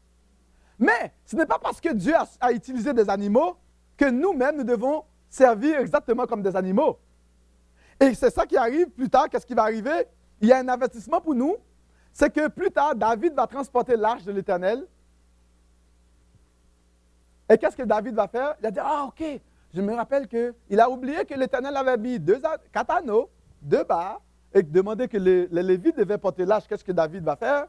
Mais 0.79 1.13
ce 1.25 1.35
n'est 1.35 1.47
pas 1.47 1.59
parce 1.59 1.81
que 1.81 1.93
Dieu 1.93 2.15
a, 2.41 2.53
utilisé 2.53 2.93
des 2.93 3.11
animaux 3.11 3.57
que 3.97 4.09
nous-mêmes, 4.09 4.59
nous 4.59 4.63
devons 4.63 5.03
servir 5.29 5.81
exactement 5.81 6.27
comme 6.27 6.43
des 6.43 6.55
animaux. 6.55 7.01
Et 7.99 8.15
c'est 8.15 8.31
ça 8.31 8.47
qui 8.47 8.57
arrive 8.57 8.89
plus 8.91 9.11
tard. 9.11 9.29
Qu'est-ce 9.29 9.47
qui 9.47 9.55
va 9.55 9.65
arriver? 9.65 10.07
Il 10.41 10.47
y 10.47 10.53
a 10.53 10.59
un 10.59 10.69
avertissement 10.69 11.21
pour 11.21 11.35
nous. 11.35 11.57
C'est 12.13 12.33
que 12.33 12.47
plus 12.47 12.71
tard, 12.71 12.95
David 12.95 13.35
va 13.35 13.49
transporter 13.49 13.97
l'arche 13.97 14.23
de 14.23 14.31
l'Éternel. 14.31 14.87
Et 17.49 17.59
qu'est-ce 17.59 17.77
que 17.77 17.83
David 17.83 18.15
va 18.15 18.29
faire? 18.29 18.55
Il 18.61 18.63
va 18.63 18.71
dire, 18.71 18.85
ah 18.87 19.07
ok, 19.09 19.41
je 19.73 19.81
me 19.81 19.95
rappelle 19.95 20.27
qu'il 20.27 20.81
a 20.81 20.91
oublié 20.91 21.25
que 21.25 21.35
l'Éternel 21.35 21.77
avait 21.77 21.97
mis 21.97 22.19
deux, 22.19 22.41
quatre 22.73 22.91
anneaux, 22.91 23.31
deux 23.63 23.85
barres, 23.85 24.21
et 24.53 24.63
demander 24.63 25.07
que 25.07 25.17
les, 25.17 25.47
Lévites 25.47 25.97
devaient 25.97 26.19
porter 26.19 26.45
l'âge, 26.45 26.67
qu'est-ce 26.67 26.85
que 26.85 26.93
David 26.93 27.23
va 27.23 27.37
faire? 27.37 27.67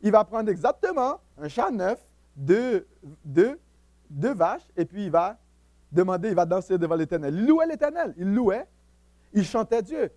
Il 0.00 0.12
va 0.12 0.24
prendre 0.24 0.48
exactement 0.48 1.20
un 1.38 1.48
chat 1.48 1.70
neuf, 1.70 1.98
deux, 2.36 2.86
deux, 3.24 3.58
vaches, 4.10 4.68
et 4.76 4.84
puis 4.84 5.06
il 5.06 5.10
va 5.10 5.36
demander, 5.90 6.28
il 6.28 6.34
va 6.34 6.44
danser 6.44 6.78
devant 6.78 6.94
l'Éternel. 6.94 7.34
Il 7.34 7.46
louait 7.46 7.66
l'Éternel, 7.66 8.14
il 8.16 8.32
louait, 8.32 8.66
il 9.32 9.44
chantait 9.44 9.82
Dieu. 9.82 10.12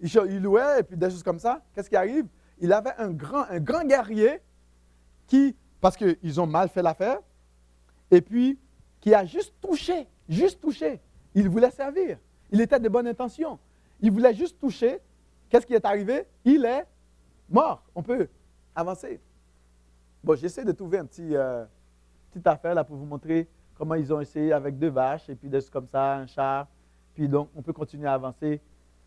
Il, 0.00 0.42
louait, 0.42 0.80
et 0.80 0.82
puis 0.82 0.96
des 0.96 1.10
choses 1.10 1.22
comme 1.22 1.38
ça. 1.38 1.60
Qu'est-ce 1.74 1.90
qui 1.90 1.96
arrive? 1.96 2.26
Il 2.60 2.72
avait 2.72 2.94
un 2.98 3.10
grand 3.10 3.84
guerrier 3.84 4.40
qui, 5.26 5.56
parce 5.80 5.96
qu'ils 5.96 6.40
ont 6.40 6.46
mal 6.46 6.68
fait 6.68 6.82
l'affaire, 6.82 7.18
et 8.10 8.20
puis 8.20 8.58
qui 9.00 9.14
a 9.14 9.24
juste 9.24 9.54
touché, 9.60 10.06
juste 10.30 10.60
touché. 10.60 11.00
Il 11.34 11.48
voulait 11.48 11.70
servir. 11.70 12.18
Il 12.50 12.60
était 12.60 12.80
de 12.80 12.88
bonne 12.88 13.06
intention. 13.06 13.58
Il 14.00 14.10
voulait 14.10 14.34
juste 14.34 14.58
toucher. 14.58 15.00
Qu'est-ce 15.48 15.66
qui 15.66 15.74
est 15.74 15.84
arrivé? 15.84 16.26
Il 16.44 16.64
est 16.64 16.86
mort. 17.48 17.82
On 17.94 18.02
peut 18.02 18.28
avancer. 18.74 19.20
Bon, 20.22 20.36
j'essaie 20.36 20.64
de 20.64 20.72
trouver 20.72 20.98
un 20.98 21.06
petit, 21.06 21.34
euh, 21.34 21.64
petite 22.30 22.46
affaire 22.46 22.74
là 22.74 22.84
pour 22.84 22.96
vous 22.96 23.04
montrer 23.04 23.48
comment 23.74 23.94
ils 23.94 24.12
ont 24.12 24.20
essayé 24.20 24.52
avec 24.52 24.78
deux 24.78 24.90
vaches 24.90 25.28
et 25.28 25.34
puis 25.34 25.48
des 25.48 25.60
choses 25.60 25.70
comme 25.70 25.86
ça, 25.86 26.16
un 26.16 26.26
char. 26.26 26.68
Puis 27.14 27.28
donc, 27.28 27.50
on 27.56 27.62
peut 27.62 27.72
continuer 27.72 28.06
à 28.06 28.14
avancer 28.14 28.60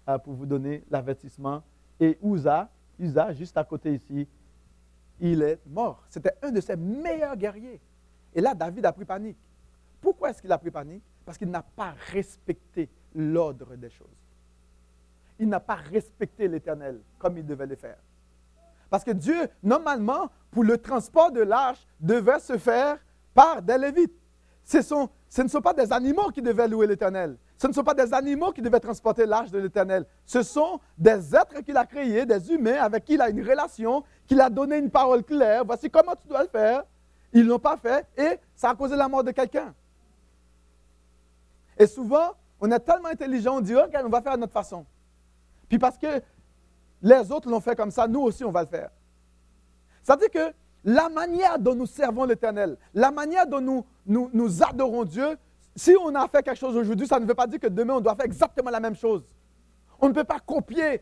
euh, 0.10 0.18
pour 0.18 0.34
vous 0.34 0.46
donner 0.46 0.84
l'avertissement. 0.90 1.64
Et 2.00 2.18
Uza, 2.24 2.70
Uza, 3.00 3.32
juste 3.34 3.56
à 3.58 3.64
côté 3.64 3.94
ici, 3.94 4.28
il 5.20 5.42
est 5.42 5.60
mort. 5.68 6.04
C'était 6.10 6.34
un 6.42 6.52
de 6.52 6.60
ses 6.60 6.76
meilleurs 6.76 7.36
guerriers. 7.38 7.80
Et 8.34 8.42
là, 8.42 8.54
David 8.54 8.86
a 8.86 8.92
pris 8.92 9.06
panique. 9.06 9.38
Pourquoi 10.02 10.32
est-ce 10.32 10.42
qu'il 10.42 10.52
a 10.52 10.58
pris 10.58 10.72
panique? 10.72 11.04
Parce 11.26 11.38
qu'il 11.38 11.50
n'a 11.50 11.64
pas 11.64 11.94
respecté 12.12 12.90
l'ordre 13.16 13.76
des 13.76 13.90
choses 13.90 14.24
il 15.40 15.50
n'a 15.50 15.60
pas 15.60 15.76
respecté 15.76 16.48
l'Éternel 16.48 17.00
comme 17.20 17.38
il 17.38 17.46
devait 17.46 17.66
le 17.66 17.76
faire. 17.76 17.98
Parce 18.90 19.04
que 19.04 19.12
Dieu, 19.12 19.48
normalement, 19.62 20.30
pour 20.52 20.64
le 20.64 20.78
transport 20.78 21.32
de 21.32 21.42
l'arche, 21.42 21.86
devait 22.00 22.40
se 22.40 22.58
faire 22.58 22.98
par 23.34 23.62
des 23.62 23.78
Lévites. 23.78 24.14
Ce, 24.64 24.78
ne 24.78 25.48
sont 25.48 25.62
pas 25.62 25.74
des 25.74 25.92
animaux 25.92 26.30
qui 26.30 26.42
devaient 26.42 26.68
louer 26.68 26.88
l'Éternel. 26.88 27.38
Ce 27.58 27.68
ne 27.68 27.74
sont 27.74 27.84
pas 27.84 27.94
des 27.96 28.14
animaux 28.14 28.52
qui 28.52 28.62
devaient 28.62 28.80
transporter 28.80 29.26
l'arche 29.26 29.52
de 29.52 29.58
l'Éternel. 29.58 30.06
Ce 30.26 30.44
sont 30.44 30.80
des 30.98 31.36
êtres 31.36 31.62
qu'il 31.62 31.76
a 31.76 31.86
créés, 31.86 32.26
des 32.26 32.52
humains 32.52 32.82
avec 32.82 33.04
qui 33.04 33.16
il 33.16 33.22
a 33.22 33.30
une 33.30 33.42
relation, 33.42 34.04
qu'il 34.28 34.40
a 34.40 34.50
donné 34.50 34.78
une 34.78 34.92
parole 34.92 35.24
claire. 35.24 35.66
Voici 35.66 35.90
comment 35.90 36.14
tu 36.22 36.28
dois 36.28 36.44
le 36.44 36.50
faire. 36.50 36.84
Ils 37.34 37.44
ne 37.44 37.50
l'ont 37.50 37.60
pas 37.60 37.78
fait 37.78 38.06
et 38.16 38.40
ça 38.56 38.70
a 38.70 38.76
causé 38.76 38.96
la 38.96 39.08
mort 39.08 39.24
de 39.24 39.32
quelqu'un. 39.32 39.74
Et 41.84 41.88
souvent, 41.88 42.32
on 42.62 42.72
est 42.72 42.80
tellement 42.80 43.10
intelligent, 43.10 43.58
on 43.58 43.60
dit, 43.60 43.76
regarde, 43.76 44.06
on 44.06 44.10
va 44.10 44.22
faire 44.22 44.32
à 44.32 44.38
notre 44.38 44.54
façon. 44.54 44.86
Puis 45.68 45.78
parce 45.78 45.98
que 45.98 46.22
les 47.02 47.30
autres 47.30 47.50
l'ont 47.50 47.60
fait 47.60 47.76
comme 47.76 47.92
ça, 47.92 48.08
nous 48.08 48.22
aussi, 48.22 48.46
on 48.46 48.54
va 48.54 48.62
le 48.62 48.70
faire. 48.70 48.90
Ça 50.02 50.14
veut 50.14 50.22
dire 50.22 50.30
que 50.30 50.56
la 50.86 51.10
manière 51.10 51.60
dont 51.60 51.76
nous 51.76 51.86
servons 51.86 52.24
l'Éternel, 52.24 52.78
la 52.94 53.12
manière 53.12 53.46
dont 53.46 53.60
nous, 53.60 53.86
nous, 54.06 54.64
adorons 54.64 55.04
Dieu, 55.04 55.38
si 55.76 55.94
on 56.02 56.16
a 56.16 56.26
fait 56.30 56.42
quelque 56.42 56.58
chose 56.58 56.78
aujourd'hui, 56.78 57.06
ça 57.06 57.20
ne 57.20 57.26
veut 57.26 57.34
pas 57.34 57.48
dire 57.48 57.60
que 57.60 57.68
demain, 57.68 57.96
on 57.96 58.00
doit 58.00 58.16
faire 58.16 58.28
exactement 58.28 58.72
la 58.72 58.80
même 58.80 58.96
chose. 58.96 59.26
On 60.00 60.08
ne 60.08 60.14
peut 60.14 60.24
pas 60.24 60.40
copier, 60.40 61.02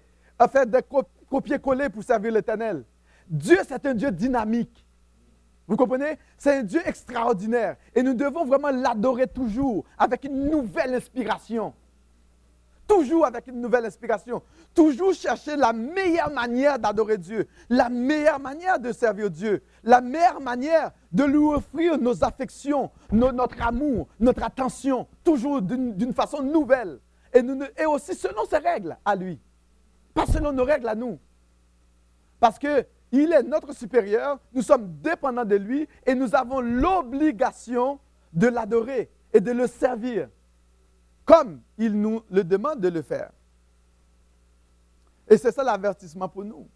faire 0.51 0.65
des 0.65 0.81
copier-coller 1.29 1.89
pour 1.89 2.01
servir 2.01 2.31
l'Éternel. 2.31 2.85
Dieu, 3.29 3.59
c'est 3.67 3.85
un 3.85 3.93
Dieu 3.93 4.09
dynamique. 4.09 4.83
Vous 5.67 5.77
comprenez? 5.77 6.17
C'est 6.37 6.57
un 6.57 6.63
Dieu 6.63 6.81
extraordinaire. 6.85 7.77
Et 7.95 8.03
nous 8.03 8.13
devons 8.13 8.45
vraiment 8.45 8.71
l'adorer 8.71 9.27
toujours 9.27 9.85
avec 9.97 10.25
une 10.25 10.49
nouvelle 10.49 10.95
inspiration. 10.95 11.73
toujours 12.91 13.25
avec 13.25 13.47
une 13.47 13.61
nouvelle 13.61 13.85
inspiration, 13.85 14.41
toujours 14.73 15.13
chercher 15.13 15.55
la 15.55 15.71
meilleure 15.71 16.29
manière 16.29 16.77
d'adorer 16.77 17.17
Dieu, 17.17 17.47
la 17.69 17.87
meilleure 17.87 18.39
manière 18.39 18.79
de 18.79 18.91
servir 18.91 19.29
Dieu, 19.29 19.63
la 19.81 20.01
meilleure 20.01 20.41
manière 20.41 20.91
de 21.13 21.23
lui 21.23 21.37
offrir 21.37 21.97
nos 21.97 22.21
affections, 22.21 22.91
notre 23.13 23.61
amour, 23.65 24.09
notre 24.19 24.43
attention, 24.43 25.07
toujours 25.23 25.61
d'une 25.61 26.13
façon 26.13 26.41
nouvelle. 26.41 26.99
Et, 27.33 27.85
aussi 27.85 28.13
selon 28.13 28.43
ses 28.45 28.57
règles 28.57 28.97
à 29.05 29.15
lui, 29.15 29.39
pas 30.13 30.25
selon 30.25 30.51
nos 30.51 30.65
règles 30.65 30.89
à 30.89 30.95
nous. 30.95 31.17
Parce 32.41 32.59
que 32.59 32.85
il 33.11 33.33
est 33.33 33.43
notre 33.43 33.73
supérieur, 33.73 34.39
nous 34.53 34.61
sommes 34.61 34.97
dépendants 35.01 35.45
de 35.45 35.55
lui 35.55 35.87
et 36.05 36.15
nous 36.15 36.33
avons 36.33 36.61
l'obligation 36.61 37.99
de 38.33 38.47
l'adorer 38.47 39.09
et 39.33 39.41
de 39.41 39.51
le 39.51 39.67
servir 39.67 40.29
comme 41.25 41.61
il 41.77 41.99
nous 41.99 42.21
le 42.29 42.43
demande 42.43 42.79
de 42.79 42.87
le 42.87 43.01
faire. 43.01 43.31
Et 45.27 45.37
c'est 45.37 45.51
ça 45.51 45.63
l'avertissement 45.63 46.27
pour 46.27 46.43
nous. 46.43 46.67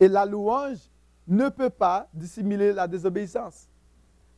Et 0.00 0.08
la 0.08 0.26
louange 0.26 0.78
ne 1.26 1.48
peut 1.48 1.70
pas 1.70 2.08
dissimuler 2.12 2.72
la 2.72 2.86
désobéissance. 2.86 3.68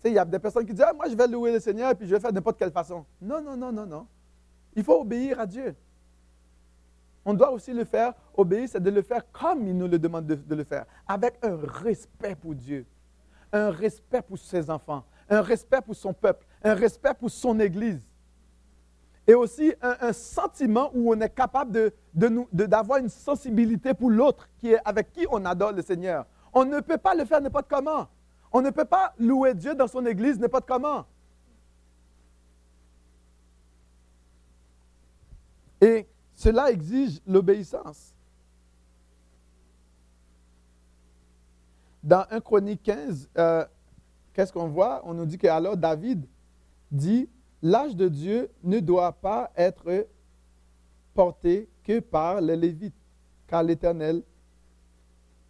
il 0.04 0.12
y 0.12 0.18
a 0.18 0.24
des 0.24 0.38
personnes 0.38 0.66
qui 0.66 0.72
disent 0.72 0.84
ah, 0.86 0.92
Moi, 0.92 1.08
je 1.08 1.16
vais 1.16 1.26
louer 1.26 1.52
le 1.52 1.60
Seigneur 1.60 1.90
et 1.90 1.94
puis 1.94 2.06
je 2.06 2.14
vais 2.14 2.20
faire 2.20 2.32
n'importe 2.32 2.58
quelle 2.58 2.72
façon. 2.72 3.04
Non, 3.20 3.40
non, 3.42 3.56
non, 3.56 3.72
non, 3.72 3.86
non. 3.86 4.06
Il 4.74 4.84
faut 4.84 5.00
obéir 5.00 5.40
à 5.40 5.46
Dieu. 5.46 5.74
On 7.24 7.34
doit 7.34 7.50
aussi 7.50 7.72
le 7.72 7.84
faire, 7.84 8.14
obéir, 8.36 8.68
c'est 8.68 8.82
de 8.82 8.90
le 8.90 9.02
faire 9.02 9.22
comme 9.30 9.66
il 9.66 9.76
nous 9.76 9.88
le 9.88 9.98
demande 9.98 10.26
de, 10.26 10.54
le 10.54 10.64
faire, 10.64 10.86
avec 11.06 11.34
un 11.42 11.56
respect 11.56 12.34
pour 12.34 12.54
Dieu, 12.54 12.86
un 13.52 13.70
respect 13.70 14.22
pour 14.22 14.38
ses 14.38 14.70
enfants, 14.70 15.04
un 15.28 15.42
respect 15.42 15.80
pour 15.82 15.94
son 15.94 16.14
peuple, 16.14 16.46
un 16.62 16.74
respect 16.74 17.14
pour 17.14 17.30
son 17.30 17.58
Église. 17.60 18.00
Et 19.26 19.34
aussi 19.34 19.72
un, 19.82 20.12
sentiment 20.12 20.90
où 20.94 21.12
on 21.12 21.20
est 21.20 21.32
capable 21.32 21.72
de, 21.72 21.92
d'avoir 22.52 22.98
une 22.98 23.10
sensibilité 23.10 23.94
pour 23.94 24.10
l'autre 24.10 24.48
qui 24.58 24.72
est, 24.72 24.80
avec 24.84 25.12
qui 25.12 25.26
on 25.30 25.44
adore 25.44 25.72
le 25.72 25.82
Seigneur. 25.82 26.26
On 26.52 26.64
ne 26.64 26.80
peut 26.80 26.98
pas 26.98 27.14
le 27.14 27.24
faire 27.24 27.40
n'importe 27.40 27.68
comment. 27.68 28.08
On 28.50 28.60
ne 28.62 28.70
peut 28.70 28.84
pas 28.84 29.12
louer 29.18 29.54
Dieu 29.54 29.74
dans 29.74 29.86
son 29.86 30.04
Église 30.06 30.38
n'importe 30.40 30.66
comment. 30.66 31.04
Et 35.80 36.06
cela 36.40 36.70
exige 36.70 37.20
l'obéissance. 37.26 38.14
Dans 42.02 42.24
1 42.30 42.40
Chronique 42.40 42.82
15, 42.82 43.28
euh, 43.36 43.66
qu'est-ce 44.32 44.50
qu'on 44.50 44.68
voit? 44.68 45.02
On 45.04 45.12
nous 45.12 45.26
dit 45.26 45.36
que 45.36 45.46
alors 45.48 45.76
David 45.76 46.24
dit 46.90 47.28
L'âge 47.60 47.94
de 47.94 48.08
Dieu 48.08 48.48
ne 48.62 48.80
doit 48.80 49.12
pas 49.12 49.52
être 49.54 50.08
porté 51.12 51.68
que 51.84 52.00
par 52.00 52.40
les 52.40 52.56
Lévites, 52.56 52.94
car 53.46 53.62
l'Éternel 53.62 54.22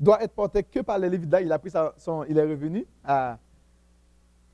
doit 0.01 0.21
être 0.25 0.35
porté 0.35 0.65
que 0.65 0.81
par 0.81 0.99
les 0.99 1.09
Lévites. 1.09 1.31
Là, 1.31 1.41
il 1.41 1.53
a 1.53 1.61
pris 1.61 1.71
son, 1.99 2.25
il 2.29 2.37
est 2.37 2.43
revenu 2.43 2.85
à, 3.05 3.39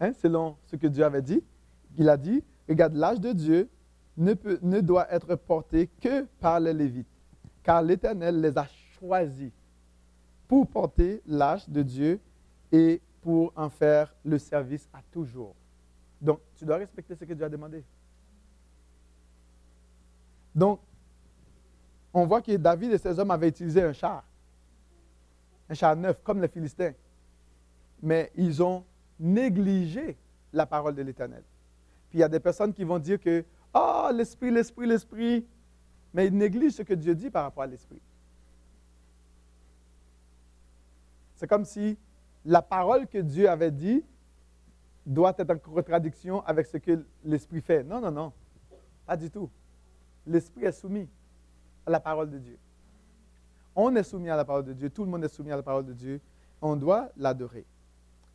hein, 0.01 0.12
selon 0.12 0.59
ce 0.66 0.76
que 0.76 0.87
Dieu 0.87 1.03
avait 1.03 1.22
dit. 1.22 1.43
Il 1.97 2.11
a 2.11 2.18
dit, 2.18 2.45
regarde, 2.68 2.95
l'âge 2.95 3.20
de 3.20 3.32
Dieu 3.32 3.70
ne, 4.16 4.80
doit 4.80 5.12
être 5.12 5.34
porté 5.36 5.88
que 6.00 6.24
par 6.40 6.60
les 6.60 6.72
Lévites, 6.72 7.06
car 7.62 7.82
l'Éternel 7.82 8.40
les 8.40 8.56
a 8.56 8.66
choisis 8.98 9.52
pour 10.48 10.66
porter 10.66 11.22
l'âge 11.26 11.68
de 11.68 11.82
Dieu 11.82 12.20
et 12.72 13.00
pour 13.20 13.52
en 13.56 13.68
faire 13.68 14.14
le 14.24 14.38
service 14.38 14.88
à 14.92 15.00
toujours. 15.10 15.54
Donc, 16.20 16.40
tu 16.54 16.64
dois 16.64 16.76
respecter 16.76 17.14
ce 17.14 17.24
que 17.24 17.32
Dieu 17.34 17.44
a 17.44 17.48
demandé. 17.48 17.84
Donc, 20.54 20.80
on 22.14 22.24
voit 22.24 22.40
que 22.40 22.56
David 22.56 22.92
et 22.92 22.98
ses 22.98 23.18
hommes 23.18 23.30
avaient 23.30 23.48
utilisé 23.48 23.82
un 23.82 23.92
char, 23.92 24.24
un 25.68 25.74
char 25.74 25.94
neuf, 25.96 26.22
comme 26.22 26.40
les 26.40 26.48
Philistins. 26.48 26.92
Mais 28.02 28.30
ils 28.36 28.62
ont 28.62 28.84
négligé 29.18 30.16
la 30.52 30.64
parole 30.64 30.94
de 30.94 31.02
l'Éternel. 31.02 31.42
Puis 32.08 32.18
il 32.18 32.20
y 32.20 32.24
a 32.24 32.28
des 32.28 32.40
personnes 32.40 32.72
qui 32.72 32.84
vont 32.84 32.98
dire 32.98 33.20
que 33.20 33.44
ah, 33.77 34.11
l'esprit, 34.12 34.51
l'esprit, 34.51 34.87
l'esprit. 34.87 35.47
Mais 36.14 36.29
il 36.29 36.37
néglige 36.37 36.72
ce 36.72 36.83
que 36.83 36.95
Dieu 36.95 37.14
dit 37.14 37.31
par 37.31 37.45
rapport 37.45 37.64
à 37.64 37.66
l'esprit. 37.66 38.01
C'est 41.35 41.47
comme 41.47 41.66
si 41.66 41.99
la 42.45 42.62
parole 42.62 43.07
que 43.07 43.18
Dieu 43.18 43.51
avait 43.51 43.70
dit 43.70 44.03
doit 45.05 45.35
être 45.37 45.51
en 45.51 45.59
contradiction 45.59 46.43
avec 46.47 46.66
ce 46.66 46.79
que 46.79 47.05
l'esprit 47.22 47.61
fait. 47.61 47.85
Non, 47.85 48.01
non, 48.01 48.11
non. 48.11 48.33
Pas 49.05 49.16
du 49.16 49.31
tout. 49.31 49.51
L'esprit 50.27 50.64
est 50.64 50.72
soumis 50.72 51.09
à 51.85 51.91
la 51.91 52.01
parole 52.01 52.31
de 52.31 52.39
Dieu. 52.39 52.59
On 53.74 53.95
est 53.95 54.03
soumis 54.03 54.31
à 54.31 54.37
la 54.37 54.45
parole 54.47 54.64
de 54.64 54.72
Dieu. 54.72 54.89
Tout 54.89 55.05
le 55.05 55.11
monde 55.11 55.22
est 55.24 55.29
soumis 55.29 55.53
à 55.53 55.57
la 55.57 55.62
parole 55.62 55.85
de 55.85 55.93
Dieu. 55.93 56.20
On 56.62 56.77
doit 56.77 57.11
l'adorer. 57.18 57.66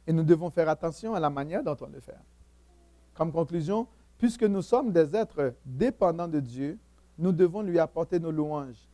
Et 0.06 0.14
nous 0.14 0.24
devons 0.24 0.52
faire 0.52 0.70
attention 0.70 1.16
à 1.16 1.20
la 1.20 1.32
manière 1.32 1.64
dont 1.64 1.78
on 1.82 1.88
le 1.88 2.00
fait. 2.00 2.16
Comme 3.16 3.32
conclusion, 3.32 3.88
Puisque 4.22 4.44
nous 4.44 4.62
sommes 4.62 4.92
des 4.92 5.16
êtres 5.16 5.56
dépendants 5.66 6.28
de 6.28 6.40
Dieu, 6.40 6.78
nous 7.18 7.32
devons 7.32 7.64
lui 7.64 7.80
apporter 7.80 8.20
nos 8.20 8.30
louanges 8.30 8.88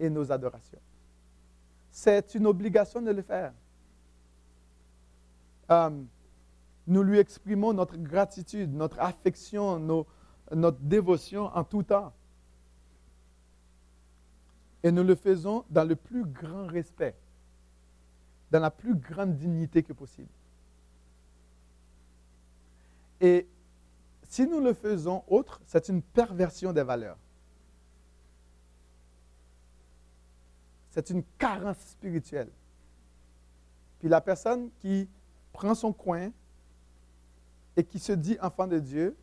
et 0.00 0.10
nos 0.10 0.32
adorations. 0.32 0.80
C'est 1.92 2.34
une 2.34 2.48
obligation 2.48 3.00
de 3.00 3.12
le 3.12 3.22
faire. 3.22 3.52
Euh, 5.70 5.90
nous 6.88 7.02
lui 7.04 7.20
exprimons 7.20 7.72
notre 7.72 7.96
gratitude, 7.96 8.74
notre 8.74 8.98
affection, 8.98 9.78
notre 10.50 10.80
dévotion 10.80 11.44
en 11.56 11.62
tout 11.62 11.84
temps. 11.84 12.12
Et 14.82 14.90
nous 14.90 15.04
le 15.04 15.14
faisons 15.14 15.64
dans 15.70 15.84
le 15.84 15.94
plus 15.94 16.24
grand 16.24 16.66
respect, 16.66 17.14
dans 18.50 18.58
la 18.58 18.72
plus 18.72 18.96
grande 18.96 19.36
dignité 19.36 19.84
que 19.84 19.92
possible. 19.92 20.28
Et 23.20 23.46
si 24.30 24.46
nous 24.46 24.60
le 24.60 24.72
faisons 24.74 25.24
autre, 25.26 25.60
c'est 25.66 25.88
une 25.88 26.00
perversion 26.00 26.72
des 26.72 26.84
valeurs. 26.84 27.18
C'est 30.90 31.10
une 31.10 31.24
carence 31.36 31.78
spirituelle. 31.78 32.48
Puis 33.98 34.08
la 34.08 34.20
personne 34.20 34.70
qui 34.78 35.08
prend 35.52 35.74
son 35.74 35.92
coin 35.92 36.30
et 37.76 37.82
qui 37.82 37.98
se 37.98 38.12
dit 38.12 38.38
enfant 38.40 38.68
de 38.68 38.78
Dieu 38.78 39.16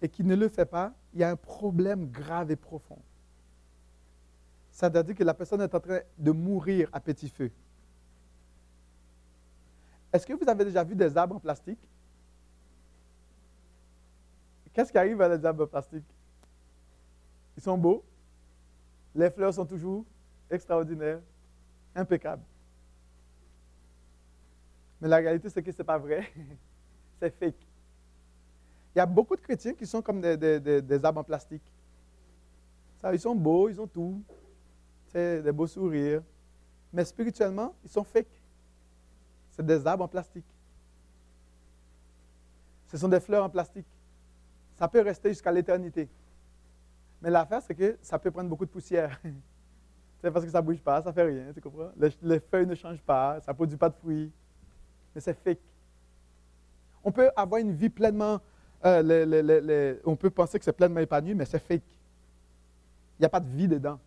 et 0.00 0.08
qui 0.08 0.24
ne 0.24 0.34
le 0.34 0.48
fait 0.48 0.66
pas, 0.66 0.94
il 1.12 1.20
y 1.20 1.22
a 1.22 1.28
un 1.28 1.36
problème 1.36 2.10
grave 2.10 2.50
et 2.50 2.56
profond. 2.56 2.98
Ça 4.70 4.88
veut 4.88 5.04
dire 5.04 5.14
que 5.14 5.24
la 5.24 5.34
personne 5.34 5.60
est 5.60 5.74
en 5.74 5.80
train 5.80 6.00
de 6.16 6.30
mourir 6.30 6.88
à 6.90 7.00
petit 7.00 7.28
feu. 7.28 7.50
Est-ce 10.10 10.26
que 10.26 10.32
vous 10.32 10.48
avez 10.48 10.64
déjà 10.64 10.82
vu 10.82 10.94
des 10.94 11.14
arbres 11.18 11.36
en 11.36 11.40
plastique? 11.40 11.78
Qu'est-ce 14.74 14.90
qui 14.90 14.98
arrive 14.98 15.20
à 15.22 15.28
les 15.28 15.46
arbres 15.46 15.66
plastiques 15.66 16.04
Ils 17.56 17.62
sont 17.62 17.78
beaux. 17.78 18.04
Les 19.14 19.30
fleurs 19.30 19.54
sont 19.54 19.64
toujours 19.64 20.04
extraordinaires, 20.50 21.20
impeccables. 21.94 22.42
Mais 25.00 25.06
la 25.06 25.18
réalité, 25.18 25.48
c'est 25.48 25.62
que 25.62 25.70
ce 25.70 25.78
n'est 25.78 25.84
pas 25.84 25.96
vrai. 25.96 26.28
c'est 27.20 27.30
fake. 27.30 27.54
Il 28.94 28.98
y 28.98 29.00
a 29.00 29.06
beaucoup 29.06 29.36
de 29.36 29.40
chrétiens 29.40 29.74
qui 29.74 29.86
sont 29.86 30.02
comme 30.02 30.20
des, 30.20 31.04
arbres 31.04 31.20
en 31.20 31.24
plastique. 31.24 31.62
Ça, 33.00 33.12
ils 33.14 33.20
sont 33.20 33.34
beaux, 33.34 33.68
ils 33.68 33.80
ont 33.80 33.86
tout. 33.86 34.20
C'est 35.06 35.40
des 35.40 35.52
beaux 35.52 35.68
sourires. 35.68 36.22
Mais 36.92 37.04
spirituellement, 37.04 37.74
ils 37.84 37.90
sont 37.90 38.02
fake. 38.02 38.42
C'est 39.52 39.64
des 39.64 39.86
arbres 39.86 40.04
en 40.04 40.08
plastique. 40.08 40.44
Ce 42.88 42.96
sont 42.96 43.08
des 43.08 43.20
fleurs 43.20 43.44
en 43.44 43.50
plastique 43.50 43.86
ça 44.74 44.88
peut 44.88 45.00
rester 45.00 45.30
jusqu'à 45.30 45.52
l'éternité. 45.52 46.08
Mais 47.22 47.30
l'affaire, 47.30 47.62
c'est 47.62 47.74
que 47.74 47.96
ça 48.02 48.18
peut 48.18 48.30
prendre 48.30 48.48
beaucoup 48.48 48.66
de 48.66 48.70
poussière. 48.70 49.20
c'est 50.20 50.30
parce 50.30 50.44
que 50.44 50.50
ça 50.50 50.60
ne 50.60 50.66
bouge 50.66 50.80
pas, 50.80 51.02
ça 51.02 51.10
ne 51.10 51.14
fait 51.14 51.22
rien, 51.22 51.52
tu 51.52 51.60
comprends? 51.60 51.90
Les, 52.22 52.40
feuilles 52.40 52.66
ne 52.66 52.74
changent 52.74 53.02
pas, 53.02 53.40
ça 53.40 53.52
ne 53.52 53.56
produit 53.56 53.76
pas 53.76 53.88
de 53.88 53.94
fruits. 53.94 54.32
Mais 55.14 55.20
c'est 55.20 55.34
fake. 55.34 55.60
On 57.02 57.12
peut 57.12 57.30
avoir 57.36 57.60
une 57.60 57.72
vie 57.72 57.88
pleinement. 57.88 58.40
Euh, 58.84 59.96
on 60.04 60.16
peut 60.16 60.30
penser 60.30 60.58
que 60.58 60.64
c'est 60.64 60.72
pleinement 60.72 61.00
épanoui, 61.00 61.34
mais 61.34 61.44
c'est 61.44 61.58
fake. 61.58 61.82
Il 63.18 63.22
n'y 63.22 63.26
a 63.26 63.28
pas 63.28 63.40
de 63.40 63.48
vie 63.48 63.68
dedans. 63.68 63.98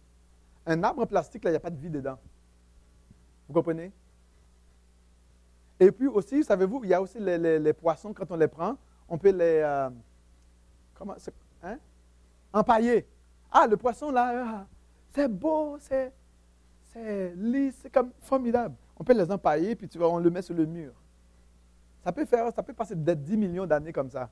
Un 0.66 0.84
arbre 0.84 1.06
plastique, 1.06 1.44
là, 1.44 1.50
il 1.50 1.54
n'y 1.54 1.58
a 1.58 1.62
pas 1.62 1.70
de 1.70 1.80
vie 1.80 1.90
dedans. 1.90 2.20
Vous 3.48 3.54
comprenez? 3.54 3.92
Et 5.80 5.92
puis 5.92 6.08
aussi, 6.08 6.44
savez-vous, 6.44 6.82
il 6.84 6.90
y 6.90 6.94
a 6.94 7.02
aussi 7.02 7.20
les, 7.20 7.74
poissons, 7.74 8.14
quand 8.14 8.30
on 8.32 8.36
les 8.36 8.48
prend, 8.48 8.76
on 9.08 9.18
peut 9.18 9.32
les. 9.32 9.62
Euh, 9.64 9.90
Comment 10.98 11.16
hein? 11.64 11.78
Empaillé. 12.52 13.08
Ah, 13.52 13.68
le 13.68 13.78
poisson 13.78 14.12
là, 14.12 14.46
ah, 14.46 14.68
c'est 15.12 15.28
beau, 15.28 15.78
c'est, 15.80 16.12
c'est 16.92 17.34
lisse, 17.36 17.76
c'est 17.82 17.92
comme 17.92 18.12
formidable. 18.20 18.76
On 18.98 19.04
peut 19.04 19.14
les 19.14 19.32
empailler, 19.32 19.76
puis 19.76 19.88
tu 19.88 19.98
vois, 19.98 20.12
on 20.12 20.18
le 20.18 20.30
met 20.30 20.42
sur 20.42 20.56
le 20.56 20.66
mur. 20.66 20.94
Ça 22.04 22.12
peut 22.12 22.26
faire, 22.26 22.52
ça 22.54 22.64
peut 22.64 22.74
passer 22.74 22.96
d'être 22.96 23.22
10 23.24 23.38
millions 23.38 23.66
d'années 23.66 23.94
comme 23.94 24.10
ça. 24.10 24.30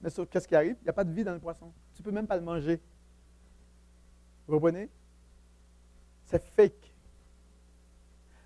Mais 0.00 0.10
qu'est-ce 0.30 0.48
qui 0.48 0.56
arrive? 0.56 0.76
Il 0.80 0.84
n'y 0.84 0.90
a 0.90 0.92
pas 0.92 1.04
de 1.04 1.12
vie 1.12 1.24
dans 1.24 1.32
le 1.32 1.40
poisson. 1.40 1.72
Tu 1.94 2.02
ne 2.02 2.04
peux 2.04 2.10
même 2.12 2.26
pas 2.26 2.36
le 2.36 2.42
manger. 2.42 2.80
Vous 4.46 4.54
comprenez? 4.54 4.90
C'est 6.24 6.42
fake. 6.42 6.94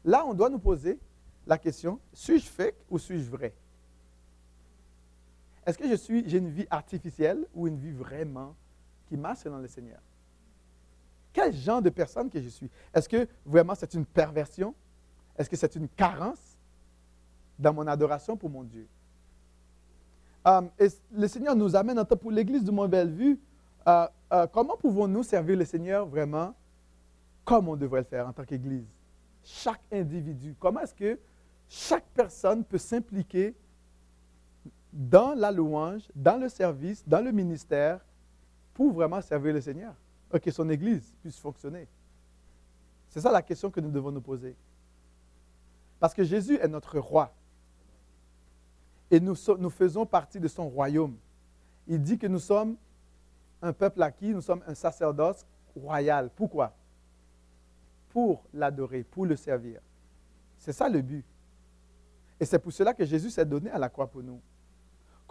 Là, 0.05 0.25
on 0.27 0.35
doit 0.35 0.51
nous 0.51 0.59
poser 0.59 0.99
la 1.47 1.59
question, 1.59 1.99
suis-je 2.13 2.47
fake 2.47 2.77
ou 2.91 2.99
suis-je 2.99 3.31
vrai? 3.31 3.55
Est-ce 5.67 5.79
que 5.79 5.89
je 5.89 5.95
suis, 5.95 6.29
j'ai 6.29 6.39
une 6.39 6.51
vie 6.51 6.67
artificielle 6.71 7.47
ou 7.55 7.69
une 7.69 7.79
vie 7.79 7.93
vraiment 7.93 8.55
qui 9.07 9.17
marche 9.17 9.45
dans 9.45 9.59
le 9.59 9.69
Seigneur? 9.69 10.01
Quel 11.33 11.55
genre 11.55 11.81
de 11.81 11.91
personne 11.91 12.29
que 12.29 12.41
je 12.41 12.49
suis? 12.49 12.69
Est-ce 12.93 13.09
que 13.09 13.27
vraiment 13.47 13.75
c'est 13.75 13.95
une 13.95 14.05
perversion? 14.05 14.75
Est-ce 15.37 15.49
que 15.49 15.57
c'est 15.57 15.75
une 15.77 15.89
carence 15.89 16.59
dans 17.59 17.73
mon 17.73 17.87
adoration 17.87 18.37
pour 18.37 18.51
mon 18.51 18.65
Dieu? 18.65 18.87
Euh, 20.47 20.63
Le 21.13 21.29
Seigneur 21.29 21.55
nous 21.55 21.75
amène 21.77 21.99
en 21.99 22.05
temps 22.05 22.17
pour 22.17 22.33
l'Église 22.33 22.65
du 22.65 22.71
Mont-Bellevue. 22.71 23.39
Euh, 23.87 24.07
comment 24.53 24.77
pouvons-nous 24.77 25.23
servir 25.23 25.57
le 25.57 25.65
Seigneur 25.65 26.07
vraiment 26.07 26.55
comme 27.45 27.69
on 27.69 27.77
devrait 27.77 28.01
le 28.01 28.07
faire 28.07 28.27
en 28.27 28.33
tant 28.33 28.45
qu'Église? 28.45 28.87
Chaque 29.45 29.81
individu. 29.91 30.55
Comment 30.59 30.81
est-ce 30.81 30.95
que 30.95 31.19
chaque 31.69 32.05
personne 32.15 32.65
peut 32.65 32.79
s'impliquer 32.79 33.55
dans 34.93 35.35
la 35.35 35.51
louange, 35.51 36.03
dans 36.15 36.37
le 36.37 36.49
service, 36.49 37.03
dans 37.07 37.25
le 37.25 37.33
ministère, 37.33 38.01
pour 38.75 38.93
vraiment 38.93 39.21
servir 39.21 39.55
le 39.55 39.61
Seigneur, 39.61 39.95
que 40.31 40.51
son 40.51 40.69
Église 40.69 41.15
puisse 41.21 41.39
fonctionner. 41.39 41.89
C'est 43.09 43.21
ça 43.21 43.31
la 43.31 43.43
question 43.43 43.71
que 43.71 43.81
nous 43.81 43.91
devons 43.91 44.11
nous 44.11 44.21
poser. 44.21 44.57
Parce 45.99 46.15
que 46.15 46.25
Jésus 46.25 46.57
est 46.57 46.69
notre 46.69 46.99
roi. 46.99 47.33
Et 49.11 49.21
nous, 49.21 49.37
nous 49.59 49.71
faisons 49.71 50.07
partie 50.07 50.41
de 50.41 50.49
son 50.49 50.69
royaume. 50.69 51.17
Il 51.87 52.03
dit 52.03 52.19
que 52.19 52.27
nous 52.27 52.39
sommes 52.39 52.77
un 53.61 53.73
peuple 53.73 54.03
acquis, 54.03 54.33
nous 54.33 54.41
sommes 54.41 54.63
un 54.67 54.75
sacerdoce 54.75 55.47
royal. 55.77 56.31
Pourquoi? 56.35 56.75
Pour 58.09 58.43
l'adorer, 58.53 59.05
pour 59.05 59.27
le 59.27 59.37
servir. 59.37 59.81
C'est 60.57 60.73
ça 60.73 60.89
le 60.89 61.03
but. 61.03 61.25
Et 62.41 62.45
c'est 62.45 62.59
pour 62.59 62.73
cela 62.73 62.95
que 62.95 63.05
Jésus 63.05 63.31
s'est 63.31 63.45
donné 63.45 63.71
à 63.71 63.79
la 63.79 63.89
croix 63.89 64.07
pour 64.07 64.23
nous. 64.23 64.41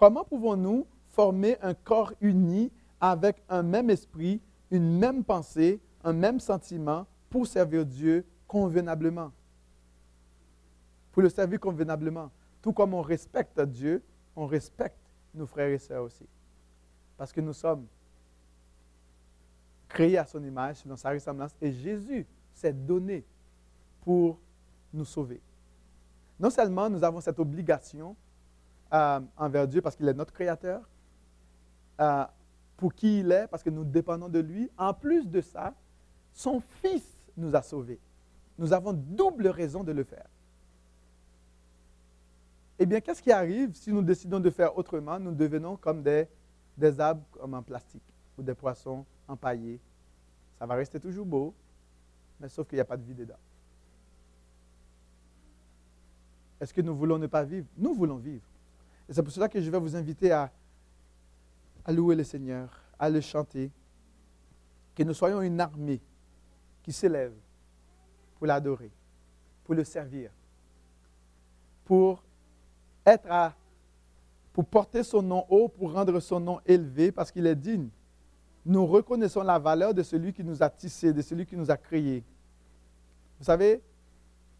Comment 0.02 0.24
pouvons-nous 0.24 0.88
former 1.10 1.60
un 1.62 1.76
corps 1.76 2.12
uni 2.22 2.72
avec 3.00 3.44
un 3.48 3.62
même 3.62 3.92
esprit, 3.92 4.42
une 4.72 4.98
même 4.98 5.24
pensée, 5.24 5.80
un 6.04 6.12
même 6.12 6.40
sentiment 6.40 7.06
pour 7.30 7.46
servir 7.46 7.86
Dieu 7.86 8.26
convenablement? 8.48 9.32
Pour 11.12 11.22
le 11.22 11.30
servir 11.30 11.60
convenablement. 11.60 12.32
Tout 12.64 12.74
comme 12.74 12.96
on 12.96 13.04
respecte 13.04 13.62
Dieu, 13.62 14.02
on 14.36 14.48
respecte 14.48 14.98
nos 15.36 15.46
frères 15.46 15.70
et 15.70 15.78
sœurs 15.78 16.06
aussi. 16.06 16.26
Parce 17.16 17.32
que 17.32 17.42
nous 17.42 17.54
sommes 17.54 17.86
créés 19.88 20.18
à 20.18 20.26
son 20.26 20.44
image, 20.44 20.84
dans 20.84 20.98
sa 20.98 21.12
ressemblance, 21.12 21.52
et 21.62 21.72
Jésus 21.72 22.26
s'est 22.56 22.74
donné 22.74 23.24
pour 24.02 24.40
nous 24.92 25.06
sauver 25.06 25.40
non 26.42 26.50
seulement 26.50 26.90
nous 26.90 27.04
avons 27.04 27.22
cette 27.22 27.40
obligation 27.40 28.16
euh, 28.94 29.20
envers 29.38 29.68
Dieu 29.68 29.82
parce 29.82 29.96
qu'il 29.96 30.08
est 30.08 30.14
notre 30.14 30.34
Créateur, 30.34 30.82
euh, 32.00 32.26
pour 32.78 32.94
qui 32.94 33.20
il 33.20 33.32
est, 33.32 33.48
parce 33.48 33.64
que 33.64 33.70
nous 33.70 33.84
dépendons 33.84 34.30
de 34.30 34.40
lui, 34.40 34.70
en 34.78 34.94
plus 34.94 35.30
de 35.30 35.42
ça, 35.42 35.74
son 36.34 36.62
Fils 36.82 37.06
nous 37.38 37.56
a 37.56 37.62
sauvés. 37.62 38.00
Nous 38.58 38.74
avons 38.74 38.94
double 38.94 39.48
raison 39.48 39.84
de 39.84 39.92
le 39.92 40.04
faire. 40.04 40.28
Eh 42.80 42.86
bien, 42.86 43.00
qu'est-ce 43.00 43.22
qui 43.22 43.32
arrive 43.32 43.76
si 43.76 43.92
nous 43.92 44.02
décidons 44.02 44.40
de 44.40 44.50
faire 44.50 44.76
autrement? 44.76 45.20
Nous 45.20 45.34
devenons 45.34 45.78
comme 45.78 46.02
des, 46.02 46.28
des 46.78 47.00
arbres 47.00 47.24
comme 47.32 47.54
en 47.54 47.62
plastique 47.62 48.02
ou 48.38 48.42
des 48.42 48.56
poissons 48.56 49.06
empaillés. 49.28 49.80
Ça 50.58 50.66
va 50.66 50.76
rester 50.76 51.00
toujours 51.00 51.26
beau, 51.26 51.54
mais 52.40 52.50
sauf 52.50 52.68
qu'il 52.68 52.78
n'y 52.78 52.82
a 52.82 52.86
pas 52.86 52.98
de 52.98 53.04
vie 53.04 53.14
dedans. 53.14 53.38
Est-ce 56.60 56.74
que 56.74 56.82
nous 56.82 56.96
voulons 56.96 57.18
ne 57.18 57.28
pas 57.28 57.44
vivre? 57.44 57.68
Nous 57.78 57.94
voulons 57.94 58.18
vivre. 58.18 58.46
Et 59.10 59.14
c'est 59.14 59.24
pour 59.24 59.32
cela 59.32 59.50
que 59.50 59.60
je 59.60 59.70
vais 59.70 59.80
vous 59.80 59.96
inviter 59.96 60.32
à, 60.32 60.52
louer 61.88 62.16
le 62.16 62.24
Seigneur, 62.24 62.70
à 62.98 63.10
le 63.10 63.22
chanter, 63.22 63.72
que 64.96 65.04
nous 65.04 65.14
soyons 65.14 65.42
une 65.42 65.60
armée 65.60 66.00
qui 66.84 66.92
s'élève 66.92 67.34
pour 68.36 68.48
l'adorer, 68.48 68.92
pour 69.64 69.76
le 69.76 69.84
servir, 69.84 70.32
pour 71.86 72.24
être 73.06 73.30
à, 73.30 73.54
pour 74.54 74.66
porter 74.66 75.04
son 75.04 75.22
nom 75.22 75.46
haut, 75.50 75.68
pour 75.68 75.94
rendre 75.94 76.20
son 76.20 76.40
nom 76.40 76.60
élevé, 76.66 77.12
parce 77.12 77.32
qu'il 77.32 77.48
est 77.48 77.56
digne. 77.56 77.90
Nous 78.66 78.86
reconnaissons 78.86 79.42
la 79.42 79.58
valeur 79.58 79.94
de 79.94 80.04
celui 80.04 80.34
qui 80.34 80.44
nous 80.44 80.62
a 80.62 80.70
tissés, 80.70 81.14
de 81.14 81.22
celui 81.22 81.46
qui 81.46 81.58
nous 81.58 81.72
a 81.72 81.78
créés. 81.78 82.24
Vous 83.40 83.46
savez, 83.46 83.82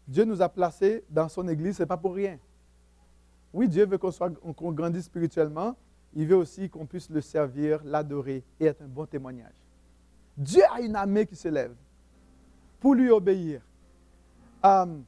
Dieu 0.08 0.24
nous 0.24 0.42
a 0.42 0.48
placés 0.48 1.04
dans 1.08 1.28
son 1.28 1.46
Église, 1.46 1.76
ce 1.76 1.82
n'est 1.82 1.86
pas 1.86 1.96
pour 1.96 2.14
rien. 2.14 2.38
Oui, 3.52 3.68
Dieu 3.68 3.86
veut 3.86 3.98
qu'on 3.98 4.72
grandisse 4.72 5.04
spirituellement. 5.04 5.76
Il 6.14 6.26
veut 6.26 6.36
aussi 6.36 6.68
qu'on 6.68 6.86
puisse 6.86 7.08
le 7.10 7.20
servir, 7.20 7.80
l'adorer 7.84 8.44
et 8.60 8.66
être 8.66 8.82
un 8.82 8.88
bon 8.88 9.06
témoignage. 9.06 9.54
Dieu 10.36 10.62
a 10.70 10.80
une 10.80 10.96
armée 10.96 11.26
qui 11.26 11.36
se 11.36 11.48
lève 11.48 11.74
pour 12.80 12.94
lui 12.94 13.10
obéir. 13.10 13.60
Hum, 14.62 15.04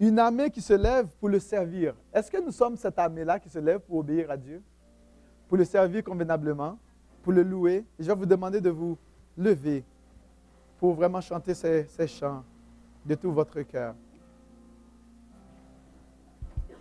une 0.00 0.18
armée 0.18 0.50
qui 0.50 0.60
se 0.60 0.72
lève 0.72 1.06
pour 1.20 1.28
le 1.28 1.38
servir. 1.38 1.94
Est-ce 2.12 2.30
que 2.30 2.44
nous 2.44 2.50
sommes 2.50 2.76
cette 2.76 2.98
armée-là 2.98 3.38
qui 3.38 3.48
se 3.48 3.58
lève 3.58 3.78
pour 3.80 3.98
obéir 3.98 4.30
à 4.30 4.36
Dieu, 4.36 4.60
pour 5.48 5.56
le 5.56 5.64
servir 5.64 6.02
convenablement, 6.02 6.76
pour 7.22 7.32
le 7.32 7.42
louer? 7.42 7.84
Je 7.98 8.06
vais 8.06 8.14
vous 8.14 8.26
demander 8.26 8.60
de 8.60 8.70
vous 8.70 8.98
lever 9.38 9.84
pour 10.78 10.94
vraiment 10.94 11.20
chanter 11.20 11.54
ces 11.54 12.06
chants 12.08 12.42
de 13.06 13.14
tout 13.14 13.30
votre 13.32 13.62
cœur. 13.62 13.94